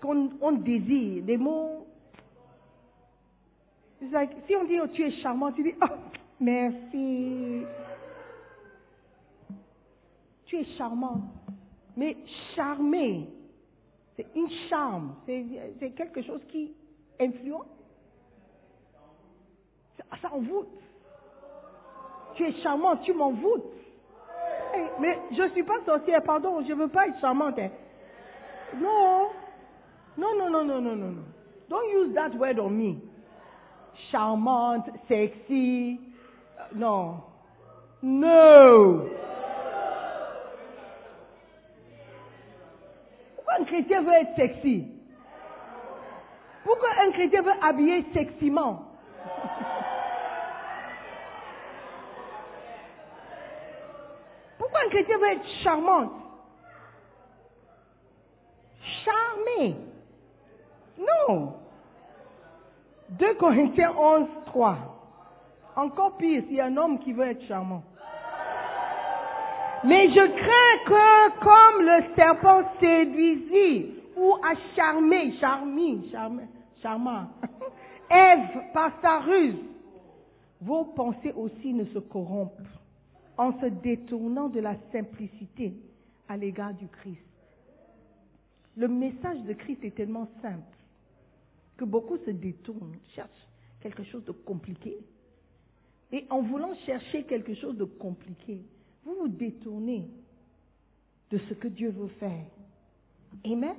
qu'on 0.00 0.30
on 0.40 0.52
désire, 0.52 1.22
des 1.24 1.36
mots. 1.36 1.86
Like, 4.10 4.30
si 4.46 4.56
on 4.56 4.64
dit 4.64 4.80
oh, 4.80 4.88
tu 4.88 5.04
es 5.06 5.12
charmant, 5.22 5.52
tu 5.52 5.62
dis 5.62 5.74
oh, 5.80 5.94
merci. 6.40 7.64
Tu 10.46 10.56
es 10.56 10.64
charmant. 10.76 11.20
Mais 11.96 12.16
charmer, 12.56 13.28
c'est 14.16 14.26
une 14.34 14.50
charme, 14.68 15.14
c'est 15.26 15.90
quelque 15.90 16.22
chose 16.22 16.40
qui 16.48 16.72
influence. 17.20 17.66
Ça 20.20 20.32
envoûte. 20.32 20.68
Tu 22.34 22.44
es 22.44 22.52
charmant, 22.62 22.96
tu 22.96 23.12
m'envoûtes. 23.12 23.64
mais 25.00 25.18
je 25.32 25.42
ne 25.42 25.48
suis 25.50 25.62
pas 25.62 25.84
sorcière, 25.84 26.22
pardon, 26.22 26.62
je 26.62 26.72
ne 26.72 26.74
veux 26.74 26.88
pas 26.88 27.08
être 27.08 27.20
charmante. 27.20 27.58
Hein. 27.58 27.70
Non. 28.80 29.28
Non, 30.16 30.34
non, 30.36 30.50
non, 30.50 30.64
non, 30.64 30.80
non, 30.80 30.96
non. 30.96 31.24
Don't 31.68 31.88
use 31.90 32.14
that 32.14 32.34
word 32.36 32.58
on 32.58 32.70
me. 32.70 33.11
Charmante, 34.10 34.90
sexy. 35.08 36.00
Non. 36.74 37.22
No. 38.02 39.08
Pourquoi 43.36 43.54
un 43.60 43.64
chrétien 43.64 44.02
veut 44.02 44.12
être 44.14 44.36
sexy? 44.36 44.86
Pourquoi 46.64 46.88
un 47.00 47.12
chrétien 47.12 47.42
veut 47.42 47.52
habiller 47.62 48.04
seximent? 48.12 48.82
Pourquoi 54.58 54.80
un 54.86 54.88
chrétien 54.90 55.18
veut 55.18 55.32
être 55.32 55.46
charmante? 55.62 56.12
Charmé. 59.04 59.76
Non. 60.98 61.61
2 63.18 63.34
Corinthiens 63.34 63.92
11, 63.98 64.28
3. 64.46 64.78
Encore 65.76 66.16
pire, 66.16 66.42
s'il 66.44 66.56
y 66.56 66.60
a 66.60 66.66
un 66.66 66.76
homme 66.76 66.98
qui 67.00 67.12
veut 67.12 67.26
être 67.26 67.44
charmant. 67.46 67.82
Mais 69.84 70.08
je 70.08 70.14
crains 70.14 70.84
que, 70.86 71.40
comme 71.40 71.82
le 71.82 72.14
serpent 72.14 72.62
séduisit 72.80 73.94
ou 74.16 74.34
a 74.34 74.54
charmé, 74.76 75.34
charmé, 75.40 75.98
charmé, 76.10 76.42
charmant, 76.80 77.26
Ève 78.10 78.72
par 78.72 78.92
sa 79.00 79.20
ruse, 79.20 79.56
vos 80.60 80.84
pensées 80.84 81.32
aussi 81.34 81.72
ne 81.72 81.84
se 81.86 81.98
corrompent 81.98 82.60
en 83.38 83.58
se 83.58 83.66
détournant 83.66 84.48
de 84.48 84.60
la 84.60 84.74
simplicité 84.92 85.72
à 86.28 86.36
l'égard 86.36 86.74
du 86.74 86.86
Christ. 86.86 87.24
Le 88.76 88.88
message 88.88 89.40
de 89.42 89.54
Christ 89.54 89.84
est 89.84 89.94
tellement 89.94 90.28
simple 90.40 90.81
que 91.76 91.84
beaucoup 91.84 92.18
se 92.18 92.30
détournent, 92.30 92.96
cherchent 93.14 93.48
quelque 93.80 94.04
chose 94.04 94.24
de 94.24 94.32
compliqué. 94.32 94.96
Et 96.12 96.26
en 96.30 96.42
voulant 96.42 96.74
chercher 96.86 97.24
quelque 97.24 97.54
chose 97.54 97.76
de 97.76 97.84
compliqué, 97.84 98.60
vous 99.04 99.14
vous 99.14 99.28
détournez 99.28 100.08
de 101.30 101.38
ce 101.38 101.54
que 101.54 101.68
Dieu 101.68 101.90
veut 101.90 102.10
faire. 102.20 102.46
Amen. 103.44 103.76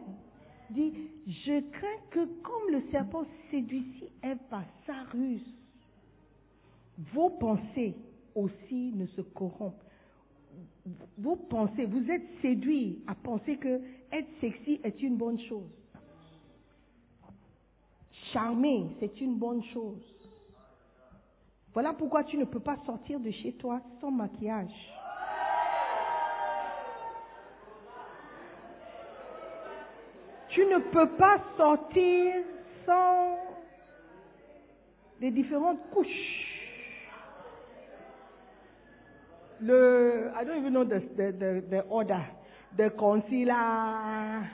Dit, 0.71 0.93
je 1.27 1.59
crains 1.69 2.01
que 2.09 2.25
comme 2.41 2.71
le 2.71 2.81
serpent 2.91 3.25
séduit 3.51 3.85
Ève 4.23 4.39
par 4.49 4.63
sa 4.87 5.03
ruse, 5.11 5.45
vos 7.13 7.29
pensées 7.29 7.95
aussi 8.33 8.91
ne 8.95 9.05
se 9.07 9.21
corrompent. 9.21 9.83
Vos 11.17 11.35
pensées, 11.35 11.85
vous 11.85 12.09
êtes 12.09 12.27
séduits 12.41 13.03
à 13.07 13.15
penser 13.15 13.57
que 13.57 13.81
être 14.11 14.27
sexy 14.41 14.79
est 14.83 15.01
une 15.01 15.15
bonne 15.15 15.39
chose. 15.41 15.69
C'est 18.99 19.21
une 19.21 19.35
bonne 19.37 19.63
chose. 19.73 20.01
Voilà 21.73 21.93
pourquoi 21.93 22.23
tu 22.23 22.37
ne 22.37 22.45
peux 22.45 22.59
pas 22.59 22.77
sortir 22.85 23.19
de 23.19 23.29
chez 23.31 23.53
toi 23.53 23.79
sans 24.01 24.11
maquillage. 24.11 24.73
Tu 30.49 30.65
ne 30.65 30.79
peux 30.91 31.09
pas 31.09 31.39
sortir 31.57 32.43
sans 32.85 33.37
les 35.19 35.31
différentes 35.31 35.79
couches. 35.91 36.49
Le, 39.61 40.31
I 40.35 40.45
don't 40.45 40.57
even 40.57 40.73
know 40.73 40.83
the, 40.83 40.99
the, 41.15 41.63
the 41.69 41.83
order. 41.89 42.21
The 42.75 42.89
concealer, 42.97 44.49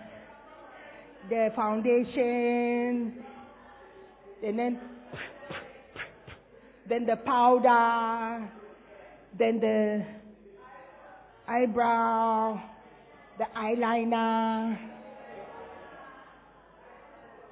the 1.30 1.52
foundation, 1.56 3.14
and 4.44 4.58
then, 4.58 4.80
then 6.88 7.06
the 7.06 7.16
powder, 7.18 8.50
then 9.38 9.60
the 9.60 10.06
eyebrow, 11.48 12.62
the 13.38 13.46
eyeliner, 13.56 14.78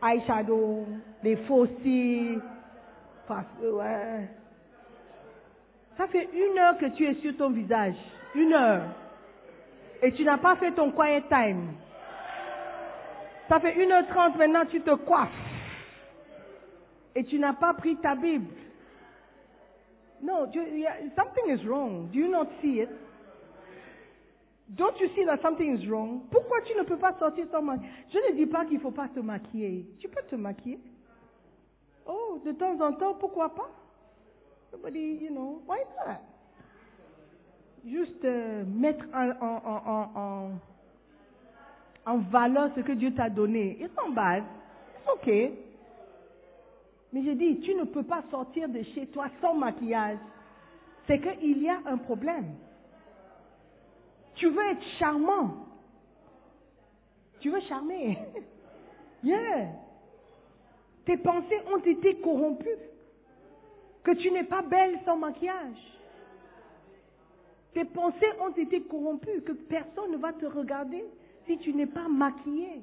eyeshadow, 0.02 0.86
les 1.24 1.36
cils. 1.84 2.42
Ouais. 3.62 4.30
Ça 5.98 6.08
fait 6.08 6.30
une 6.32 6.58
heure 6.58 6.78
que 6.78 6.86
tu 6.96 7.06
es 7.06 7.16
sur 7.16 7.36
ton 7.36 7.50
visage. 7.50 7.96
Une 8.36 8.54
heure. 8.54 8.84
Et 10.02 10.14
tu 10.14 10.24
n'as 10.24 10.38
pas 10.38 10.56
fait 10.56 10.72
ton 10.72 10.92
quiet 10.92 11.24
time. 11.28 11.74
Ça 13.50 13.60
fait 13.60 13.76
une 13.84 13.92
heure 13.92 14.08
trente 14.08 14.38
maintenant, 14.38 14.66
tu 14.70 14.80
te 14.80 14.92
coiffes. 14.92 15.57
Et 17.18 17.24
tu 17.24 17.40
n'as 17.40 17.54
pas 17.54 17.74
pris 17.74 17.96
ta 17.96 18.14
Bible. 18.14 18.54
No, 20.22 20.46
something 21.16 21.50
is 21.50 21.66
wrong. 21.66 22.12
Do 22.12 22.20
you 22.20 22.30
not 22.30 22.48
see 22.62 22.82
it? 22.82 22.90
Don't 24.76 24.96
you 25.00 25.08
see 25.16 25.26
that 25.26 25.42
something 25.42 25.76
is 25.76 25.88
wrong? 25.90 26.28
Pourquoi 26.30 26.62
tu 26.62 26.76
ne 26.78 26.84
peux 26.84 26.98
pas 26.98 27.18
sortir 27.18 27.50
ton 27.50 27.64
maquillage? 27.64 27.90
Je 28.14 28.20
ne 28.20 28.36
dis 28.36 28.46
pas 28.46 28.66
qu'il 28.66 28.76
ne 28.76 28.82
faut 28.82 28.92
pas 28.92 29.08
te 29.08 29.20
maquiller. 29.20 29.88
Tu 30.00 30.08
peux 30.08 30.22
te 30.30 30.36
maquiller. 30.36 30.80
Oh, 32.06 32.40
de 32.46 32.52
temps 32.52 32.80
en 32.82 32.94
temps, 32.94 33.16
pourquoi 33.16 33.50
pas? 33.56 33.72
Somebody, 34.70 35.18
you 35.20 35.32
know, 35.32 35.64
why 35.66 35.80
not? 36.06 36.20
Juste 37.84 38.24
euh, 38.26 38.64
mettre 38.64 39.06
en, 39.12 39.32
en, 39.42 40.12
en, 40.16 40.52
en, 42.06 42.18
valeur 42.30 42.70
ce 42.76 42.82
que 42.82 42.92
Dieu 42.92 43.12
t'a 43.16 43.32
donné. 43.32 43.78
It's 43.82 43.96
not 43.96 44.14
bad. 44.14 44.44
It's 45.00 45.10
okay. 45.16 45.67
Mais 47.14 47.24
j'ai 47.24 47.36
dit, 47.36 47.60
tu 47.62 47.74
ne 47.76 47.84
peux 47.84 48.04
pas 48.04 48.24
sortir 48.30 48.68
de 48.70 48.84
chez 48.94 49.08
toi 49.08 49.28
sans 49.42 49.54
maquillage. 49.54 50.18
C'est 51.08 51.22
qu'il 51.22 51.62
y 51.62 51.70
a 51.70 51.80
un 51.86 51.98
problème. 51.98 52.56
Tu 54.36 54.48
veux 54.50 54.66
être 54.72 54.84
charmant. 55.00 55.68
Tu 57.40 57.50
veux 57.50 57.62
charmer. 57.62 58.18
yeah. 59.24 59.70
Tes 61.06 61.18
pensées 61.18 61.62
ont 61.74 61.80
été 61.80 62.16
corrompues. 62.18 62.68
Que 64.04 64.12
tu 64.12 64.32
n'es 64.32 64.44
pas 64.44 64.62
belle 64.62 65.00
sans 65.06 65.18
maquillage. 65.18 65.78
Tes 67.74 67.86
pensées 67.86 68.32
ont 68.42 68.54
été 68.54 68.82
corrompues. 68.82 69.42
Que 69.44 69.54
personne 69.54 70.12
ne 70.12 70.18
va 70.18 70.34
te 70.34 70.46
regarder 70.46 71.06
si 71.46 71.58
tu 71.60 71.74
n'es 71.74 71.86
pas 71.86 72.08
maquillée. 72.10 72.82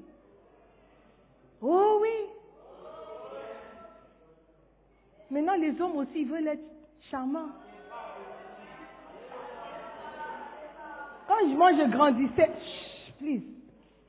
Maintenant, 5.31 5.55
les 5.55 5.81
hommes 5.81 5.97
aussi 5.97 6.25
veulent 6.25 6.47
être 6.49 6.65
charmants. 7.11 7.49
Quand 11.27 11.47
moi 11.57 11.73
je 11.73 11.91
grandissais, 11.91 12.51
Chut, 13.07 13.15
please. 13.19 13.43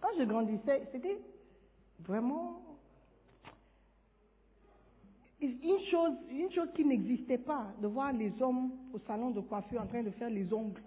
Quand 0.01 0.09
je 0.19 0.23
grandissais, 0.25 0.87
c'était 0.91 1.17
vraiment 1.99 2.59
une 5.41 5.79
chose, 5.91 6.13
une 6.29 6.51
chose 6.51 6.69
qui 6.75 6.83
n'existait 6.83 7.37
pas, 7.37 7.67
de 7.79 7.87
voir 7.87 8.11
les 8.11 8.33
hommes 8.41 8.71
au 8.93 8.99
salon 8.99 9.29
de 9.31 9.41
coiffure 9.41 9.81
en 9.81 9.85
train 9.85 10.01
de 10.03 10.09
faire 10.11 10.29
les 10.29 10.51
ongles. 10.53 10.81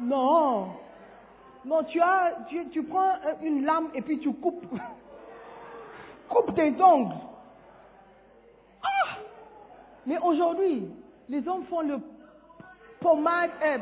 Non. 0.00 0.68
Non, 1.64 1.84
tu 1.84 2.00
as, 2.00 2.46
tu, 2.48 2.68
tu 2.70 2.82
prends 2.84 3.10
un- 3.10 3.40
une 3.42 3.64
lame 3.64 3.88
et 3.94 4.02
puis 4.02 4.18
tu 4.18 4.32
coupes. 4.32 4.64
Coupe 6.28 6.54
tes 6.54 6.74
ongles. 6.82 7.14
Mais 10.06 10.18
aujourd'hui, 10.22 10.88
les 11.28 11.46
hommes 11.46 11.64
font 11.64 11.82
le 11.82 11.98
pommade, 13.00 13.50
euh, 13.64 13.78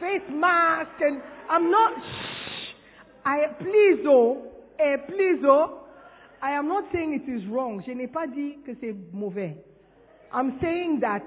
face 0.00 0.28
mask, 0.30 0.90
and 1.02 1.18
I'm 1.50 1.70
not, 1.70 1.92
I, 3.24 3.46
please 3.58 4.06
oh, 4.06 4.38
eh, 4.78 4.96
please 5.06 5.44
oh, 5.44 5.80
I 6.42 6.52
am 6.52 6.68
not 6.68 6.84
saying 6.92 7.14
it 7.14 7.28
is 7.28 7.46
wrong. 7.50 7.82
Je 7.86 7.92
n'ai 7.92 8.06
pas 8.06 8.26
dit 8.26 8.58
que 8.64 8.72
c'est 8.80 8.94
mauvais. 9.12 9.56
I'm 10.32 10.58
saying 10.60 11.00
that, 11.00 11.22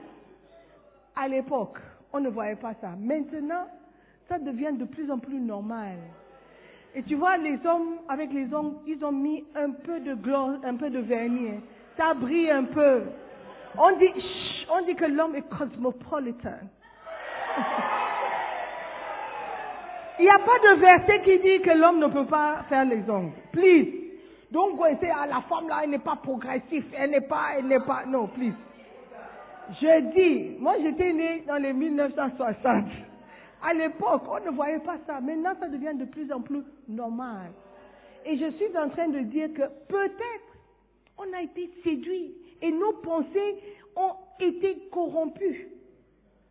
à 1.15 1.27
l'époque, 1.27 1.77
on 2.13 2.19
ne 2.21 2.29
voyait 2.29 2.55
pas 2.55 2.73
ça. 2.81 2.91
Maintenant, 2.97 3.67
ça 4.29 4.39
devient 4.39 4.73
de 4.73 4.85
plus 4.85 5.11
en 5.11 5.19
plus 5.19 5.39
normal. 5.39 5.97
Et 6.95 7.03
tu 7.03 7.15
vois, 7.15 7.37
les 7.37 7.57
hommes, 7.65 7.99
avec 8.09 8.31
les 8.33 8.53
ongles, 8.53 8.77
ils 8.85 9.03
ont 9.03 9.11
mis 9.11 9.43
un 9.55 9.71
peu 9.71 9.99
de 9.99 10.13
gloss, 10.13 10.59
un 10.63 10.75
peu 10.75 10.89
de 10.89 10.99
vernis. 10.99 11.49
hein. 11.49 11.61
Ça 11.97 12.13
brille 12.13 12.49
un 12.49 12.65
peu. 12.65 13.03
On 13.77 13.91
dit, 13.97 14.11
on 14.69 14.81
dit 14.85 14.95
que 14.95 15.05
l'homme 15.05 15.35
est 15.35 15.47
cosmopolitan. 15.49 16.59
Il 20.19 20.23
n'y 20.23 20.29
a 20.29 20.39
pas 20.39 20.59
de 20.59 20.79
verset 20.79 21.21
qui 21.23 21.39
dit 21.39 21.61
que 21.61 21.71
l'homme 21.71 21.99
ne 21.99 22.07
peut 22.07 22.25
pas 22.25 22.63
faire 22.69 22.85
les 22.85 23.09
ongles. 23.09 23.31
Please. 23.51 23.87
Donc, 24.51 24.77
go 24.77 24.83
and 24.83 24.97
say, 24.99 25.09
ah, 25.09 25.25
la 25.25 25.41
femme 25.41 25.69
là, 25.69 25.79
elle 25.83 25.91
n'est 25.91 25.99
pas 25.99 26.17
progressive, 26.17 26.83
elle 26.97 27.11
n'est 27.11 27.21
pas, 27.21 27.53
elle 27.57 27.67
n'est 27.67 27.79
pas, 27.79 28.03
non, 28.05 28.27
please. 28.27 28.53
Je 29.81 30.01
dis, 30.13 30.57
moi 30.59 30.75
j'étais 30.81 31.13
né 31.13 31.43
dans 31.47 31.55
les 31.55 31.71
1960. 31.71 32.85
À 33.63 33.73
l'époque, 33.73 34.23
on 34.29 34.45
ne 34.45 34.51
voyait 34.55 34.79
pas 34.79 34.97
ça. 35.07 35.21
Maintenant, 35.21 35.53
ça 35.59 35.69
devient 35.69 35.95
de 35.95 36.05
plus 36.05 36.31
en 36.33 36.41
plus 36.41 36.63
normal. 36.89 37.51
Et 38.25 38.37
je 38.37 38.51
suis 38.51 38.77
en 38.77 38.89
train 38.89 39.07
de 39.07 39.19
dire 39.19 39.53
que 39.53 39.63
peut-être 39.87 40.57
on 41.17 41.31
a 41.33 41.41
été 41.41 41.71
séduits 41.83 42.33
et 42.61 42.71
nos 42.71 42.93
pensées 42.93 43.55
ont 43.95 44.13
été 44.39 44.87
corrompues 44.91 45.67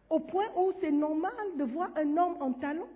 au 0.08 0.18
point 0.18 0.46
où 0.56 0.72
c'est 0.80 0.90
normal 0.90 1.32
de 1.56 1.64
voir 1.64 1.90
un 1.96 2.16
homme 2.16 2.36
en 2.40 2.52
talons. 2.52 2.88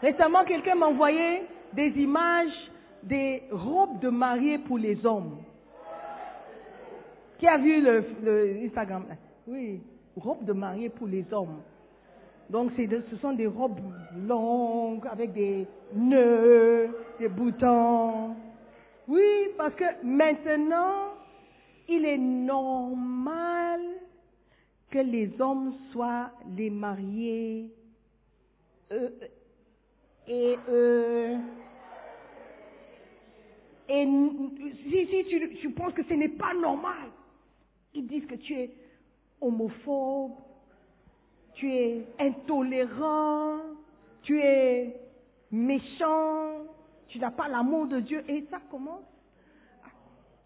Récemment, 0.00 0.44
quelqu'un 0.44 0.76
m'a 0.76 0.86
envoyé 0.86 1.42
des 1.74 1.88
images 2.00 2.70
des 3.02 3.42
robes 3.50 3.98
de 4.00 4.08
mariée 4.08 4.58
pour 4.58 4.78
les 4.78 5.04
hommes. 5.04 5.38
Qui 7.38 7.46
a 7.46 7.58
vu 7.58 7.80
le, 7.80 8.66
Instagram? 8.66 9.06
Oui, 9.46 9.80
robes 10.16 10.44
de 10.44 10.52
mariée 10.52 10.90
pour 10.90 11.06
les 11.06 11.24
hommes. 11.32 11.62
Donc 12.50 12.72
ce 12.76 13.16
sont 13.16 13.32
des 13.32 13.46
robes 13.46 13.80
longues 14.26 15.06
avec 15.10 15.32
des 15.32 15.66
nœuds, 15.94 16.90
des 17.18 17.28
boutons. 17.28 18.34
Oui, 19.10 19.48
parce 19.56 19.74
que 19.74 20.04
maintenant, 20.04 21.14
il 21.88 22.04
est 22.04 22.16
normal 22.16 23.80
que 24.88 25.00
les 25.00 25.32
hommes 25.40 25.74
soient 25.90 26.30
les 26.56 26.70
mariés 26.70 27.72
euh, 28.92 29.08
et 30.28 30.56
eux. 30.68 31.36
Et 33.88 34.06
si, 34.88 35.06
si 35.08 35.58
tu 35.60 35.70
penses 35.70 35.92
que 35.94 36.04
ce 36.04 36.14
n'est 36.14 36.28
pas 36.28 36.54
normal, 36.54 37.10
ils 37.92 38.06
disent 38.06 38.26
que 38.26 38.36
tu 38.36 38.54
es 38.54 38.70
homophobe, 39.40 40.34
tu 41.54 41.68
es 41.68 42.04
intolérant, 42.20 43.58
tu 44.22 44.40
es 44.40 44.94
méchant, 45.50 46.60
tu 47.10 47.18
n'as 47.18 47.30
pas 47.30 47.48
l'amour 47.48 47.86
de 47.86 48.00
Dieu. 48.00 48.24
Et 48.28 48.46
ça 48.50 48.60
commence 48.70 49.04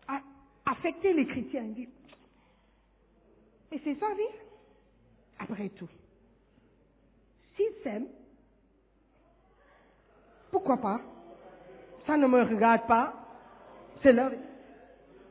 à, 0.09 0.21
affecter 0.67 1.13
les 1.13 1.27
chrétiens. 1.27 1.67
Et 3.73 3.81
c'est 3.85 3.95
ça, 3.99 4.07
vie 4.15 4.23
Après 5.39 5.69
tout, 5.71 5.89
s'ils 7.57 7.83
s'aiment, 7.83 8.09
pourquoi 10.51 10.77
pas? 10.77 11.01
Ça 12.07 12.17
ne 12.17 12.27
me 12.27 12.43
regarde 12.43 12.87
pas. 12.87 13.13
C'est 14.03 14.13
leur... 14.13 14.33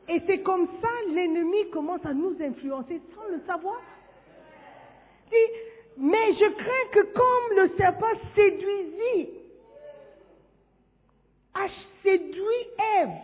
Et 0.06 0.22
c'est 0.26 0.42
comme 0.42 0.68
ça 0.82 0.88
l'ennemi 1.12 1.70
commence 1.72 2.04
à 2.04 2.12
nous 2.12 2.36
influencer 2.40 3.00
sans 3.14 3.26
le 3.28 3.40
savoir. 3.46 3.80
Mais 5.96 6.34
je 6.34 6.52
crains 6.52 6.88
que 6.92 7.12
comme 7.12 7.56
le 7.56 7.76
serpent 7.76 8.06
séduisit, 8.34 9.43
a 11.54 11.68
séduit 12.02 12.68
Ève 12.98 13.18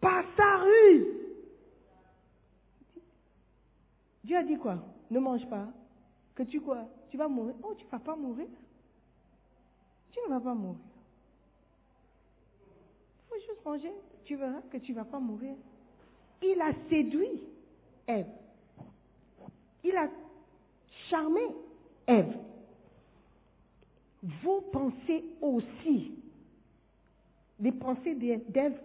par 0.00 0.24
sa 0.36 0.58
ruse. 0.58 1.16
Dieu 4.24 4.36
a 4.36 4.42
dit 4.42 4.56
quoi? 4.56 4.78
Ne 5.10 5.20
mange 5.20 5.48
pas. 5.48 5.68
Que 6.34 6.42
tu 6.42 6.60
quoi? 6.60 6.86
Tu 7.10 7.16
vas 7.16 7.28
mourir. 7.28 7.54
Oh, 7.62 7.74
tu 7.74 7.84
ne 7.84 7.90
vas 7.90 7.98
pas 7.98 8.16
mourir. 8.16 8.48
Tu 10.10 10.18
ne 10.26 10.34
vas 10.34 10.40
pas 10.40 10.54
mourir. 10.54 10.80
Il 12.60 13.28
faut 13.28 13.46
juste 13.46 13.64
manger. 13.64 13.92
Tu 14.24 14.36
verras 14.36 14.62
que 14.70 14.78
tu 14.78 14.92
ne 14.92 14.96
vas 14.96 15.04
pas 15.04 15.18
mourir. 15.18 15.54
Il 16.42 16.60
a 16.60 16.72
séduit 16.88 17.42
Ève. 18.06 18.26
Il 19.84 19.96
a 19.96 20.08
charmé 21.08 21.42
Ève. 22.06 22.36
Vos 24.42 24.60
pensées 24.72 25.24
aussi, 25.40 26.12
les 27.60 27.72
pensées 27.72 28.14
d'Ève 28.14 28.80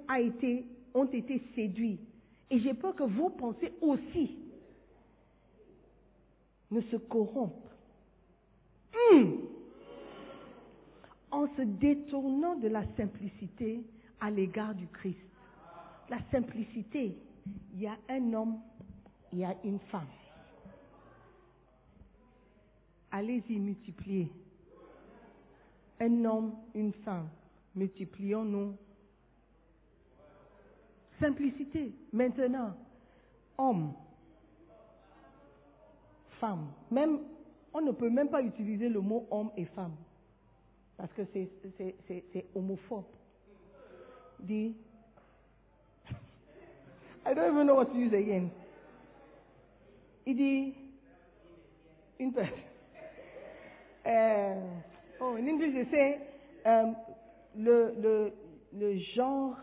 ont 0.93 1.05
été 1.05 1.41
séduites. 1.55 1.99
Et 2.49 2.59
j'ai 2.59 2.73
peur 2.73 2.95
que 2.95 3.03
vos 3.03 3.29
pensées 3.29 3.73
aussi 3.81 4.37
ne 6.69 6.81
se 6.81 6.95
corrompent. 6.97 7.69
Hmm. 8.93 9.31
En 11.31 11.47
se 11.55 11.61
détournant 11.61 12.55
de 12.55 12.67
la 12.67 12.83
simplicité 12.97 13.81
à 14.19 14.29
l'égard 14.29 14.75
du 14.75 14.87
Christ. 14.87 15.19
La 16.09 16.19
simplicité, 16.29 17.15
il 17.73 17.81
y 17.81 17.87
a 17.87 17.97
un 18.09 18.33
homme, 18.33 18.59
il 19.31 19.39
y 19.39 19.45
a 19.45 19.55
une 19.63 19.79
femme. 19.91 20.07
Allez-y, 23.11 23.59
multipliez. 23.59 24.29
Un 25.99 26.25
homme, 26.25 26.53
une 26.73 26.93
femme. 26.93 27.29
Multiplions-nous. 27.75 28.75
Simplicité. 31.19 31.93
Maintenant, 32.11 32.75
homme, 33.57 33.93
femme. 36.39 36.67
Même, 36.89 37.19
on 37.73 37.81
ne 37.81 37.91
peut 37.91 38.09
même 38.09 38.29
pas 38.29 38.41
utiliser 38.41 38.89
le 38.89 38.99
mot 38.99 39.27
homme 39.31 39.51
et 39.55 39.65
femme. 39.65 39.95
Parce 40.97 41.13
que 41.13 41.21
c'est, 41.33 42.45
homophobe. 42.55 43.05
Dit, 44.39 44.75
I 47.25 47.33
don't 47.33 47.53
even 47.53 47.67
know 47.67 47.75
what 47.75 47.85
to 47.85 47.95
use 47.95 48.13
again. 48.13 48.49
Il 50.25 50.35
dit, 50.35 50.73
une 52.19 52.33
personne. 52.33 52.57
Euh, 54.03 54.59
oh, 55.19 55.35
in 55.35 55.47
English, 55.47 55.75
je 55.75 55.91
sais, 55.91 56.19
euh, 56.65 56.91
le, 57.55 57.93
le, 58.01 58.33
le 58.73 58.97
genre 59.15 59.55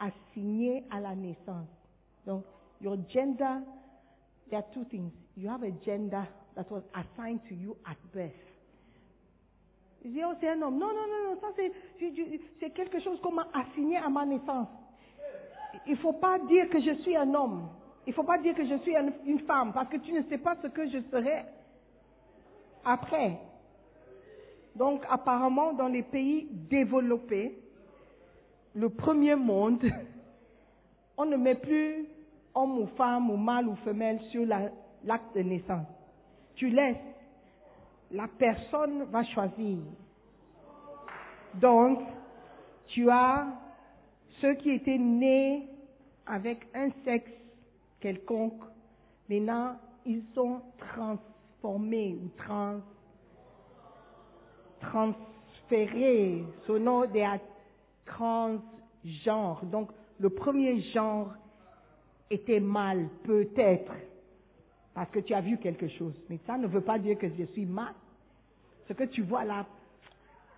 assigné 0.00 0.84
à 0.90 1.00
la 1.00 1.14
naissance. 1.14 1.68
Donc, 2.26 2.44
your 2.80 2.96
gender, 3.08 3.62
there 4.50 4.58
are 4.58 4.70
two 4.72 4.84
things. 4.86 5.12
You 5.36 5.48
have 5.48 5.62
a 5.62 5.70
gender 5.84 6.26
that 6.54 6.70
was 6.70 6.82
assigned 6.94 7.40
to 7.48 7.54
you 7.54 7.76
at 7.86 7.96
birth. 8.12 8.32
Il 10.04 10.12
dit, 10.12 10.22
oh, 10.24 10.34
c'est 10.40 10.48
un 10.48 10.62
homme. 10.62 10.78
Non, 10.78 10.88
non, 10.88 11.06
non, 11.08 11.34
non, 11.34 11.40
ça 11.40 11.48
c'est, 11.56 11.72
c'est- 11.98 12.70
quelque 12.70 13.00
chose 13.00 13.20
qu'on 13.20 13.32
m'a 13.32 13.48
assigné 13.52 13.96
à 13.96 14.08
ma 14.08 14.24
naissance. 14.24 14.68
Il 15.86 15.92
ne 15.92 15.96
faut 15.98 16.12
pas 16.14 16.38
dire 16.40 16.68
que 16.70 16.80
je 16.80 16.94
suis 17.02 17.16
un 17.16 17.34
homme. 17.34 17.68
Il 18.06 18.10
ne 18.10 18.14
faut 18.14 18.22
pas 18.22 18.38
dire 18.38 18.54
que 18.54 18.64
je 18.64 18.76
suis 18.78 18.96
un- 18.96 19.12
une 19.24 19.40
femme, 19.40 19.72
parce 19.72 19.88
que 19.88 19.96
tu 19.96 20.12
ne 20.12 20.22
sais 20.24 20.38
pas 20.38 20.56
ce 20.62 20.68
que 20.68 20.88
je 20.88 21.00
serai 21.10 21.44
après. 22.84 23.38
Donc, 24.76 25.02
apparemment, 25.08 25.72
dans 25.72 25.88
les 25.88 26.02
pays 26.02 26.48
développés, 26.70 27.58
le 28.74 28.90
premier 28.90 29.34
monde, 29.34 29.82
on 31.16 31.24
ne 31.24 31.36
met 31.36 31.54
plus 31.54 32.06
homme 32.54 32.78
ou 32.80 32.86
femme 32.96 33.30
ou 33.30 33.36
mâle 33.36 33.68
ou 33.68 33.74
femelle 33.76 34.20
sur 34.30 34.44
la- 34.46 34.70
l'acte 35.04 35.34
de 35.34 35.42
naissance. 35.42 35.86
Tu 36.54 36.68
laisses. 36.68 36.96
La 38.10 38.28
personne 38.28 39.04
va 39.04 39.24
choisir. 39.24 39.78
Donc, 41.54 42.00
tu 42.88 43.10
as 43.10 43.46
ceux 44.40 44.54
qui 44.54 44.70
étaient 44.70 44.98
nés 44.98 45.68
avec 46.26 46.66
un 46.74 46.90
sexe 47.04 47.30
quelconque. 48.00 48.62
Maintenant, 49.28 49.76
ils 50.04 50.22
sont 50.34 50.60
transformés 50.78 52.16
ou 52.22 52.28
trans, 52.36 52.80
transférés. 54.90 56.44
Son 56.66 56.78
nom 56.78 57.04
est 57.04 57.40
transgenre. 58.06 59.64
Donc, 59.64 59.90
le 60.18 60.30
premier 60.30 60.80
genre 60.92 61.32
était 62.30 62.60
mal, 62.60 63.08
peut-être, 63.24 63.92
parce 64.94 65.10
que 65.10 65.20
tu 65.20 65.34
as 65.34 65.40
vu 65.40 65.58
quelque 65.58 65.88
chose. 65.88 66.14
Mais 66.28 66.38
ça 66.46 66.56
ne 66.56 66.66
veut 66.66 66.80
pas 66.80 66.98
dire 66.98 67.18
que 67.18 67.28
je 67.28 67.44
suis 67.52 67.66
mal. 67.66 67.94
Ce 68.88 68.92
que 68.92 69.04
tu 69.04 69.22
vois 69.22 69.44
là, 69.44 69.66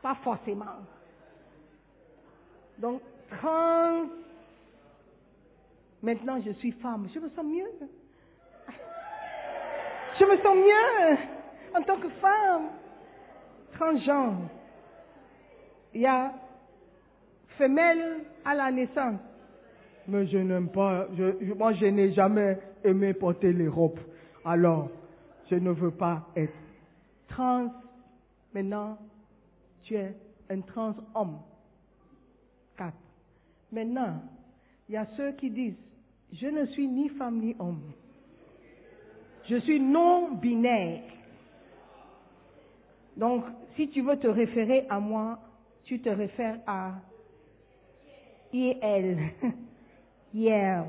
pas 0.03 0.15
forcément. 0.17 0.67
Donc, 2.79 3.01
trans. 3.31 4.05
Maintenant, 6.03 6.41
je 6.45 6.53
suis 6.53 6.73
femme. 6.73 7.09
Je 7.13 7.19
me 7.19 7.29
sens 7.31 7.45
mieux. 7.45 7.71
Je 10.19 10.25
me 10.25 10.37
sens 10.43 10.57
mieux 10.57 11.19
en 11.77 11.83
tant 11.83 11.99
que 11.99 12.09
femme. 12.21 12.69
Transgenre. 13.73 14.49
Il 15.95 16.03
y 16.03 16.07
a 16.07 16.33
femelle 17.57 18.25
à 18.45 18.55
la 18.55 18.71
naissance. 18.71 19.21
Mais 20.07 20.27
je 20.27 20.39
n'aime 20.39 20.69
pas, 20.71 21.07
je- 21.17 21.53
moi 21.55 21.73
je 21.75 21.87
n'ai 21.87 22.13
jamais 22.13 22.59
aimé 22.85 23.13
porter 23.15 23.53
les 23.53 23.69
robes. 23.69 23.99
Alors, 24.45 24.89
je 25.51 25.57
ne 25.57 25.71
veux 25.71 25.91
pas 25.91 26.27
être 26.37 26.55
trans. 27.29 27.71
Maintenant, 28.55 28.97
tu 29.83 29.95
es 29.97 30.15
un 30.51 30.61
trans 30.63 30.95
homme. 31.15 31.39
Quatre. 32.77 32.95
Maintenant, 33.71 34.23
il 34.89 34.95
y 34.95 34.97
a 34.97 35.07
ceux 35.17 35.33
qui 35.33 35.51
disent, 35.51 35.77
je 36.33 36.47
ne 36.47 36.65
suis 36.67 36.87
ni 36.89 37.09
femme 37.11 37.41
ni 37.41 37.55
homme. 37.59 37.83
Je 39.49 39.57
suis 39.61 39.81
non 39.81 40.33
binaire. 40.37 41.03
Donc, 43.19 43.45
si 43.75 43.89
tu 43.89 44.01
veux 44.01 44.17
te 44.17 44.29
référer 44.29 44.87
à 44.89 45.01
moi, 45.01 45.41
tu 45.85 46.01
te 46.01 46.09
réfères 46.09 46.61
à 46.67 46.95
IL. 48.53 49.33
IL. 50.35 50.85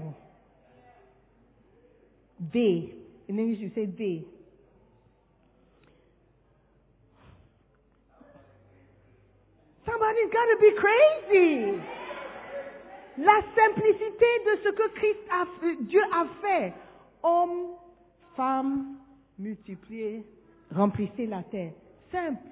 D. 2.39 2.95
In 3.30 3.38
English, 3.38 3.59
you 3.59 3.71
say 3.75 3.86
D. 3.86 4.25
Somebody's 9.86 10.32
got 10.32 10.45
be 10.59 10.71
crazy. 10.80 11.82
La 13.17 13.41
simplicité 13.53 14.25
de 14.45 14.55
ce 14.63 14.69
que 14.69 15.84
Dieu 15.84 16.01
a 16.13 16.25
fait. 16.41 16.73
Homme, 17.21 17.75
femme, 18.36 18.97
multipliez, 19.38 20.23
remplissez 20.71 21.25
la 21.25 21.43
terre. 21.43 21.73
Simple. 22.12 22.47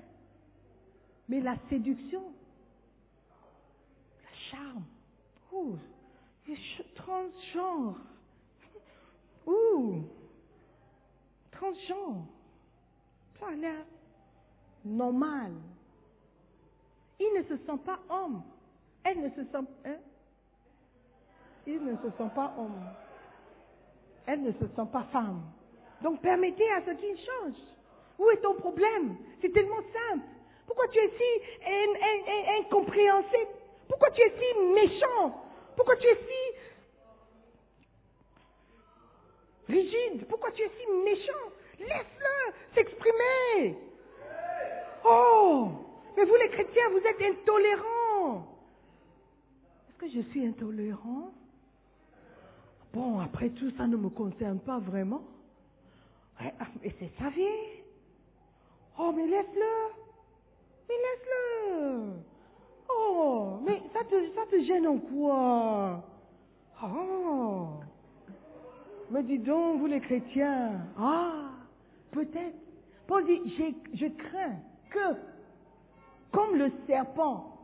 Mais 1.30 1.42
la 1.42 1.56
séduction, 1.70 2.24
le 4.22 4.52
charme, 4.52 4.84
ouh, 5.52 5.78
transgenre, 6.96 7.98
ouh, 9.48 10.04
transgenre, 11.52 12.26
ça 13.40 13.48
a 13.48 13.52
l'air 13.52 13.86
normal. 14.86 15.52
Il 17.20 17.34
ne 17.38 17.44
se 17.44 17.58
sent 17.66 17.78
pas 17.86 18.00
homme. 18.10 18.44
Elle 19.04 19.22
ne 19.22 19.30
se 19.30 19.44
sent, 19.52 19.66
hein? 19.86 19.98
Il 21.66 21.84
ne 21.84 21.96
se 21.98 22.10
sent 22.18 22.30
pas 22.36 22.54
homme. 22.58 22.90
Elle 24.26 24.44
ne 24.44 24.52
se 24.54 24.68
sent 24.68 24.88
pas 24.92 25.04
femme. 25.12 25.42
Donc 26.02 26.22
permettez 26.22 26.70
à 26.72 26.82
ce 26.86 26.92
qu'il 26.92 27.18
change. 27.18 27.77
Où 28.20 28.30
est 28.32 28.38
ton 28.42 28.56
problème? 28.56 29.16
C'est 29.42 29.52
tellement 29.54 29.82
simple. 29.94 30.26
Pourquoi 30.66 30.88
tu 30.90 31.00
es 31.00 31.10
si 31.10 31.42
in- 31.66 31.96
in- 31.96 32.26
in- 32.28 32.60
incompréhensible? 32.62 33.52
Pourquoi 33.88 34.12
tu 34.12 34.22
es 34.22 34.32
si 34.32 34.60
méchant? 34.74 35.42
Pourquoi 35.76 35.96
tu 35.98 36.08
es 36.08 36.16
si 36.16 36.58
rigide? 39.74 40.28
Pourquoi 40.28 40.52
tu 40.52 40.64
es 40.64 40.70
si 40.70 40.92
méchant? 41.04 41.52
Laisse-le 41.80 42.54
s'exprimer. 42.76 43.78
Oh, 45.06 45.70
mais 46.18 46.26
vous 46.26 46.36
les 46.36 46.50
chrétiens, 46.50 46.90
vous 46.90 46.98
êtes 46.98 47.22
intolérants. 47.22 48.48
Est-ce 49.90 49.98
que 50.00 50.10
je 50.10 50.22
suis 50.32 50.46
intolérant? 50.46 51.32
Bon, 52.94 53.20
après 53.20 53.50
tout, 53.50 53.72
ça 53.78 53.86
ne 53.88 53.96
me 53.96 54.10
concerne 54.10 54.60
pas 54.60 54.80
vraiment. 54.80 55.22
Ouais, 56.42 56.54
ah, 56.60 56.66
c'est 56.84 57.12
sa 57.20 57.30
vie. 57.30 57.77
Oh, 59.00 59.12
mais 59.16 59.28
laisse-le. 59.28 59.94
Mais 60.90 60.96
laisse-le. 60.96 62.14
Oh, 62.90 63.60
mais 63.66 63.82
ça 63.94 64.04
te, 64.06 64.50
te 64.50 64.64
gêne 64.64 64.88
en 64.88 64.98
quoi? 64.98 66.04
Oh. 66.84 67.68
Mais 69.12 69.24
dis 69.24 69.40
donc, 69.40 69.80
vous 69.80 69.88
les 69.88 70.00
chrétiens. 70.00 70.72
Ah, 70.98 71.52
peut-être. 72.12 72.56
Paul 73.08 73.26
dit, 73.26 73.40
je 73.94 74.08
crains 74.08 74.58
que, 74.90 75.16
comme 76.32 76.58
le 76.58 76.72
serpent 76.86 77.58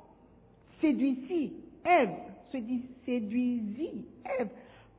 séduisit 0.80 1.54
Ève, 1.84 2.16
se 2.52 2.58
dit 2.58 2.84
séduisit 3.06 4.06
Ève 4.40 4.50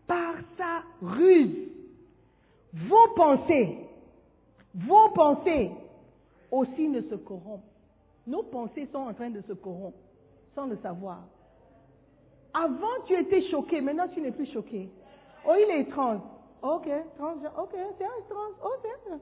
par 0.07 0.35
sa 0.59 0.83
ruse, 1.01 1.71
vos 2.75 3.09
pensées, 3.17 3.79
vos 4.75 5.09
pensées 5.11 5.71
aussi 6.59 6.89
ne 6.89 7.01
se 7.03 7.15
corrompent. 7.17 7.65
Nos 8.27 8.43
pensées 8.45 8.87
sont 8.93 8.99
en 8.99 9.13
train 9.15 9.31
de 9.31 9.41
se 9.43 9.53
corrompre 9.53 9.99
sans 10.55 10.67
le 10.67 10.77
savoir. 10.79 11.21
Avant, 12.55 13.03
tu 13.07 13.15
étais 13.19 13.43
choqué, 13.51 13.81
maintenant 13.81 14.09
tu 14.09 14.21
n'es 14.21 14.31
plus 14.31 14.47
choqué. 14.53 14.89
Oh, 15.47 15.53
il 15.59 15.71
est 15.81 15.91
trans. 15.91 16.21
Ok, 16.63 16.89
trans, 17.19 17.35
ok, 17.59 17.75
c'est 17.99 18.05
un 18.05 18.23
trans, 18.31 18.53
ok. 18.63 19.19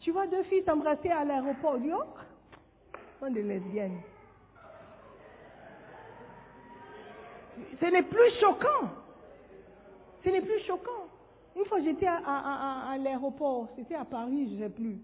Tu 0.00 0.10
vois 0.10 0.26
deux 0.26 0.42
filles 0.44 0.64
s'embrasser 0.64 1.08
à 1.08 1.24
l'aéroport, 1.24 1.76
oh, 1.80 2.02
sont 3.20 3.30
des 3.30 3.42
lesbiennes. 3.42 4.00
Ce 7.80 7.86
n'est 7.86 8.02
plus 8.02 8.30
choquant. 8.40 8.90
Ce 10.24 10.28
n'est 10.28 10.42
plus 10.42 10.60
choquant. 10.66 11.06
Une 11.56 11.64
fois, 11.64 11.80
j'étais 11.80 12.06
à- 12.06 12.90
à 12.90 12.98
l'aéroport, 12.98 13.68
c'était 13.76 13.94
à 13.94 14.04
Paris, 14.04 14.48
je 14.50 14.54
ne 14.56 14.68
sais 14.68 14.74
plus. 14.74 14.98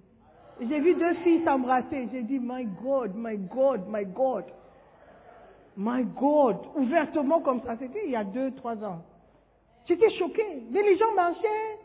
J'ai 0.61 0.81
vu 0.81 0.95
deux 0.95 1.15
filles 1.15 1.45
s'embrasser. 1.45 2.09
J'ai 2.13 2.23
dit, 2.23 2.39
my 2.39 2.65
God, 2.83 3.13
my 3.15 3.37
God, 3.37 3.89
my 3.89 4.05
God. 4.05 4.45
My 5.77 6.05
God. 6.05 6.59
Ouvertement 6.77 7.41
comme 7.41 7.63
ça. 7.63 7.77
C'était 7.79 8.05
il 8.05 8.11
y 8.11 8.17
a 8.17 8.25
deux, 8.25 8.53
trois 8.53 8.77
ans. 8.85 9.03
J'étais 9.87 10.11
choquée. 10.19 10.63
Mais 10.71 10.83
les 10.83 10.97
gens 10.99 11.13
marchaient. 11.15 11.79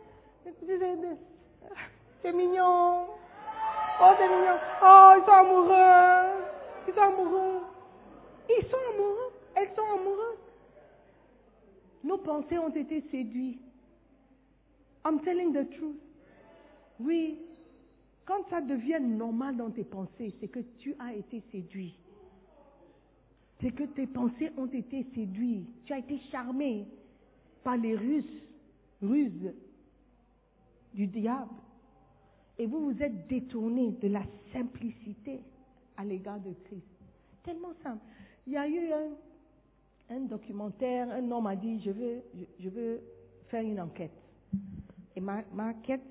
C'est 2.21 2.33
mignon. 2.33 3.07
Oh, 4.01 4.11
c'est 4.17 4.27
mignon. 4.27 4.57
Oh, 4.83 5.13
ils 5.17 5.25
sont 5.25 5.31
amoureux. 5.31 6.43
Ils 6.87 6.93
sont 6.93 7.01
amoureux. 7.01 7.61
Ils 8.49 8.65
sont 8.65 8.77
amoureux. 8.93 9.31
Elles 9.55 9.69
sont 9.75 9.99
amoureuses. 9.99 10.37
Nos 12.03 12.17
pensées 12.19 12.57
ont 12.59 12.69
été 12.69 13.01
séduites. 13.11 13.61
I'm 15.05 15.19
telling 15.21 15.53
the 15.53 15.69
truth. 15.77 15.99
Oui. 16.99 17.39
Quand 18.27 18.43
ça 18.49 18.59
devient 18.59 18.99
normal 18.99 19.55
dans 19.55 19.71
tes 19.71 19.85
pensées, 19.85 20.35
c'est 20.41 20.49
que 20.49 20.59
tu 20.79 20.93
as 20.99 21.13
été 21.13 21.41
séduit. 21.49 21.97
C'est 23.61 23.71
que 23.71 23.85
tes 23.85 24.05
pensées 24.05 24.51
ont 24.57 24.67
été 24.67 25.05
séduites. 25.15 25.69
Tu 25.85 25.93
as 25.93 25.99
été 25.99 26.19
charmé 26.29 26.85
par 27.63 27.77
les 27.77 27.95
ruses, 27.95 29.53
du 30.93 31.07
diable. 31.07 31.53
Et 32.59 32.65
vous 32.65 32.91
vous 32.91 33.01
êtes 33.01 33.27
détourné 33.27 33.91
de 34.01 34.09
la 34.09 34.23
simplicité 34.51 35.39
à 35.95 36.03
l'égard 36.03 36.39
de 36.41 36.53
Christ. 36.65 36.83
Tellement 37.43 37.73
simple. 37.81 38.03
Il 38.45 38.53
y 38.53 38.57
a 38.57 38.67
eu 38.67 38.91
un, 40.09 40.19
documentaire, 40.21 41.09
un 41.11 41.31
homme 41.31 41.47
a 41.47 41.55
dit, 41.55 41.79
je 41.79 42.69
veux, 42.69 43.01
faire 43.47 43.61
une 43.61 43.79
enquête. 43.79 44.11
Et 45.15 45.21
ma, 45.21 45.43
enquête, 45.57 46.01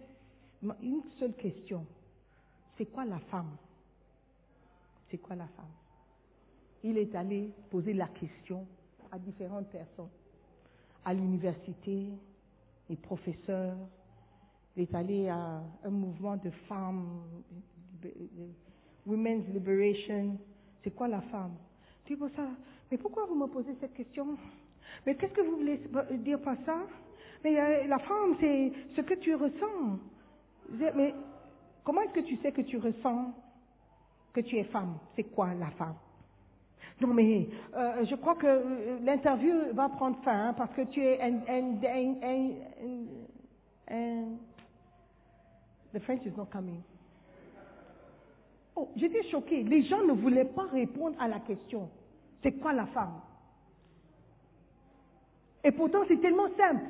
une 0.80 1.02
seule 1.18 1.34
question. 1.34 1.84
C'est 2.76 2.86
quoi 2.86 3.04
la 3.04 3.18
femme? 3.18 3.56
C'est 5.10 5.18
quoi 5.18 5.36
la 5.36 5.46
femme? 5.48 5.64
Il 6.82 6.98
est 6.98 7.14
allé 7.14 7.50
poser 7.70 7.94
la 7.94 8.08
question 8.08 8.66
à 9.10 9.18
différentes 9.18 9.68
personnes. 9.68 10.10
à 11.06 11.14
l'université, 11.14 12.08
les 12.90 12.96
professeurs. 12.96 13.76
Il 14.76 14.82
est 14.82 14.94
allé 14.94 15.28
à 15.28 15.62
un 15.84 15.90
mouvement 15.90 16.36
de 16.36 16.50
femmes, 16.68 17.22
Women's 19.06 19.46
Liberation. 19.54 20.36
C'est 20.82 20.90
quoi 20.90 21.06
la 21.08 21.20
femme? 21.22 21.54
Tu 22.04 22.14
dis 22.14 22.18
pour 22.18 22.28
ça, 22.36 22.48
mais 22.90 22.98
pourquoi 22.98 23.24
vous 23.26 23.36
me 23.36 23.46
posez 23.46 23.74
cette 23.80 23.94
question? 23.94 24.36
Mais 25.06 25.14
qu'est-ce 25.14 25.32
que 25.32 25.40
vous 25.42 25.56
voulez 25.56 25.80
dire 26.18 26.40
par 26.40 26.56
ça? 26.66 26.76
Mais 27.44 27.58
euh, 27.58 27.86
la 27.86 27.98
femme, 28.00 28.36
c'est 28.40 28.72
ce 28.96 29.00
que 29.02 29.14
tu 29.14 29.34
ressens. 29.36 29.98
Mais 30.70 31.14
comment 31.86 32.02
est-ce 32.02 32.12
que 32.12 32.20
tu 32.20 32.36
sais 32.38 32.52
que 32.52 32.62
tu 32.62 32.76
ressens 32.78 33.32
que 34.34 34.40
tu 34.40 34.58
es 34.58 34.64
femme? 34.64 34.98
C'est 35.14 35.22
quoi 35.22 35.54
la 35.54 35.70
femme? 35.70 35.94
Non, 37.00 37.14
mais 37.14 37.48
euh, 37.74 38.04
je 38.04 38.14
crois 38.16 38.34
que 38.34 38.46
euh, 38.46 38.98
l'interview 39.02 39.72
va 39.72 39.88
prendre 39.90 40.18
fin 40.24 40.48
hein, 40.48 40.54
parce 40.54 40.74
que 40.74 40.82
tu 40.82 41.00
es 41.02 41.20
un, 41.22 41.40
un, 41.48 41.74
The 45.92 46.00
French 46.00 46.26
is 46.26 46.32
not 46.36 46.46
coming. 46.46 46.82
Oh, 48.74 48.90
j'étais 48.96 49.22
choquée. 49.30 49.62
Les 49.62 49.84
gens 49.84 50.02
ne 50.04 50.12
voulaient 50.12 50.44
pas 50.44 50.64
répondre 50.64 51.16
à 51.20 51.28
la 51.28 51.38
question. 51.40 51.88
C'est 52.42 52.52
quoi 52.52 52.72
la 52.72 52.86
femme? 52.86 53.20
Et 55.64 55.70
pourtant, 55.72 56.00
c'est 56.08 56.20
tellement 56.20 56.48
simple. 56.56 56.84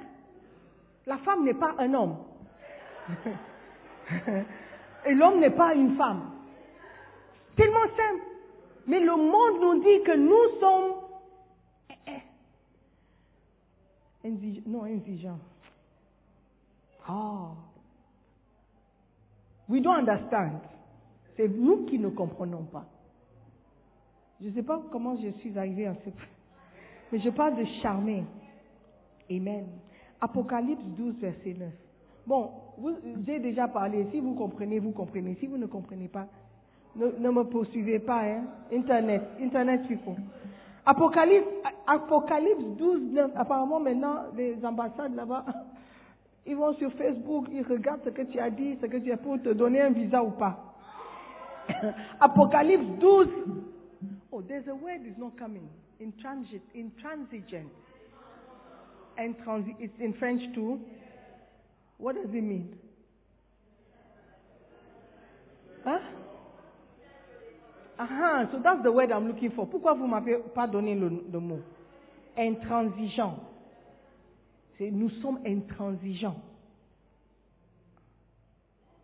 La 1.07 1.18
femme 1.18 1.44
n'est 1.44 1.55
pas 1.55 1.74
un 1.78 1.94
homme. 1.94 2.16
Et 5.07 5.15
l'homme 5.15 5.41
n'est 5.41 5.51
pas 5.51 5.75
une 5.75 5.97
femme. 5.97 6.31
Tellement 7.57 7.87
simple. 7.97 8.25
Mais 8.87 9.01
le 9.01 9.17
monde 9.17 9.61
nous 9.61 9.83
dit 9.83 10.03
que 10.05 10.17
nous 10.17 10.61
sommes 10.61 10.95
eh, 12.07 12.23
eh, 14.25 14.63
non 14.67 14.87
exigeants. 14.87 15.39
Ah. 17.09 17.51
We 19.69 19.81
don't 19.81 19.95
understand. 19.95 20.61
C'est 21.37 21.49
nous 21.49 21.87
qui 21.87 21.99
ne 21.99 22.09
comprenons 22.09 22.65
pas. 22.65 22.85
Je 24.41 24.49
ne 24.49 24.55
sais 24.55 24.63
pas 24.63 24.81
comment 24.93 25.17
je 25.17 25.31
suis 25.41 25.59
arrivée 25.59 25.87
à 25.87 25.95
ce 25.95 26.11
point. 26.11 26.27
Mais 27.11 27.21
je 27.21 27.31
parle 27.31 27.57
de 27.57 27.65
charmer. 27.83 28.25
Amen. 29.31 29.67
Apocalypse 30.21 30.85
12, 30.97 31.17
verset 31.17 31.55
9. 31.59 31.73
Bon, 32.27 32.51
j'ai 33.27 33.39
déjà 33.39 33.68
parlé. 33.68 34.07
Si 34.12 34.20
vous 34.20 34.35
comprenez, 34.35 34.79
vous 34.79 34.93
comprenez. 34.93 35.37
Si 35.41 35.47
vous 35.47 35.57
ne 35.57 35.66
comprenez 35.66 36.09
pas, 36.09 36.27
ne, 36.97 37.31
me 37.31 37.45
poursuivez 37.45 37.99
pas. 37.99 38.22
Hein. 38.22 38.45
Internet, 38.72 39.22
Internet 39.41 39.87
people. 39.87 40.14
Apocalypse, 40.85 41.47
Apocalypse 41.87 42.64
12, 42.79 43.12
9. 43.12 43.31
Apparemment, 43.35 43.81
maintenant, 43.81 44.24
les 44.37 44.64
ambassades 44.64 45.14
là-bas, 45.14 45.45
ils 46.47 46.55
vont 46.57 46.74
sur 46.74 46.93
Facebook, 46.93 47.47
ils 47.53 47.62
regardent 47.62 48.03
ce 48.05 48.11
que 48.11 48.22
tu 48.22 48.39
as 48.39 48.51
dit, 48.51 48.77
ce 48.81 48.87
que 48.87 48.99
tu 48.99 49.11
as 49.12 49.16
pour 49.16 49.41
te 49.43 49.49
donner 49.51 49.81
un 49.81 49.91
visa 49.91 50.22
ou 50.22 50.31
pas. 50.31 50.74
Apocalypse 52.20 52.87
12. 53.01 53.29
Oh, 54.33 54.43
there's 54.43 54.68
a 54.68 54.74
word 54.74 55.05
is 55.07 55.18
not 55.18 55.37
coming. 55.39 55.68
In 55.99 56.12
transit, 56.20 56.62
in 56.74 56.91
transigent. 57.03 57.70
And 59.18 59.35
transi- 59.45 59.77
it's 59.81 59.99
in 59.99 60.12
French 60.14 60.43
too. 60.55 60.79
What 61.99 62.14
does 62.14 62.32
it 62.32 62.42
mean? 62.42 62.76
Huh? 65.84 65.99
Ah, 67.99 68.49
so 68.53 68.59
that's 68.62 68.82
the 68.82 68.92
word 68.92 69.11
I'm 69.11 69.28
looking 69.28 69.53
for. 69.53 69.66
Pourquoi 69.66 69.94
vous 69.94 70.07
m'avez 70.07 70.36
pas 70.55 70.66
donné 70.66 70.94
le, 70.94 71.09
le 71.32 71.40
mot? 71.40 71.61
Intransigeant. 72.36 73.38
Nous 74.80 75.09
sommes 75.22 75.40
intransigeants. 75.47 76.36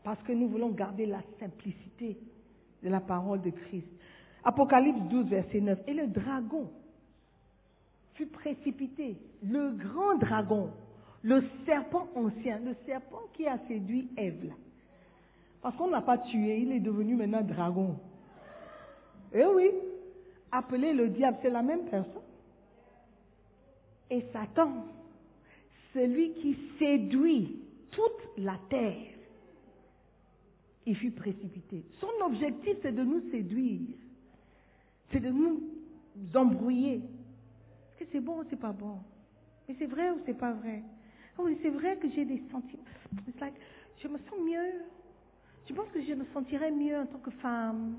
Parce 0.05 0.23
que 0.25 0.33
nous 0.33 0.49
voulons 0.49 0.71
garder 0.71 1.07
la 1.07 1.23
simplicité 1.41 2.19
de 2.83 2.89
la 2.91 3.01
parole 3.01 3.41
de 3.41 3.51
Christ. 3.51 3.87
Apocalypse 4.45 5.01
12, 5.09 5.27
verset 5.29 5.61
9. 5.61 5.79
Et 5.87 5.95
le 5.95 6.09
dragon 6.09 6.71
fut 8.15 8.27
précipité. 8.27 9.17
Le 9.43 9.71
grand 9.71 10.17
dragon, 10.17 10.71
le 11.23 11.45
serpent 11.65 12.09
ancien, 12.15 12.59
le 12.61 12.75
serpent 12.87 13.23
qui 13.35 13.47
a 13.47 13.59
séduit 13.69 14.09
Ève. 14.17 14.47
là. 14.49 14.55
Parce 15.61 15.77
qu'on 15.77 15.89
n'a 15.89 16.03
pas 16.03 16.19
tué, 16.19 16.59
il 16.59 16.73
est 16.73 16.81
devenu 16.81 17.15
maintenant 17.15 17.43
dragon. 17.43 17.97
Eh 19.33 19.45
oui, 19.45 19.71
appelé 20.51 20.93
le 20.93 21.09
diable, 21.09 21.39
c'est 21.41 21.51
la 21.51 21.63
même 21.63 21.85
personne. 21.85 22.23
Et 24.11 24.25
Satan, 24.33 24.85
celui 25.95 26.33
qui 26.35 26.57
séduit 26.79 27.61
toute 27.93 28.39
la 28.39 28.59
terre, 28.69 29.07
il 30.85 30.97
fut 30.97 31.13
précipité. 31.13 31.85
Son 32.01 32.27
objectif, 32.27 32.77
c'est 32.83 32.93
de 32.93 33.05
nous 33.05 33.31
séduire. 33.31 33.81
C'est 35.13 35.21
de 35.21 35.31
nous 35.31 35.63
embrouiller. 36.35 36.97
Est-ce 36.97 38.05
que 38.05 38.11
c'est 38.13 38.21
bon 38.21 38.41
ou 38.41 38.45
c'est 38.51 38.59
pas 38.59 38.73
bon? 38.73 38.99
Mais 39.69 39.77
c'est 39.79 39.87
vrai 39.87 40.11
ou 40.11 40.19
c'est 40.27 40.37
pas 40.37 40.53
vrai? 40.53 40.83
Oh, 41.39 41.43
oui, 41.45 41.59
c'est 41.63 41.71
vrai 41.71 41.97
que 41.97 42.09
j'ai 42.11 42.25
des 42.25 42.43
sentiments. 42.51 42.83
It's 43.27 43.41
like, 43.41 43.55
je 43.99 44.09
me 44.09 44.19
sens 44.19 44.39
mieux. 44.45 44.83
Je 45.69 45.75
pense 45.75 45.89
que 45.89 46.03
je 46.03 46.13
me 46.13 46.25
sentirais 46.35 46.71
mieux 46.71 46.99
en 46.99 47.07
tant 47.07 47.19
que 47.19 47.31
femme? 47.31 47.97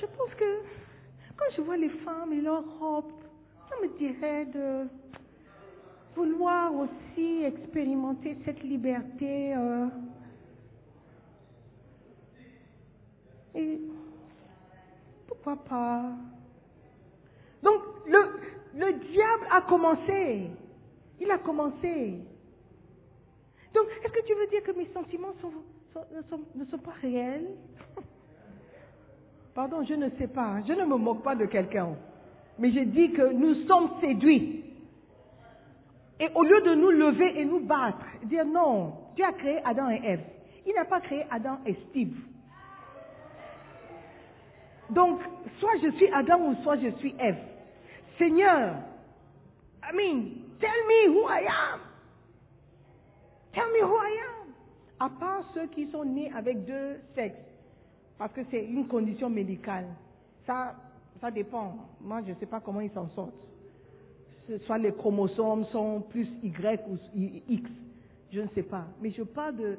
Je 0.00 0.06
pense 0.06 0.34
que 0.36 0.62
quand 1.36 1.46
je 1.56 1.60
vois 1.62 1.76
les 1.76 1.88
femmes 1.88 2.32
et 2.32 2.40
leurs 2.40 2.78
robes, 2.78 3.12
ça 3.68 3.74
me 3.82 3.88
dirait 3.98 4.46
de 4.46 4.86
vouloir 6.14 6.72
aussi 6.74 7.42
expérimenter 7.44 8.36
cette 8.44 8.62
liberté. 8.62 9.54
euh, 9.56 9.86
et 13.54 13.80
pourquoi 15.26 15.56
pas? 15.56 16.12
Donc 17.62 17.82
le, 18.06 18.18
le 18.78 18.92
diable 18.92 19.48
a 19.50 19.62
commencé. 19.62 20.50
Il 21.20 21.30
a 21.30 21.38
commencé. 21.38 22.20
Donc 23.74 23.86
est-ce 24.04 24.12
que 24.12 24.24
tu 24.24 24.34
veux 24.34 24.46
dire 24.46 24.62
que 24.62 24.72
mes 24.72 24.86
sentiments 24.94 25.34
ne, 25.34 26.64
sont, 26.64 26.78
pas 26.78 26.92
réels? 27.02 27.48
Pardon, 29.54 29.84
je 29.84 29.94
ne 29.94 30.08
sais 30.10 30.28
pas. 30.28 30.62
Je 30.66 30.72
ne 30.72 30.84
me 30.84 30.96
moque 30.96 31.24
pas 31.24 31.34
de 31.34 31.46
quelqu'un. 31.46 31.96
Mais 32.58 32.70
je 32.70 32.80
dis 32.80 33.12
que 33.12 33.32
nous 33.32 33.66
sommes 33.66 33.90
séduits. 34.00 34.64
Et 36.20 36.28
au 36.34 36.44
lieu 36.44 36.60
de 36.62 36.74
nous 36.74 36.90
lever 36.90 37.40
et 37.40 37.44
nous 37.44 37.60
battre, 37.60 38.04
dire 38.24 38.44
non, 38.44 38.92
Dieu 39.16 39.24
a 39.24 39.32
créé 39.32 39.60
Adam 39.64 39.90
et 39.90 40.00
Ève. 40.04 40.24
Il 40.66 40.74
n'a 40.74 40.84
pas 40.84 41.00
créé 41.00 41.24
Adam 41.30 41.58
et 41.66 41.74
Steve. 41.90 42.16
Donc, 44.90 45.20
soit 45.58 45.76
je 45.82 45.90
suis 45.96 46.08
Adam 46.12 46.50
ou 46.50 46.54
soit 46.62 46.76
je 46.76 46.90
suis 46.98 47.14
Ève. 47.18 47.38
Seigneur, 48.18 48.76
I 49.82 49.94
mean, 49.94 50.44
tell 50.60 50.86
me 50.86 51.06
who 51.14 51.24
I 51.26 51.46
am. 51.46 51.80
Tell 53.54 53.70
me 53.72 53.80
who 53.80 53.96
I 53.96 54.16
am. 54.28 54.48
À 55.00 55.08
part 55.08 55.44
ceux 55.54 55.66
qui 55.68 55.88
sont 55.90 56.04
nés 56.04 56.30
avec 56.34 56.64
deux 56.64 56.98
sexes. 57.14 57.38
Parce 58.18 58.32
que 58.32 58.40
c'est 58.50 58.64
une 58.64 58.88
condition 58.88 59.30
médicale. 59.30 59.86
Ça, 60.44 60.74
ça 61.20 61.30
dépend. 61.30 61.76
Moi, 62.00 62.22
je 62.26 62.32
ne 62.32 62.34
sais 62.36 62.46
pas 62.46 62.60
comment 62.60 62.80
ils 62.80 62.90
s'en 62.90 63.08
sortent. 63.10 63.32
Soit 64.66 64.78
les 64.78 64.92
chromosomes 64.92 65.66
sont 65.66 66.00
plus 66.00 66.26
Y 66.42 66.82
ou 66.88 66.98
X. 67.48 67.70
Je 68.32 68.40
ne 68.40 68.48
sais 68.54 68.62
pas. 68.62 68.86
Mais 69.00 69.10
je 69.12 69.22
parle 69.22 69.56
de 69.56 69.78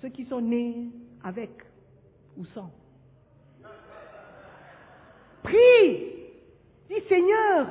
ceux 0.00 0.08
qui 0.08 0.24
sont 0.24 0.40
nés 0.40 0.88
avec 1.22 1.50
ou 2.38 2.44
sans. 2.46 2.70
Prie. 5.42 6.23
Dis 6.88 7.00
Seigneur, 7.08 7.66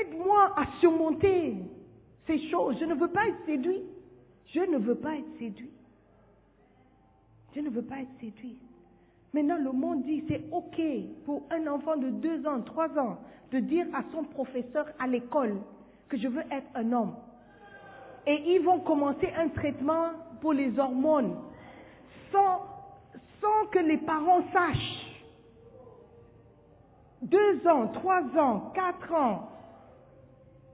aide-moi 0.00 0.52
à 0.56 0.66
surmonter 0.80 1.56
ces 2.26 2.50
choses. 2.50 2.76
Je 2.78 2.84
ne 2.84 2.94
veux 2.94 3.08
pas 3.08 3.26
être 3.28 3.44
séduit. 3.46 3.82
Je 4.46 4.60
ne 4.60 4.78
veux 4.78 4.94
pas 4.94 5.16
être 5.16 5.38
séduit. 5.38 5.70
Je 7.54 7.60
ne 7.60 7.70
veux 7.70 7.82
pas 7.82 8.00
être 8.00 8.20
séduit. 8.20 8.58
Maintenant, 9.34 9.58
le 9.58 9.72
monde 9.72 10.02
dit 10.04 10.24
c'est 10.28 10.44
OK 10.52 10.80
pour 11.26 11.42
un 11.50 11.66
enfant 11.66 11.96
de 11.96 12.08
deux 12.10 12.46
ans, 12.46 12.60
trois 12.62 12.88
ans, 12.98 13.18
de 13.50 13.58
dire 13.58 13.86
à 13.94 14.02
son 14.12 14.24
professeur 14.24 14.86
à 14.98 15.06
l'école 15.06 15.56
que 16.08 16.16
je 16.16 16.28
veux 16.28 16.44
être 16.50 16.68
un 16.74 16.92
homme. 16.92 17.14
Et 18.26 18.54
ils 18.54 18.62
vont 18.62 18.80
commencer 18.80 19.28
un 19.36 19.48
traitement 19.48 20.10
pour 20.40 20.52
les 20.52 20.78
hormones 20.78 21.36
sans, 22.32 22.62
sans 23.40 23.66
que 23.70 23.78
les 23.78 23.98
parents 23.98 24.42
sachent. 24.52 25.07
Deux 27.22 27.66
ans, 27.66 27.88
trois 27.88 28.22
ans, 28.38 28.72
quatre 28.74 29.12
ans, 29.12 29.48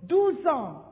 douze 0.03 0.47
ans. 0.47 0.83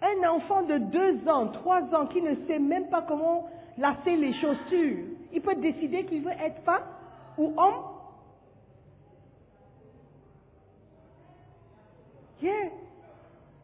Un 0.00 0.28
enfant 0.28 0.62
de 0.62 0.78
deux 0.78 1.28
ans, 1.28 1.48
trois 1.48 1.82
ans 1.94 2.06
qui 2.06 2.22
ne 2.22 2.34
sait 2.46 2.58
même 2.58 2.88
pas 2.88 3.02
comment 3.02 3.48
lasser 3.76 4.16
les 4.16 4.32
chaussures, 4.34 5.04
il 5.32 5.42
peut 5.42 5.56
décider 5.56 6.04
qu'il 6.06 6.22
veut 6.22 6.30
être 6.30 6.62
femme 6.62 6.84
ou 7.36 7.52
homme. 7.56 7.98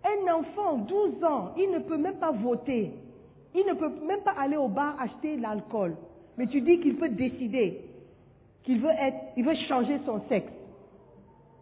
Un 0.04 0.32
enfant, 0.32 0.78
12 0.78 1.24
ans, 1.24 1.52
il 1.56 1.70
ne 1.70 1.78
peut 1.78 1.96
même 1.96 2.16
pas 2.16 2.32
voter. 2.32 2.92
Il 3.54 3.66
ne 3.66 3.74
peut 3.74 3.90
même 4.06 4.20
pas 4.20 4.34
aller 4.38 4.56
au 4.56 4.68
bar 4.68 4.96
acheter 5.00 5.36
l'alcool. 5.36 5.96
Mais 6.36 6.46
tu 6.46 6.60
dis 6.60 6.80
qu'il 6.80 6.96
peut 6.96 7.08
décider 7.08 7.80
qu'il 8.64 8.80
veut 8.80 8.90
être, 8.90 9.16
il 9.36 9.44
veut 9.44 9.54
changer 9.68 10.00
son 10.04 10.20
sexe. 10.28 10.52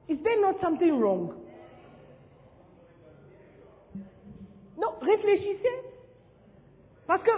Is 0.09 0.17
there 0.23 0.41
not 0.41 0.59
something 0.61 1.01
wrong? 1.01 1.33
Non, 4.79 4.89
réfléchissez. 5.01 5.69
Parce 7.07 7.23
que 7.23 7.31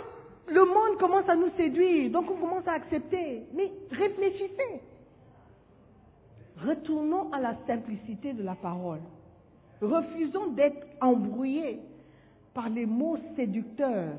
le 0.48 0.64
monde 0.64 0.98
commence 0.98 1.28
à 1.28 1.36
nous 1.36 1.50
séduire, 1.56 2.10
donc 2.10 2.30
on 2.30 2.36
commence 2.36 2.66
à 2.68 2.72
accepter. 2.72 3.42
Mais 3.54 3.70
réfléchissez. 3.90 4.80
Retournons 6.64 7.32
à 7.32 7.40
la 7.40 7.56
simplicité 7.66 8.32
de 8.32 8.42
la 8.42 8.54
parole. 8.54 9.00
Refusons 9.80 10.48
d'être 10.48 10.86
embrouillés 11.00 11.80
par 12.54 12.68
les 12.68 12.86
mots 12.86 13.18
séducteurs, 13.36 14.14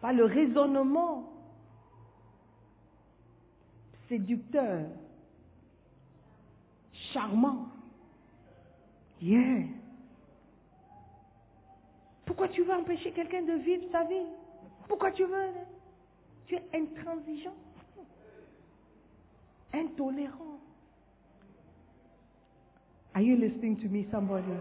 par 0.00 0.12
le 0.12 0.24
raisonnement 0.24 1.35
séducteur, 4.08 4.86
charmant. 7.12 7.68
Yeah. 9.20 9.64
Pourquoi 12.24 12.48
tu 12.48 12.62
veux 12.62 12.74
empêcher 12.74 13.12
quelqu'un 13.12 13.42
de 13.42 13.54
vivre 13.54 13.84
sa 13.90 14.04
vie? 14.04 14.26
Pourquoi 14.88 15.10
tu 15.12 15.24
veux? 15.24 15.50
Tu 16.46 16.54
es 16.56 16.62
intransigeant, 16.74 17.54
intolérant. 19.72 20.60
Are 23.14 23.22
you 23.22 23.36
listening 23.36 23.76
to 23.78 23.88
me, 23.88 24.06
somebody? 24.10 24.52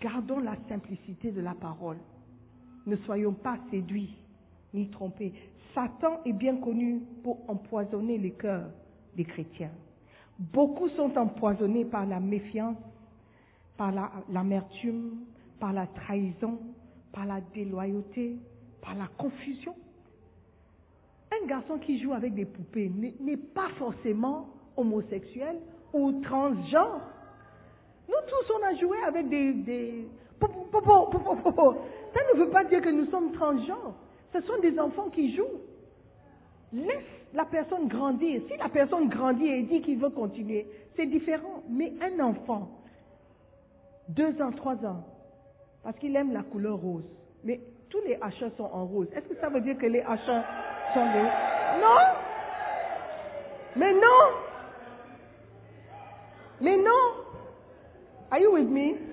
Gardons 0.00 0.40
la 0.40 0.56
simplicité 0.68 1.30
de 1.30 1.40
la 1.40 1.54
parole. 1.54 1.98
Ne 2.86 2.96
soyons 2.96 3.32
pas 3.32 3.58
séduits 3.70 4.16
ni 4.74 4.90
trompés. 4.90 5.32
Satan 5.74 6.20
est 6.24 6.32
bien 6.32 6.56
connu 6.56 7.02
pour 7.22 7.38
empoisonner 7.48 8.18
les 8.18 8.32
cœurs 8.32 8.70
des 9.16 9.24
chrétiens. 9.24 9.70
Beaucoup 10.38 10.88
sont 10.90 11.16
empoisonnés 11.16 11.84
par 11.84 12.06
la 12.06 12.18
méfiance, 12.18 12.76
par 13.76 13.92
l'amertume, 14.30 15.20
par 15.58 15.72
la 15.72 15.86
trahison, 15.86 16.58
par 17.12 17.26
la 17.26 17.40
déloyauté, 17.54 18.36
par 18.80 18.94
la 18.94 19.06
confusion. 19.18 19.74
Un 21.32 21.46
garçon 21.46 21.78
qui 21.78 22.00
joue 22.00 22.12
avec 22.12 22.34
des 22.34 22.46
poupées 22.46 22.90
n'est 23.20 23.36
pas 23.36 23.68
forcément 23.78 24.48
homosexuel 24.76 25.58
ou 25.92 26.12
transgenre. 26.22 27.02
Nous 28.08 28.14
tous, 28.26 28.52
on 28.58 28.66
a 28.66 28.74
joué 28.74 28.96
avec 29.06 29.28
des... 29.28 29.52
des... 29.52 30.08
Ça 30.40 30.46
ne 30.48 32.38
veut 32.38 32.50
pas 32.50 32.64
dire 32.64 32.80
que 32.80 32.88
nous 32.88 33.06
sommes 33.10 33.32
transgenres. 33.32 33.94
Ce 34.32 34.40
sont 34.42 34.58
des 34.60 34.78
enfants 34.78 35.08
qui 35.10 35.34
jouent. 35.34 35.60
Laisse 36.72 37.04
la 37.34 37.44
personne 37.44 37.88
grandir. 37.88 38.42
Si 38.48 38.56
la 38.56 38.68
personne 38.68 39.08
grandit 39.08 39.46
et 39.46 39.62
dit 39.62 39.82
qu'il 39.82 39.98
veut 39.98 40.10
continuer, 40.10 40.66
c'est 40.96 41.06
différent. 41.06 41.62
Mais 41.68 41.92
un 42.00 42.20
enfant, 42.22 42.70
deux 44.08 44.40
ans, 44.40 44.52
trois 44.52 44.76
ans, 44.84 45.04
parce 45.82 45.98
qu'il 45.98 46.14
aime 46.16 46.32
la 46.32 46.42
couleur 46.42 46.76
rose. 46.76 47.04
Mais 47.42 47.60
tous 47.88 48.00
les 48.06 48.16
achats 48.20 48.50
sont 48.56 48.70
en 48.72 48.86
rose. 48.86 49.08
Est-ce 49.14 49.26
que 49.26 49.40
ça 49.40 49.48
veut 49.48 49.60
dire 49.60 49.76
que 49.78 49.86
les 49.86 50.00
achats 50.00 50.44
sont 50.94 51.04
les... 51.04 51.22
Non 51.80 52.00
Mais 53.76 53.92
non 53.94 54.00
Mais 56.60 56.76
non 56.76 57.20
Are 58.30 58.38
you 58.38 58.52
with 58.52 58.68
me? 58.68 59.09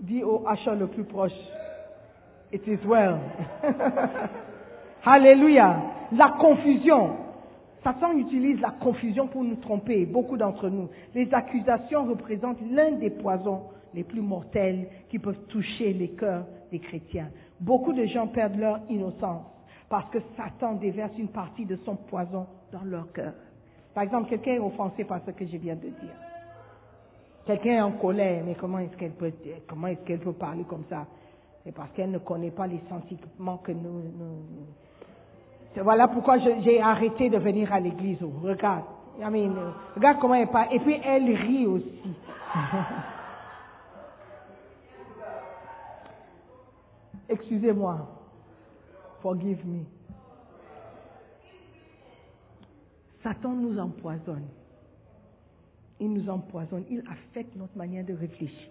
Dis 0.00 0.22
au 0.22 0.46
achat 0.46 0.74
le 0.74 0.86
plus 0.86 1.04
proche. 1.04 1.32
It 2.52 2.66
is 2.66 2.78
well. 2.86 3.18
Alléluia. 5.04 5.76
La 6.12 6.36
confusion. 6.38 7.16
Satan 7.82 8.12
utilise 8.12 8.60
la 8.60 8.70
confusion 8.70 9.28
pour 9.28 9.44
nous 9.44 9.56
tromper, 9.56 10.04
beaucoup 10.04 10.36
d'entre 10.36 10.68
nous. 10.68 10.88
Les 11.14 11.32
accusations 11.32 12.04
représentent 12.04 12.60
l'un 12.70 12.92
des 12.92 13.10
poisons 13.10 13.62
les 13.94 14.04
plus 14.04 14.20
mortels 14.20 14.88
qui 15.08 15.18
peuvent 15.18 15.46
toucher 15.48 15.92
les 15.92 16.10
cœurs 16.10 16.44
des 16.70 16.78
chrétiens. 16.78 17.28
Beaucoup 17.60 17.92
de 17.92 18.04
gens 18.06 18.26
perdent 18.26 18.58
leur 18.58 18.80
innocence 18.88 19.44
parce 19.88 20.10
que 20.10 20.18
Satan 20.36 20.74
déverse 20.74 21.16
une 21.18 21.28
partie 21.28 21.64
de 21.64 21.76
son 21.84 21.96
poison 21.96 22.46
dans 22.72 22.84
leur 22.84 23.10
cœur. 23.12 23.32
Par 23.94 24.04
exemple, 24.04 24.28
quelqu'un 24.28 24.52
est 24.52 24.58
offensé 24.58 25.04
par 25.04 25.20
ce 25.24 25.30
que 25.30 25.46
je 25.46 25.56
viens 25.56 25.74
de 25.74 25.88
dire. 25.88 26.14
Quelqu'un 27.48 27.70
est 27.70 27.80
en 27.80 27.92
colère, 27.92 28.42
mais 28.44 28.54
comment 28.56 28.78
est-ce 28.78 28.94
qu'elle 28.98 29.12
peut, 29.12 29.32
comment 29.66 29.86
est-ce 29.86 30.02
qu'elle 30.02 30.18
peut 30.18 30.34
parler 30.34 30.64
comme 30.64 30.84
ça? 30.90 31.06
C'est 31.64 31.72
parce 31.72 31.90
qu'elle 31.92 32.10
ne 32.10 32.18
connaît 32.18 32.50
pas 32.50 32.66
les 32.66 32.78
sentiments 32.90 33.56
que 33.56 33.72
nous, 33.72 34.02
voilà 35.82 36.08
pourquoi 36.08 36.36
j'ai 36.38 36.82
arrêté 36.82 37.30
de 37.30 37.38
venir 37.38 37.72
à 37.72 37.80
l'église. 37.80 38.18
Regarde. 38.42 38.84
regarde 39.96 40.18
comment 40.20 40.34
elle 40.34 40.48
parle. 40.48 40.74
Et 40.74 40.80
puis 40.80 41.00
elle 41.02 41.34
rit 41.34 41.66
aussi. 41.66 42.14
Excusez-moi. 47.30 48.08
Forgive 49.22 49.66
me. 49.66 49.84
Satan 53.22 53.54
nous 53.54 53.78
empoisonne. 53.78 54.48
Il 56.00 56.12
nous 56.12 56.28
empoisonne. 56.28 56.84
Il 56.90 57.02
affecte 57.10 57.56
notre 57.56 57.76
manière 57.76 58.04
de 58.04 58.14
réfléchir. 58.14 58.70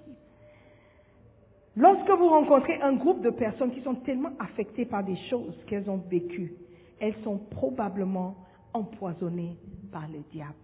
Lorsque 1.75 2.09
vous 2.09 2.29
rencontrez 2.29 2.81
un 2.81 2.93
groupe 2.93 3.21
de 3.21 3.29
personnes 3.29 3.71
qui 3.71 3.81
sont 3.81 3.95
tellement 3.95 4.31
affectées 4.39 4.85
par 4.85 5.03
des 5.03 5.17
choses 5.29 5.55
qu'elles 5.67 5.89
ont 5.89 6.01
vécues, 6.09 6.53
elles 6.99 7.15
sont 7.23 7.37
probablement 7.37 8.35
empoisonnées 8.73 9.55
par 9.91 10.07
le 10.07 10.19
diable. 10.31 10.55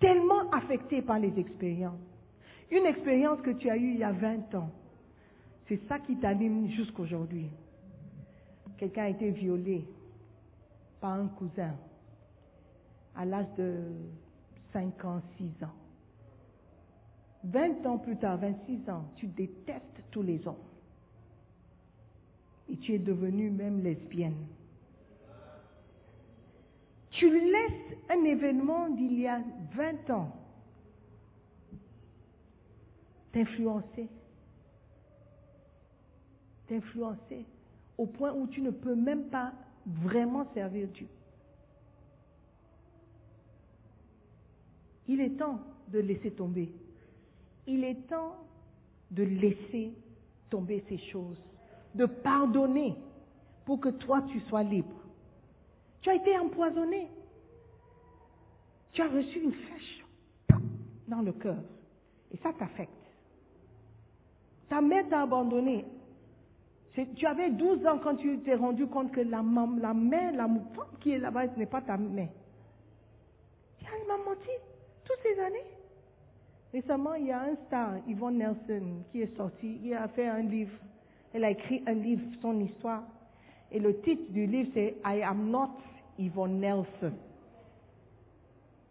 Tellement 0.00 0.50
affectées 0.50 1.02
par 1.02 1.18
les 1.18 1.32
expériences. 1.38 2.00
Une 2.70 2.86
expérience 2.86 3.40
que 3.42 3.50
tu 3.50 3.70
as 3.70 3.76
eue 3.76 3.92
il 3.92 3.98
y 3.98 4.04
a 4.04 4.10
20 4.10 4.54
ans, 4.56 4.70
c'est 5.68 5.80
ça 5.88 6.00
qui 6.00 6.16
t'anime 6.16 6.68
jusqu'aujourd'hui. 6.70 7.46
Quelqu'un 8.78 9.04
a 9.04 9.08
été 9.08 9.30
violé 9.30 9.84
par 11.00 11.12
un 11.12 11.28
cousin 11.28 11.74
à 13.14 13.24
l'âge 13.24 13.46
de 13.56 13.74
5 14.72 15.04
ans, 15.04 15.22
6 15.38 15.64
ans. 15.64 15.74
20 17.44 17.86
ans 17.86 17.98
plus 17.98 18.16
tard, 18.16 18.38
26 18.38 18.90
ans, 18.90 19.04
tu 19.16 19.26
détestes 19.26 20.02
tous 20.10 20.22
les 20.22 20.46
hommes. 20.46 20.56
Et 22.68 22.76
tu 22.78 22.94
es 22.94 22.98
devenue 22.98 23.50
même 23.50 23.82
lesbienne. 23.82 24.46
Tu 27.10 27.30
laisses 27.30 27.96
un 28.10 28.24
événement 28.24 28.90
d'il 28.90 29.20
y 29.20 29.28
a 29.28 29.40
20 29.74 30.10
ans 30.10 30.36
t'influencer. 33.36 34.08
T'influencer 36.68 37.44
au 37.98 38.06
point 38.06 38.32
où 38.32 38.46
tu 38.46 38.62
ne 38.62 38.70
peux 38.70 38.94
même 38.94 39.28
pas 39.28 39.52
vraiment 39.86 40.46
servir 40.54 40.88
Dieu. 40.88 41.06
Il 45.08 45.20
est 45.20 45.38
temps 45.38 45.60
de 45.88 46.00
laisser 46.00 46.32
tomber. 46.32 46.70
Il 47.66 47.84
est 47.84 48.08
temps 48.08 48.36
de 49.10 49.22
laisser 49.22 49.92
tomber 50.50 50.84
ces 50.88 50.98
choses, 51.10 51.40
de 51.94 52.06
pardonner 52.06 52.94
pour 53.64 53.80
que 53.80 53.88
toi 53.88 54.22
tu 54.30 54.40
sois 54.40 54.62
libre. 54.62 54.94
Tu 56.00 56.10
as 56.10 56.14
été 56.14 56.38
empoisonné. 56.38 57.08
Tu 58.92 59.02
as 59.02 59.08
reçu 59.08 59.40
une 59.40 59.52
flèche 59.52 60.04
dans 61.08 61.20
le 61.20 61.32
cœur. 61.32 61.58
Et 62.32 62.36
ça 62.38 62.52
t'affecte. 62.52 62.92
Ta 64.68 64.80
mère 64.80 65.08
t'a 65.08 65.22
abandonné. 65.22 65.84
Tu 67.16 67.26
avais 67.26 67.50
12 67.50 67.86
ans 67.86 67.98
quand 68.02 68.16
tu 68.16 68.38
t'es 68.38 68.54
rendu 68.54 68.86
compte 68.86 69.12
que 69.12 69.20
la, 69.20 69.42
la 69.80 69.94
mère, 69.94 70.32
la 70.32 70.46
femme 70.46 70.86
qui 71.00 71.10
est 71.10 71.18
là-bas, 71.18 71.48
ce 71.52 71.58
n'est 71.58 71.66
pas 71.66 71.82
ta 71.82 71.96
mère. 71.96 72.30
Elle 73.80 74.06
m'a 74.08 74.16
menti 74.16 74.48
toutes 75.06 75.22
ces 75.22 75.40
années. 75.40 75.64
Récemment, 76.72 77.14
il 77.14 77.26
y 77.26 77.32
a 77.32 77.40
un 77.40 77.56
star, 77.66 77.94
Yvonne 78.06 78.38
Nelson, 78.38 79.04
qui 79.10 79.22
est 79.22 79.36
sorti. 79.36 79.80
Il 79.82 79.94
a 79.94 80.08
fait 80.08 80.26
un 80.26 80.42
livre. 80.42 80.76
Elle 81.32 81.44
a 81.44 81.50
écrit 81.50 81.82
un 81.86 81.94
livre, 81.94 82.22
son 82.42 82.60
histoire. 82.60 83.02
Et 83.70 83.78
le 83.78 84.00
titre 84.00 84.30
du 84.32 84.46
livre, 84.46 84.70
c'est 84.74 84.96
I 85.04 85.22
am 85.22 85.50
not 85.50 85.70
Yvonne 86.18 86.60
Nelson. 86.60 87.12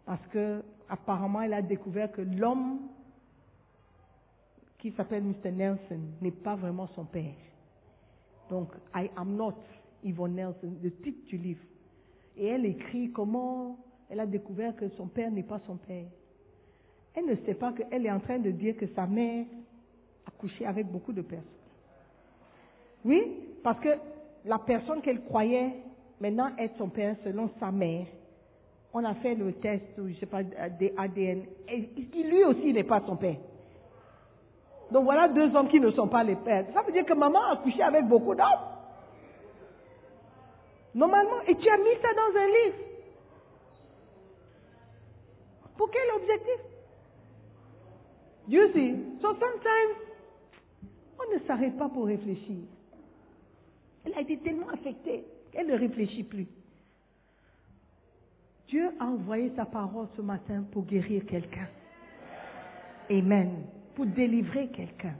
Parce 0.04 0.26
que, 0.28 0.62
apparemment, 0.88 1.42
elle 1.42 1.54
a 1.54 1.62
découvert 1.62 2.10
que 2.12 2.22
l'homme 2.22 2.88
qui 4.78 4.92
s'appelle 4.92 5.24
Mr. 5.24 5.50
Nelson 5.50 6.00
n'est 6.20 6.30
pas 6.30 6.54
vraiment 6.54 6.86
son 6.88 7.04
père. 7.04 7.34
Donc, 8.50 8.72
I 8.94 9.10
am 9.16 9.36
not 9.36 9.56
Yvonne 10.04 10.34
Nelson, 10.34 10.76
le 10.82 10.92
titre 10.92 11.26
du 11.26 11.36
livre. 11.38 11.62
Et 12.36 12.46
elle 12.46 12.66
écrit 12.66 13.10
comment 13.10 13.78
elle 14.10 14.20
a 14.20 14.26
découvert 14.26 14.74
que 14.76 14.88
son 14.90 15.06
père 15.06 15.30
n'est 15.30 15.42
pas 15.42 15.60
son 15.66 15.76
père. 15.76 16.06
Elle 17.14 17.26
ne 17.26 17.36
sait 17.46 17.54
pas 17.54 17.72
qu'elle 17.72 18.04
est 18.04 18.10
en 18.10 18.20
train 18.20 18.38
de 18.38 18.50
dire 18.50 18.76
que 18.76 18.86
sa 18.88 19.06
mère 19.06 19.46
a 20.26 20.30
couché 20.32 20.66
avec 20.66 20.86
beaucoup 20.86 21.12
de 21.12 21.22
personnes. 21.22 21.44
Oui, 23.04 23.22
parce 23.62 23.80
que 23.80 23.88
la 24.44 24.58
personne 24.58 25.00
qu'elle 25.00 25.22
croyait 25.24 25.72
maintenant 26.20 26.50
être 26.58 26.76
son 26.76 26.88
père 26.88 27.16
selon 27.24 27.50
sa 27.58 27.70
mère, 27.70 28.06
on 28.92 29.04
a 29.04 29.14
fait 29.14 29.34
le 29.34 29.52
test, 29.54 29.84
je 29.98 30.14
sais 30.14 30.26
pas, 30.26 30.42
des 30.42 30.92
ADN, 30.96 31.42
et 31.68 31.88
lui 32.22 32.44
aussi 32.44 32.72
n'est 32.72 32.84
pas 32.84 33.02
son 33.06 33.16
père. 33.16 33.36
Donc 34.90 35.04
voilà 35.04 35.28
deux 35.28 35.54
hommes 35.54 35.68
qui 35.68 35.80
ne 35.80 35.90
sont 35.90 36.08
pas 36.08 36.22
les 36.22 36.36
pères. 36.36 36.66
Ça 36.72 36.82
veut 36.82 36.92
dire 36.92 37.04
que 37.04 37.12
maman 37.12 37.40
a 37.50 37.56
couché 37.56 37.82
avec 37.82 38.06
beaucoup 38.06 38.34
d'hommes. 38.34 38.46
Normalement, 40.94 41.42
et 41.46 41.54
tu 41.56 41.68
as 41.68 41.76
mis 41.76 41.94
ça 42.00 42.08
dans 42.14 42.40
un 42.40 42.46
livre. 42.46 42.78
Pour 45.76 45.90
quel 45.90 46.10
objectif? 46.20 46.60
You 48.48 48.72
see, 48.72 48.94
so 49.20 49.34
sometimes, 49.34 49.96
on 51.18 51.34
ne 51.34 51.40
s'arrête 51.46 51.76
pas 51.76 51.88
pour 51.88 52.06
réfléchir. 52.06 52.62
Elle 54.04 54.14
a 54.14 54.20
été 54.20 54.38
tellement 54.38 54.68
affectée 54.68 55.24
qu'elle 55.50 55.66
ne 55.66 55.76
réfléchit 55.76 56.22
plus. 56.22 56.46
Dieu 58.68 58.90
a 59.00 59.06
envoyé 59.06 59.52
sa 59.56 59.64
parole 59.64 60.08
ce 60.16 60.22
matin 60.22 60.64
pour 60.72 60.84
guérir 60.84 61.24
quelqu'un. 61.26 61.68
Amen. 63.10 63.64
Pour 63.94 64.06
délivrer 64.06 64.68
quelqu'un. 64.68 65.14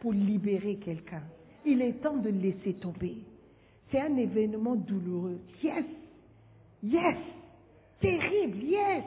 Pour 0.00 0.12
libérer 0.12 0.76
quelqu'un. 0.76 1.22
Il 1.64 1.82
est 1.82 2.00
temps 2.02 2.16
de 2.16 2.30
laisser 2.30 2.74
tomber. 2.74 3.18
C'est 3.90 4.00
un 4.00 4.16
événement 4.16 4.76
douloureux. 4.76 5.40
Yes. 5.62 5.84
Yes. 6.82 7.16
Terrible. 8.00 8.62
Yes. 8.62 9.04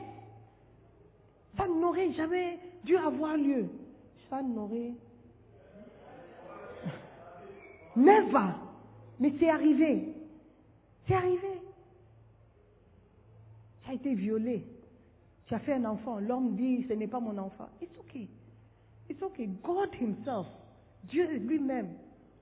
Ça 1.58 1.68
n'aurait 1.68 2.12
jamais 2.14 2.60
dû 2.84 2.98
avoir 2.98 3.38
lieu. 3.38 3.68
Ça 4.30 4.42
n'aurait. 4.42 4.94
Never. 7.96 8.54
Mais 9.20 9.34
c'est 9.40 9.50
arrivé. 9.50 10.14
C'est 11.08 11.14
arrivé. 11.14 11.62
Tu 13.84 13.92
as 13.92 13.94
été 13.94 14.14
violé. 14.14 14.66
Tu 15.46 15.54
as 15.54 15.60
fait 15.60 15.74
un 15.74 15.86
enfant. 15.86 16.20
L'homme 16.20 16.56
dit, 16.56 16.86
ce 16.88 16.94
n'est 16.94 17.08
pas 17.08 17.20
mon 17.20 17.38
enfant. 17.38 17.68
It's 17.82 17.98
okay. 18.00 18.30
It's 19.10 19.22
okay. 19.22 19.50
God 19.64 19.90
himself, 20.00 20.48
Dieu 21.04 21.28
lui-même, 21.38 21.90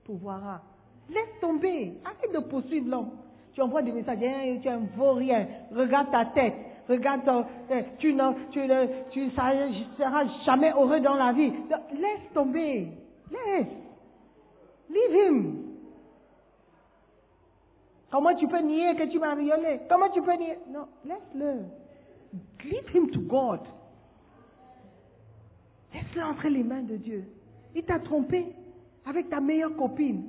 pourvoira. 0.03 0.61
Laisse 1.10 1.40
tomber. 1.41 1.94
Arrête 2.06 2.31
de 2.31 2.40
poursuivre 2.40 2.88
l'homme. 2.88 3.11
Tu 3.53 3.61
envoies 3.61 3.81
des 3.81 3.91
messages, 3.91 4.19
tu 4.19 4.68
es 4.68 4.72
un 4.72 4.86
vaurien. 4.95 5.48
Regarde 5.72 6.11
ta 6.11 6.26
tête. 6.27 6.53
Regarde 6.90 7.45
eh, 7.70 7.84
tu 7.99 8.14
ne, 8.14 8.34
tu 8.49 8.68
tu 9.11 9.30
seras 9.30 10.26
jamais 10.44 10.72
heureux 10.72 10.99
dans 11.02 11.14
la 11.14 11.32
vie. 11.34 11.52
Laisse 11.94 12.34
tomber. 12.34 12.88
Laisse. 13.32 13.68
Leave 14.90 15.16
him. 15.16 15.56
Comment 18.11 18.36
tu 18.36 18.48
peux 18.48 18.61
nier 18.61 18.95
que 18.95 19.03
tu 19.03 19.20
m'as 19.20 19.36
violé 19.36 19.82
Comment 19.88 20.10
tu 20.10 20.20
peux 20.24 20.34
nier? 20.34 20.57
Non, 20.72 20.88
laisse-le. 21.06 21.66
Leave 22.64 22.95
him 22.95 23.11
to 23.11 23.22
God. 23.22 23.60
Laisse-le 25.94 26.24
entre 26.24 26.48
les 26.48 26.64
mains 26.64 26.82
de 26.82 26.95
Dieu. 26.95 27.24
Il 27.76 27.84
t'a 27.84 27.99
trompé 27.99 28.48
avec 29.06 29.30
ta 29.30 29.40
meilleure 29.40 29.76
copine. 29.76 30.24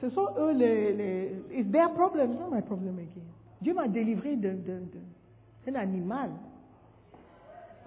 Ce 0.00 0.10
sont 0.10 0.26
eux 0.38 0.52
les... 0.54 0.92
les 0.92 1.42
it's 1.52 1.70
their 1.70 1.88
problem, 1.94 2.36
not 2.36 2.50
my 2.50 2.62
problem 2.62 2.98
again. 2.98 3.22
Dieu 3.62 3.74
m'a 3.74 3.86
délivré 3.86 4.36
d'un 4.36 5.74
animal. 5.74 6.30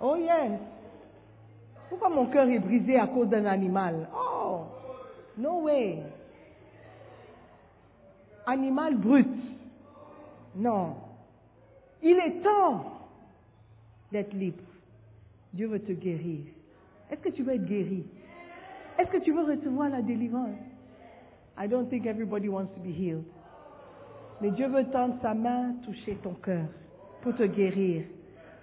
Oh 0.02 0.16
yes. 0.16 0.60
Pourquoi 1.90 2.10
mon 2.10 2.28
cœur 2.28 2.48
est 2.48 2.60
brisé 2.60 2.98
à 2.98 3.08
cause 3.08 3.28
d'un 3.28 3.46
animal? 3.46 4.08
Oh, 4.16 4.62
no 5.38 5.64
way 5.64 6.02
animal 8.48 8.96
brut. 8.96 9.28
Non. 10.56 10.96
Il 12.02 12.18
est 12.18 12.42
temps 12.42 12.86
d'être 14.12 14.34
libre. 14.34 14.64
Dieu 15.54 15.68
veut 15.68 15.82
te 15.82 15.92
guérir. 15.92 16.42
Est-ce 17.12 17.20
que 17.22 17.30
tu 17.30 17.44
veux 17.44 17.54
être 17.54 17.66
guéri? 17.66 18.06
Est-ce 18.98 19.12
que 19.12 19.18
tu 19.18 19.32
veux 19.34 19.44
recevoir 19.44 19.90
la 19.90 20.02
délivrance? 20.02 20.56
I 21.58 21.68
don't 21.68 21.90
think 21.90 22.06
everybody 22.06 22.48
wants 22.48 22.74
to 22.76 22.80
be 22.80 22.94
healed. 22.94 23.26
Mais 24.46 24.52
Dieu 24.52 24.68
veut 24.68 24.86
tendre 24.92 25.16
sa 25.24 25.34
main, 25.34 25.74
toucher 25.84 26.20
ton 26.22 26.36
cœur 26.36 26.68
pour 27.24 27.36
te 27.36 27.42
guérir, 27.42 28.04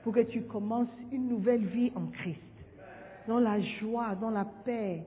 pour 0.05 0.13
que 0.13 0.21
tu 0.21 0.43
commences 0.43 0.87
une 1.11 1.27
nouvelle 1.27 1.65
vie 1.65 1.91
en 1.97 2.07
Christ, 2.07 2.39
dans 3.27 3.41
la 3.41 3.61
joie, 3.61 4.15
dans 4.15 4.31
la 4.31 4.45
paix, 4.45 5.03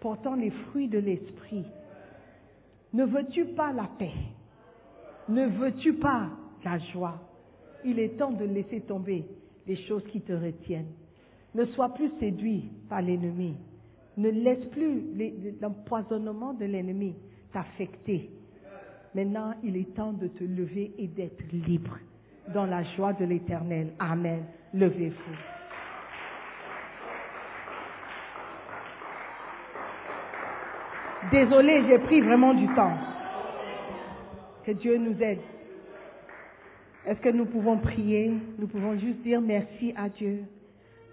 portant 0.00 0.34
les 0.34 0.50
fruits 0.50 0.88
de 0.88 0.98
l'esprit. 0.98 1.64
Ne 2.92 3.04
veux-tu 3.04 3.44
pas 3.54 3.72
la 3.72 3.88
paix? 3.96 4.10
Ne 5.28 5.46
veux-tu 5.46 5.92
pas 5.92 6.30
la 6.64 6.80
joie? 6.92 7.20
Il 7.84 8.00
est 8.00 8.18
temps 8.18 8.32
de 8.32 8.44
laisser 8.44 8.80
tomber 8.80 9.24
les 9.68 9.76
choses 9.86 10.04
qui 10.10 10.20
te 10.20 10.32
retiennent. 10.32 10.90
Ne 11.54 11.64
sois 11.66 11.90
plus 11.90 12.10
séduit 12.18 12.72
par 12.88 13.02
l'ennemi. 13.02 13.54
Ne 14.16 14.30
laisse 14.30 14.66
plus 14.72 15.00
l'empoisonnement 15.60 16.54
de 16.54 16.64
l'ennemi 16.64 17.14
t'affecter. 17.52 18.30
Maintenant, 19.14 19.54
il 19.62 19.76
est 19.76 19.94
temps 19.94 20.12
de 20.12 20.26
te 20.28 20.44
lever 20.44 20.92
et 20.98 21.06
d'être 21.06 21.42
libre 21.52 21.98
dans 22.54 22.64
la 22.64 22.82
joie 22.96 23.12
de 23.12 23.24
l'éternel. 23.24 23.92
Amen. 23.98 24.44
Levez-vous. 24.72 25.36
Désolé, 31.30 31.84
j'ai 31.88 31.98
pris 32.00 32.20
vraiment 32.20 32.54
du 32.54 32.66
temps. 32.74 32.96
Que 34.64 34.72
Dieu 34.72 34.96
nous 34.96 35.20
aide. 35.22 35.40
Est-ce 37.06 37.20
que 37.20 37.30
nous 37.30 37.46
pouvons 37.46 37.78
prier? 37.78 38.32
Nous 38.58 38.66
pouvons 38.66 38.98
juste 38.98 39.22
dire 39.22 39.40
merci 39.40 39.92
à 39.96 40.08
Dieu 40.08 40.44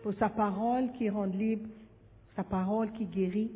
pour 0.03 0.13
sa 0.19 0.29
parole 0.29 0.91
qui 0.97 1.09
rend 1.09 1.25
libre, 1.25 1.67
sa 2.35 2.43
parole 2.43 2.91
qui 2.91 3.05
guérit. 3.05 3.51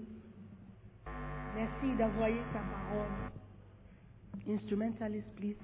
Merci 1.56 1.98
d'envoyer 1.98 2.42
ta 2.52 2.60
parole. 2.60 3.33
Instrumentalist, 4.50 5.28
please. 5.36 5.56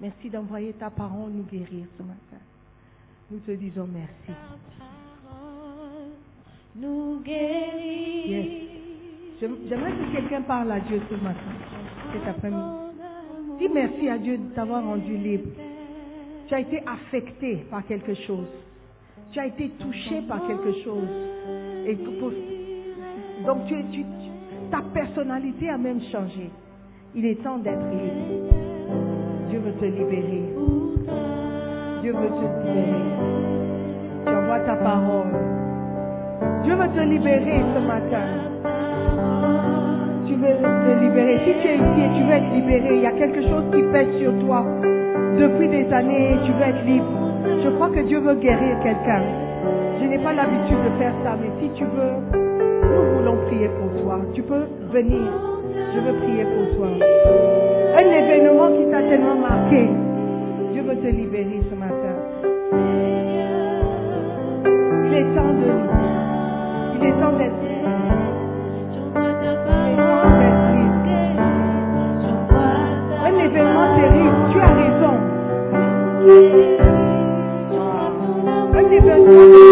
Merci 0.00 0.28
d'envoyer 0.28 0.72
ta 0.74 0.90
parole 0.90 1.30
nous 1.30 1.44
guérir 1.44 1.86
ce 1.96 2.02
matin. 2.02 2.42
Nous 3.30 3.38
te 3.38 3.52
disons 3.52 3.88
merci. 3.92 4.38
Nous 6.76 7.20
guérit. 7.24 8.28
Yes. 8.28 8.46
J'aimerais 9.40 9.92
que 9.92 10.12
quelqu'un 10.12 10.42
parle 10.42 10.72
à 10.72 10.80
Dieu 10.80 11.00
ce 11.08 11.14
matin, 11.16 11.52
cet 12.12 12.26
après-midi. 12.26 12.86
Dis 13.58 13.68
merci 13.72 14.08
à 14.08 14.18
Dieu 14.18 14.38
de 14.38 14.54
t'avoir 14.54 14.84
rendu 14.84 15.16
libre. 15.16 15.50
Tu 16.48 16.54
as 16.54 16.60
été 16.60 16.82
affecté 16.86 17.56
par 17.70 17.86
quelque 17.86 18.14
chose. 18.26 18.46
Tu 19.32 19.38
as 19.38 19.46
été 19.46 19.70
touché 19.70 20.22
par 20.28 20.46
quelque 20.46 20.72
chose. 20.84 21.08
Et 21.86 21.94
donc 23.44 23.66
tu, 23.66 23.74
tu, 23.92 24.04
ta 24.70 24.82
personnalité 24.82 25.68
a 25.68 25.78
même 25.78 26.00
changé. 26.12 26.50
Il 27.16 27.24
est 27.24 27.42
temps 27.42 27.56
d'être 27.56 27.80
libre. 27.90 28.52
Dieu 29.48 29.58
veut 29.58 29.72
te 29.72 29.84
libérer. 29.86 30.44
Dieu 32.02 32.12
veut 32.12 32.28
te 32.28 32.66
libérer. 32.66 33.02
Tu 34.26 34.34
envoies 34.34 34.60
ta 34.60 34.76
parole. 34.76 35.32
Dieu 36.62 36.74
veut 36.74 36.88
te 36.88 37.00
libérer 37.00 37.62
ce 37.74 37.86
matin 37.86 38.46
tu 40.26 40.34
veux 40.34 40.56
te 40.58 41.00
libérer. 41.00 41.38
Si 41.46 41.52
tu 41.62 41.68
es 41.68 41.76
ici 41.76 42.00
et 42.04 42.18
tu 42.18 42.24
veux 42.26 42.34
être 42.34 42.52
libéré, 42.52 42.96
il 42.96 43.02
y 43.02 43.06
a 43.06 43.12
quelque 43.12 43.40
chose 43.48 43.64
qui 43.72 43.82
pèse 43.90 44.18
sur 44.18 44.38
toi. 44.40 44.64
Depuis 45.38 45.68
des 45.68 45.90
années, 45.92 46.36
tu 46.44 46.52
veux 46.52 46.62
être 46.62 46.84
libre. 46.84 47.06
Je 47.64 47.70
crois 47.70 47.88
que 47.88 48.00
Dieu 48.00 48.18
veut 48.20 48.34
guérir 48.34 48.76
quelqu'un. 48.82 49.22
Je 50.00 50.04
n'ai 50.04 50.18
pas 50.18 50.34
l'habitude 50.34 50.82
de 50.84 50.98
faire 50.98 51.14
ça, 51.24 51.36
mais 51.40 51.48
si 51.60 51.70
tu 51.74 51.84
veux, 51.84 52.38
nous 52.82 53.16
voulons 53.16 53.36
prier 53.46 53.70
pour 53.80 54.02
toi. 54.02 54.20
Tu 54.34 54.42
peux 54.42 54.66
venir. 54.92 55.55
Je 55.96 56.00
veux 56.02 56.16
prier 56.18 56.44
pour 56.44 56.76
toi. 56.76 56.88
Un 57.96 58.04
événement 58.04 58.68
qui 58.76 58.90
t'a 58.90 59.02
tellement 59.08 59.36
marqué. 59.36 59.88
Dieu 60.72 60.82
veut 60.82 60.96
te 60.96 61.06
libérer 61.06 61.62
ce 61.70 61.74
matin. 61.74 62.14
Il 65.06 65.14
est 65.14 65.34
temps 65.34 65.54
de. 65.54 65.72
Il 67.00 67.06
est 67.06 67.20
temps 67.20 67.32
d'être 67.38 67.66
événement 73.46 73.96
terrible. 73.96 74.36
Tu 74.52 74.58
as 74.60 74.74
raison. 74.82 75.14
Un 78.74 78.90
événement 78.90 79.46
Tu 79.52 79.65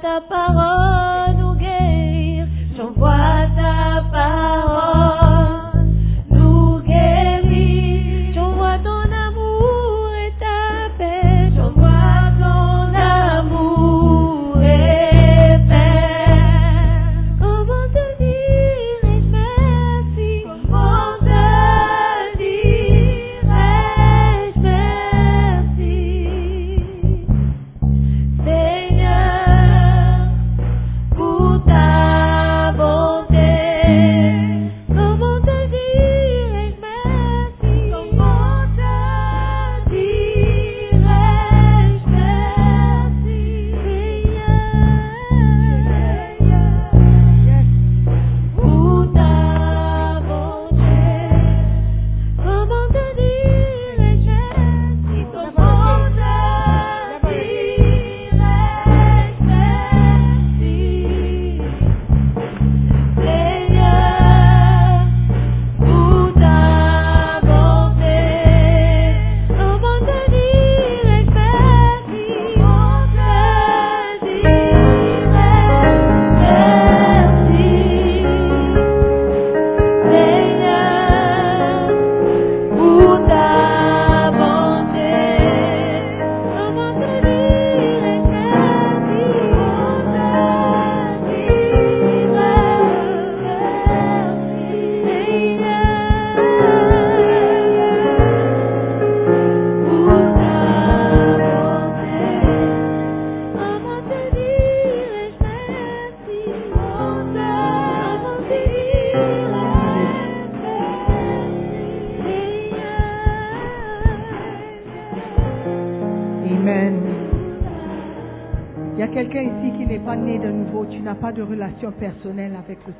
ta 0.00 0.20
parole. 0.28 0.85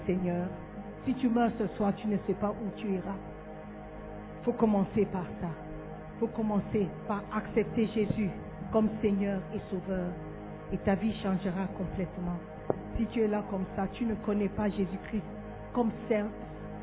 Seigneur. 0.07 0.47
Si 1.05 1.15
tu 1.15 1.29
meurs 1.29 1.51
ce 1.59 1.67
soir, 1.77 1.93
tu 1.97 2.09
ne 2.09 2.17
sais 2.27 2.35
pas 2.35 2.51
où 2.51 2.71
tu 2.77 2.89
iras. 2.89 3.17
Faut 4.43 4.53
commencer 4.53 5.07
par 5.07 5.27
ça. 5.41 5.49
Faut 6.19 6.29
commencer 6.29 6.87
par 7.07 7.23
accepter 7.35 7.87
Jésus 7.89 8.31
comme 8.73 8.89
Seigneur 9.01 9.41
et 9.55 9.61
Sauveur. 9.71 10.09
Et 10.73 10.79
ta 10.79 10.95
vie 10.95 11.15
changera 11.23 11.67
complètement. 11.79 12.39
Si 12.97 13.07
tu 13.07 13.21
es 13.21 13.29
là 13.29 13.45
comme 13.51 13.65
ça, 13.77 13.87
tu 13.93 14.05
ne 14.05 14.15
connais 14.15 14.49
pas 14.49 14.69
Jésus-Christ 14.69 15.23
comme 15.73 15.91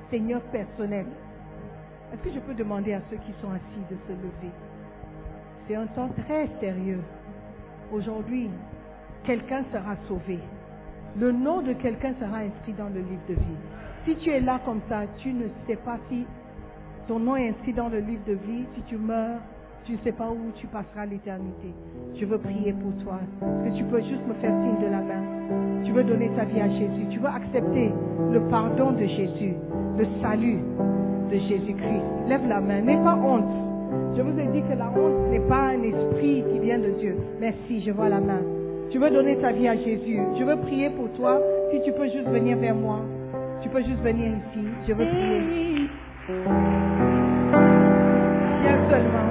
Seigneur 0.10 0.42
personnel. 0.52 1.06
Est-ce 2.14 2.22
que 2.22 2.34
je 2.34 2.40
peux 2.40 2.54
demander 2.54 2.94
à 2.94 3.02
ceux 3.10 3.18
qui 3.18 3.34
sont 3.42 3.50
assis 3.50 3.84
de 3.90 3.98
se 4.08 4.12
lever? 4.14 4.54
C'est 5.68 5.76
un 5.76 5.88
temps 5.88 6.10
très 6.26 6.48
sérieux. 6.60 7.02
Aujourd'hui, 7.92 8.50
quelqu'un 9.24 9.64
sera 9.72 9.96
sauvé. 10.08 10.40
Le 11.20 11.32
nom 11.32 11.62
de 11.62 11.74
quelqu'un 11.74 12.14
sera 12.20 12.38
inscrit 12.38 12.74
dans 12.74 12.90
le 12.90 13.00
livre 13.00 13.22
de 13.30 13.36
vie. 13.36 13.62
Si 14.06 14.16
tu 14.16 14.32
es 14.32 14.40
là 14.40 14.60
comme 14.66 14.82
ça, 14.90 15.02
tu 15.18 15.32
ne 15.32 15.46
sais 15.68 15.76
pas 15.78 15.98
si 16.10 16.26
ton 17.08 17.20
nom 17.20 17.36
est 17.36 17.50
inscrit 17.50 17.74
dans 17.74 17.90
le 17.90 18.00
livre 18.00 18.24
de 18.28 18.34
vie. 18.34 18.66
Si 18.76 18.82
tu 18.88 18.98
meurs, 18.98 19.40
tu 19.86 19.94
ne 19.94 19.98
sais 20.00 20.12
pas 20.12 20.30
où 20.30 20.52
tu 20.56 20.66
passeras 20.68 21.06
l'éternité. 21.06 21.68
Je 22.20 22.26
veux 22.26 22.38
prier 22.38 22.74
pour 22.74 22.92
toi. 23.04 23.20
Est-ce 23.66 23.74
que 23.74 23.78
tu 23.78 23.84
peux 23.84 24.02
juste 24.02 24.26
me 24.28 24.34
faire 24.36 24.52
signe 24.64 24.86
de 24.86 24.90
la 24.90 25.02
main? 25.02 25.84
Tu 25.86 25.92
veux 25.92 26.04
donner 26.04 26.32
ta 26.36 26.46
vie 26.46 26.62
à 26.62 26.70
Jésus. 26.70 27.06
Tu 27.12 27.20
veux 27.20 27.28
accepter 27.28 27.92
le 28.32 28.40
pardon 28.50 28.92
de 28.94 29.06
Jésus, 29.06 29.54
le 29.98 30.06
salut 30.22 30.60
de 31.30 31.38
Jésus-Christ. 31.38 32.28
Lève 32.28 32.48
la 32.48 32.60
main. 32.60 32.82
N'aie 32.82 33.04
pas 33.04 33.16
honte. 33.16 34.16
Je 34.18 34.22
vous 34.22 34.40
ai 34.40 34.48
dit 34.48 34.62
que 34.62 34.78
la 34.78 34.90
honte 34.90 35.30
n'est 35.30 35.48
pas 35.48 35.70
un 35.70 35.82
esprit 35.84 36.44
qui 36.52 36.60
vient 36.60 36.80
de 36.80 36.92
Dieu. 37.00 37.18
Merci, 37.40 37.84
je 37.86 37.92
vois 37.92 38.10
la 38.10 38.20
main. 38.20 38.42
Tu 38.92 39.00
veux 39.00 39.10
donner 39.10 39.38
ta 39.38 39.52
vie 39.52 39.68
à 39.68 39.76
Jésus. 39.76 40.20
Je 40.38 40.44
veux 40.44 40.58
prier 40.58 40.90
pour 40.90 41.10
toi. 41.14 41.40
Si 41.72 41.82
tu 41.84 41.92
peux 41.92 42.06
juste 42.06 42.28
venir 42.30 42.58
vers 42.58 42.76
moi. 42.76 43.00
Tu 43.62 43.70
peux 43.70 43.84
juste 43.84 44.02
venir 44.02 44.28
ici. 44.28 44.68
Je 44.88 44.94
veux 44.94 45.06
prier. 45.06 45.90
Viens 48.62 48.80
seulement. 48.90 49.30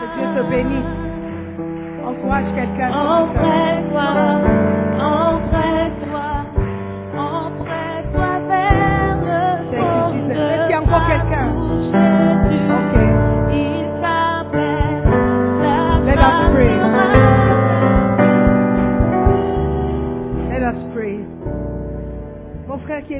Que 0.00 0.06
Dieu 0.18 0.26
te 0.36 0.42
bénisse. 0.50 0.92
Encourage 2.04 2.54
quelqu'un. 2.54 2.90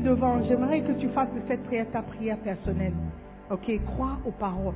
Devant, 0.01 0.43
j'aimerais 0.45 0.81
que 0.81 0.93
tu 0.93 1.09
fasses 1.09 1.33
de 1.35 1.41
cette 1.49 1.63
prière 1.65 1.87
ta 1.93 2.03
prière 2.03 2.39
personnelle. 2.39 2.95
Ok, 3.51 3.71
crois 3.87 4.19
aux 4.27 4.33
paroles 4.33 4.75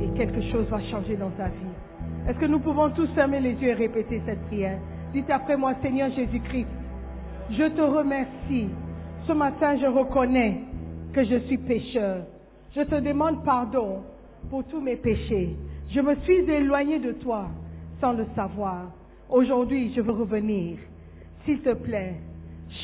et 0.00 0.08
quelque 0.16 0.40
chose 0.52 0.66
va 0.68 0.80
changer 0.90 1.16
dans 1.16 1.30
ta 1.30 1.46
vie. 1.46 2.28
Est-ce 2.28 2.38
que 2.38 2.46
nous 2.46 2.60
pouvons 2.60 2.90
tous 2.90 3.08
fermer 3.14 3.40
les 3.40 3.54
yeux 3.54 3.70
et 3.70 3.74
répéter 3.74 4.20
cette 4.26 4.42
prière? 4.46 4.78
Dites 5.12 5.30
après 5.30 5.56
moi, 5.56 5.74
Seigneur 5.82 6.10
Jésus-Christ, 6.12 6.68
je 7.50 7.64
te 7.64 7.80
remercie. 7.80 8.68
Ce 9.26 9.32
matin, 9.32 9.76
je 9.80 9.86
reconnais 9.86 10.60
que 11.12 11.24
je 11.24 11.38
suis 11.46 11.58
pécheur. 11.58 12.24
Je 12.74 12.82
te 12.82 12.94
demande 13.00 13.44
pardon 13.44 14.02
pour 14.48 14.64
tous 14.64 14.80
mes 14.80 14.96
péchés. 14.96 15.56
Je 15.90 16.00
me 16.00 16.14
suis 16.16 16.48
éloigné 16.50 16.98
de 17.00 17.12
toi 17.12 17.48
sans 18.00 18.12
le 18.12 18.26
savoir. 18.36 18.92
Aujourd'hui, 19.28 19.92
je 19.94 20.00
veux 20.00 20.12
revenir. 20.12 20.76
S'il 21.44 21.60
te 21.60 21.74
plaît, 21.74 22.14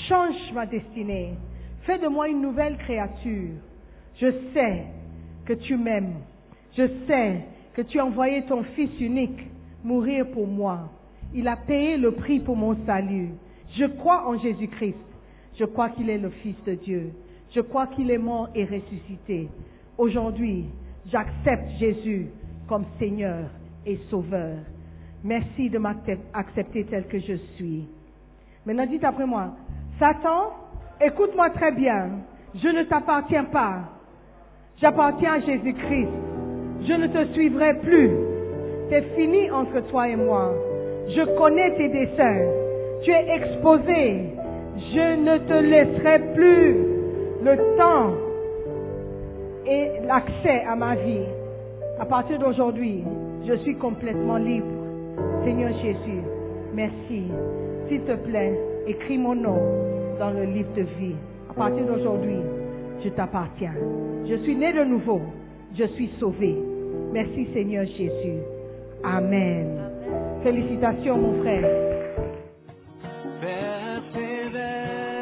change 0.09 0.53
ma 0.55 0.67
destinée. 0.67 1.35
Fais 1.83 1.99
de 1.99 2.09
moi 2.09 2.29
une 2.29 2.41
nouvelle 2.41 2.77
créature. 2.79 3.55
Je 4.21 4.27
sais 4.53 4.85
que 5.45 5.53
tu 5.53 5.77
m'aimes. 5.77 6.15
Je 6.77 6.87
sais 7.07 7.45
que 7.75 7.83
tu 7.83 7.99
as 8.01 8.05
envoyé 8.05 8.43
ton 8.43 8.63
Fils 8.75 8.91
unique 9.01 9.41
mourir 9.85 10.27
pour 10.31 10.47
moi. 10.47 10.91
Il 11.35 11.49
a 11.49 11.57
payé 11.57 11.97
le 11.97 12.13
prix 12.13 12.41
pour 12.41 12.57
mon 12.57 12.77
salut. 12.87 13.31
Je 13.79 13.85
crois 13.85 14.27
en 14.29 14.39
Jésus-Christ. 14.39 14.97
Je 15.59 15.65
crois 15.65 15.91
qu'il 15.91 16.11
est 16.11 16.19
le 16.19 16.31
Fils 16.31 16.57
de 16.67 16.75
Dieu. 16.75 17.13
Je 17.55 17.61
crois 17.61 17.87
qu'il 17.89 18.11
est 18.11 18.19
mort 18.19 18.49
et 18.55 18.65
ressuscité. 18.65 19.49
Aujourd'hui, 19.97 20.67
j'accepte 21.11 21.71
Jésus 21.79 22.27
comme 22.69 22.85
Seigneur 22.99 23.49
et 23.87 23.99
Sauveur. 24.11 24.59
Merci 25.25 25.71
de 25.71 25.79
m'accepter 25.79 26.85
tel 26.85 27.07
que 27.07 27.19
je 27.19 27.35
suis. 27.57 27.85
Maintenant, 28.65 28.87
dites 28.87 29.05
après 29.05 29.27
moi, 29.27 29.57
Satan, 29.99 30.53
écoute-moi 31.01 31.49
très 31.51 31.73
bien. 31.73 32.11
Je 32.55 32.69
ne 32.69 32.83
t'appartiens 32.83 33.45
pas. 33.45 33.79
J'appartiens 34.81 35.35
à 35.35 35.41
Jésus-Christ. 35.41 36.09
Je 36.87 36.93
ne 36.93 37.07
te 37.07 37.33
suivrai 37.33 37.75
plus. 37.81 38.11
C'est 38.91 39.15
fini 39.17 39.51
entre 39.51 39.81
toi 39.89 40.09
et 40.09 40.17
moi. 40.17 40.53
Je 41.09 41.23
connais 41.39 41.75
tes 41.77 41.89
desseins. 41.89 42.45
Tu 43.05 43.11
es 43.11 43.37
exposé. 43.37 44.35
Je 44.77 45.17
ne 45.17 45.39
te 45.39 45.55
laisserai 45.55 46.19
plus 46.35 46.77
le 47.43 47.77
temps 47.79 48.13
et 49.67 50.07
l'accès 50.07 50.63
à 50.69 50.77
ma 50.77 50.95
vie. 50.95 51.25
À 51.99 52.05
partir 52.05 52.39
d'aujourd'hui, 52.39 53.03
je 53.47 53.55
suis 53.63 53.77
complètement 53.77 54.37
libre. 54.37 54.67
Seigneur 55.45 55.73
Jésus, 55.81 56.23
merci. 56.75 57.25
S'il 57.89 58.03
te 58.03 58.13
plaît, 58.13 58.59
écris 58.87 59.19
mon 59.19 59.35
nom 59.35 59.59
dans 60.19 60.31
le 60.31 60.45
livre 60.45 60.73
de 60.77 60.83
vie. 60.83 61.17
À 61.51 61.55
partir 61.55 61.85
d'aujourd'hui, 61.87 62.39
je 63.05 63.09
t'appartiens. 63.11 63.75
Je 64.29 64.37
suis 64.43 64.55
né 64.55 64.73
de 64.73 64.85
nouveau. 64.85 65.21
Je 65.79 65.85
suis 65.95 66.11
sauvé. 66.19 66.57
Merci 67.13 67.49
Seigneur 67.53 67.85
Jésus. 67.87 68.41
Amen. 69.05 69.79
Félicitations 70.43 71.19
mon 71.19 71.43
frère. 71.43 71.87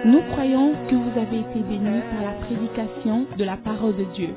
Nous 0.04 0.20
croyons 0.32 0.74
que 0.90 0.94
vous 0.94 1.18
avez 1.18 1.40
été 1.40 1.60
bénis 1.66 2.02
par 2.10 2.22
la 2.22 2.46
prédication 2.46 3.24
de 3.38 3.44
la 3.44 3.56
parole 3.56 3.96
de 3.96 4.04
Dieu. 4.14 4.28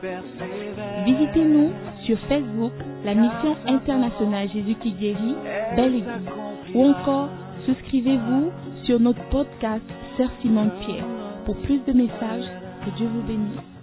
Visitez-nous 1.05 1.71
sur 2.05 2.17
Facebook, 2.29 2.71
la 3.03 3.13
mission 3.13 3.55
internationale 3.67 4.47
Jésus 4.49 4.75
qui 4.75 4.93
guérit, 4.93 5.35
Belle 5.75 5.95
Église, 5.95 6.29
ou 6.73 6.85
encore 6.85 7.27
souscrivez-vous 7.65 8.51
sur 8.87 9.01
notre 9.01 9.21
podcast 9.29 9.83
Sœur 10.15 10.29
Simone 10.41 10.71
Pierre. 10.85 11.05
Pour 11.45 11.57
plus 11.57 11.79
de 11.85 11.91
messages, 11.91 12.49
que 12.85 12.97
Dieu 12.97 13.07
vous 13.07 13.21
bénisse. 13.21 13.76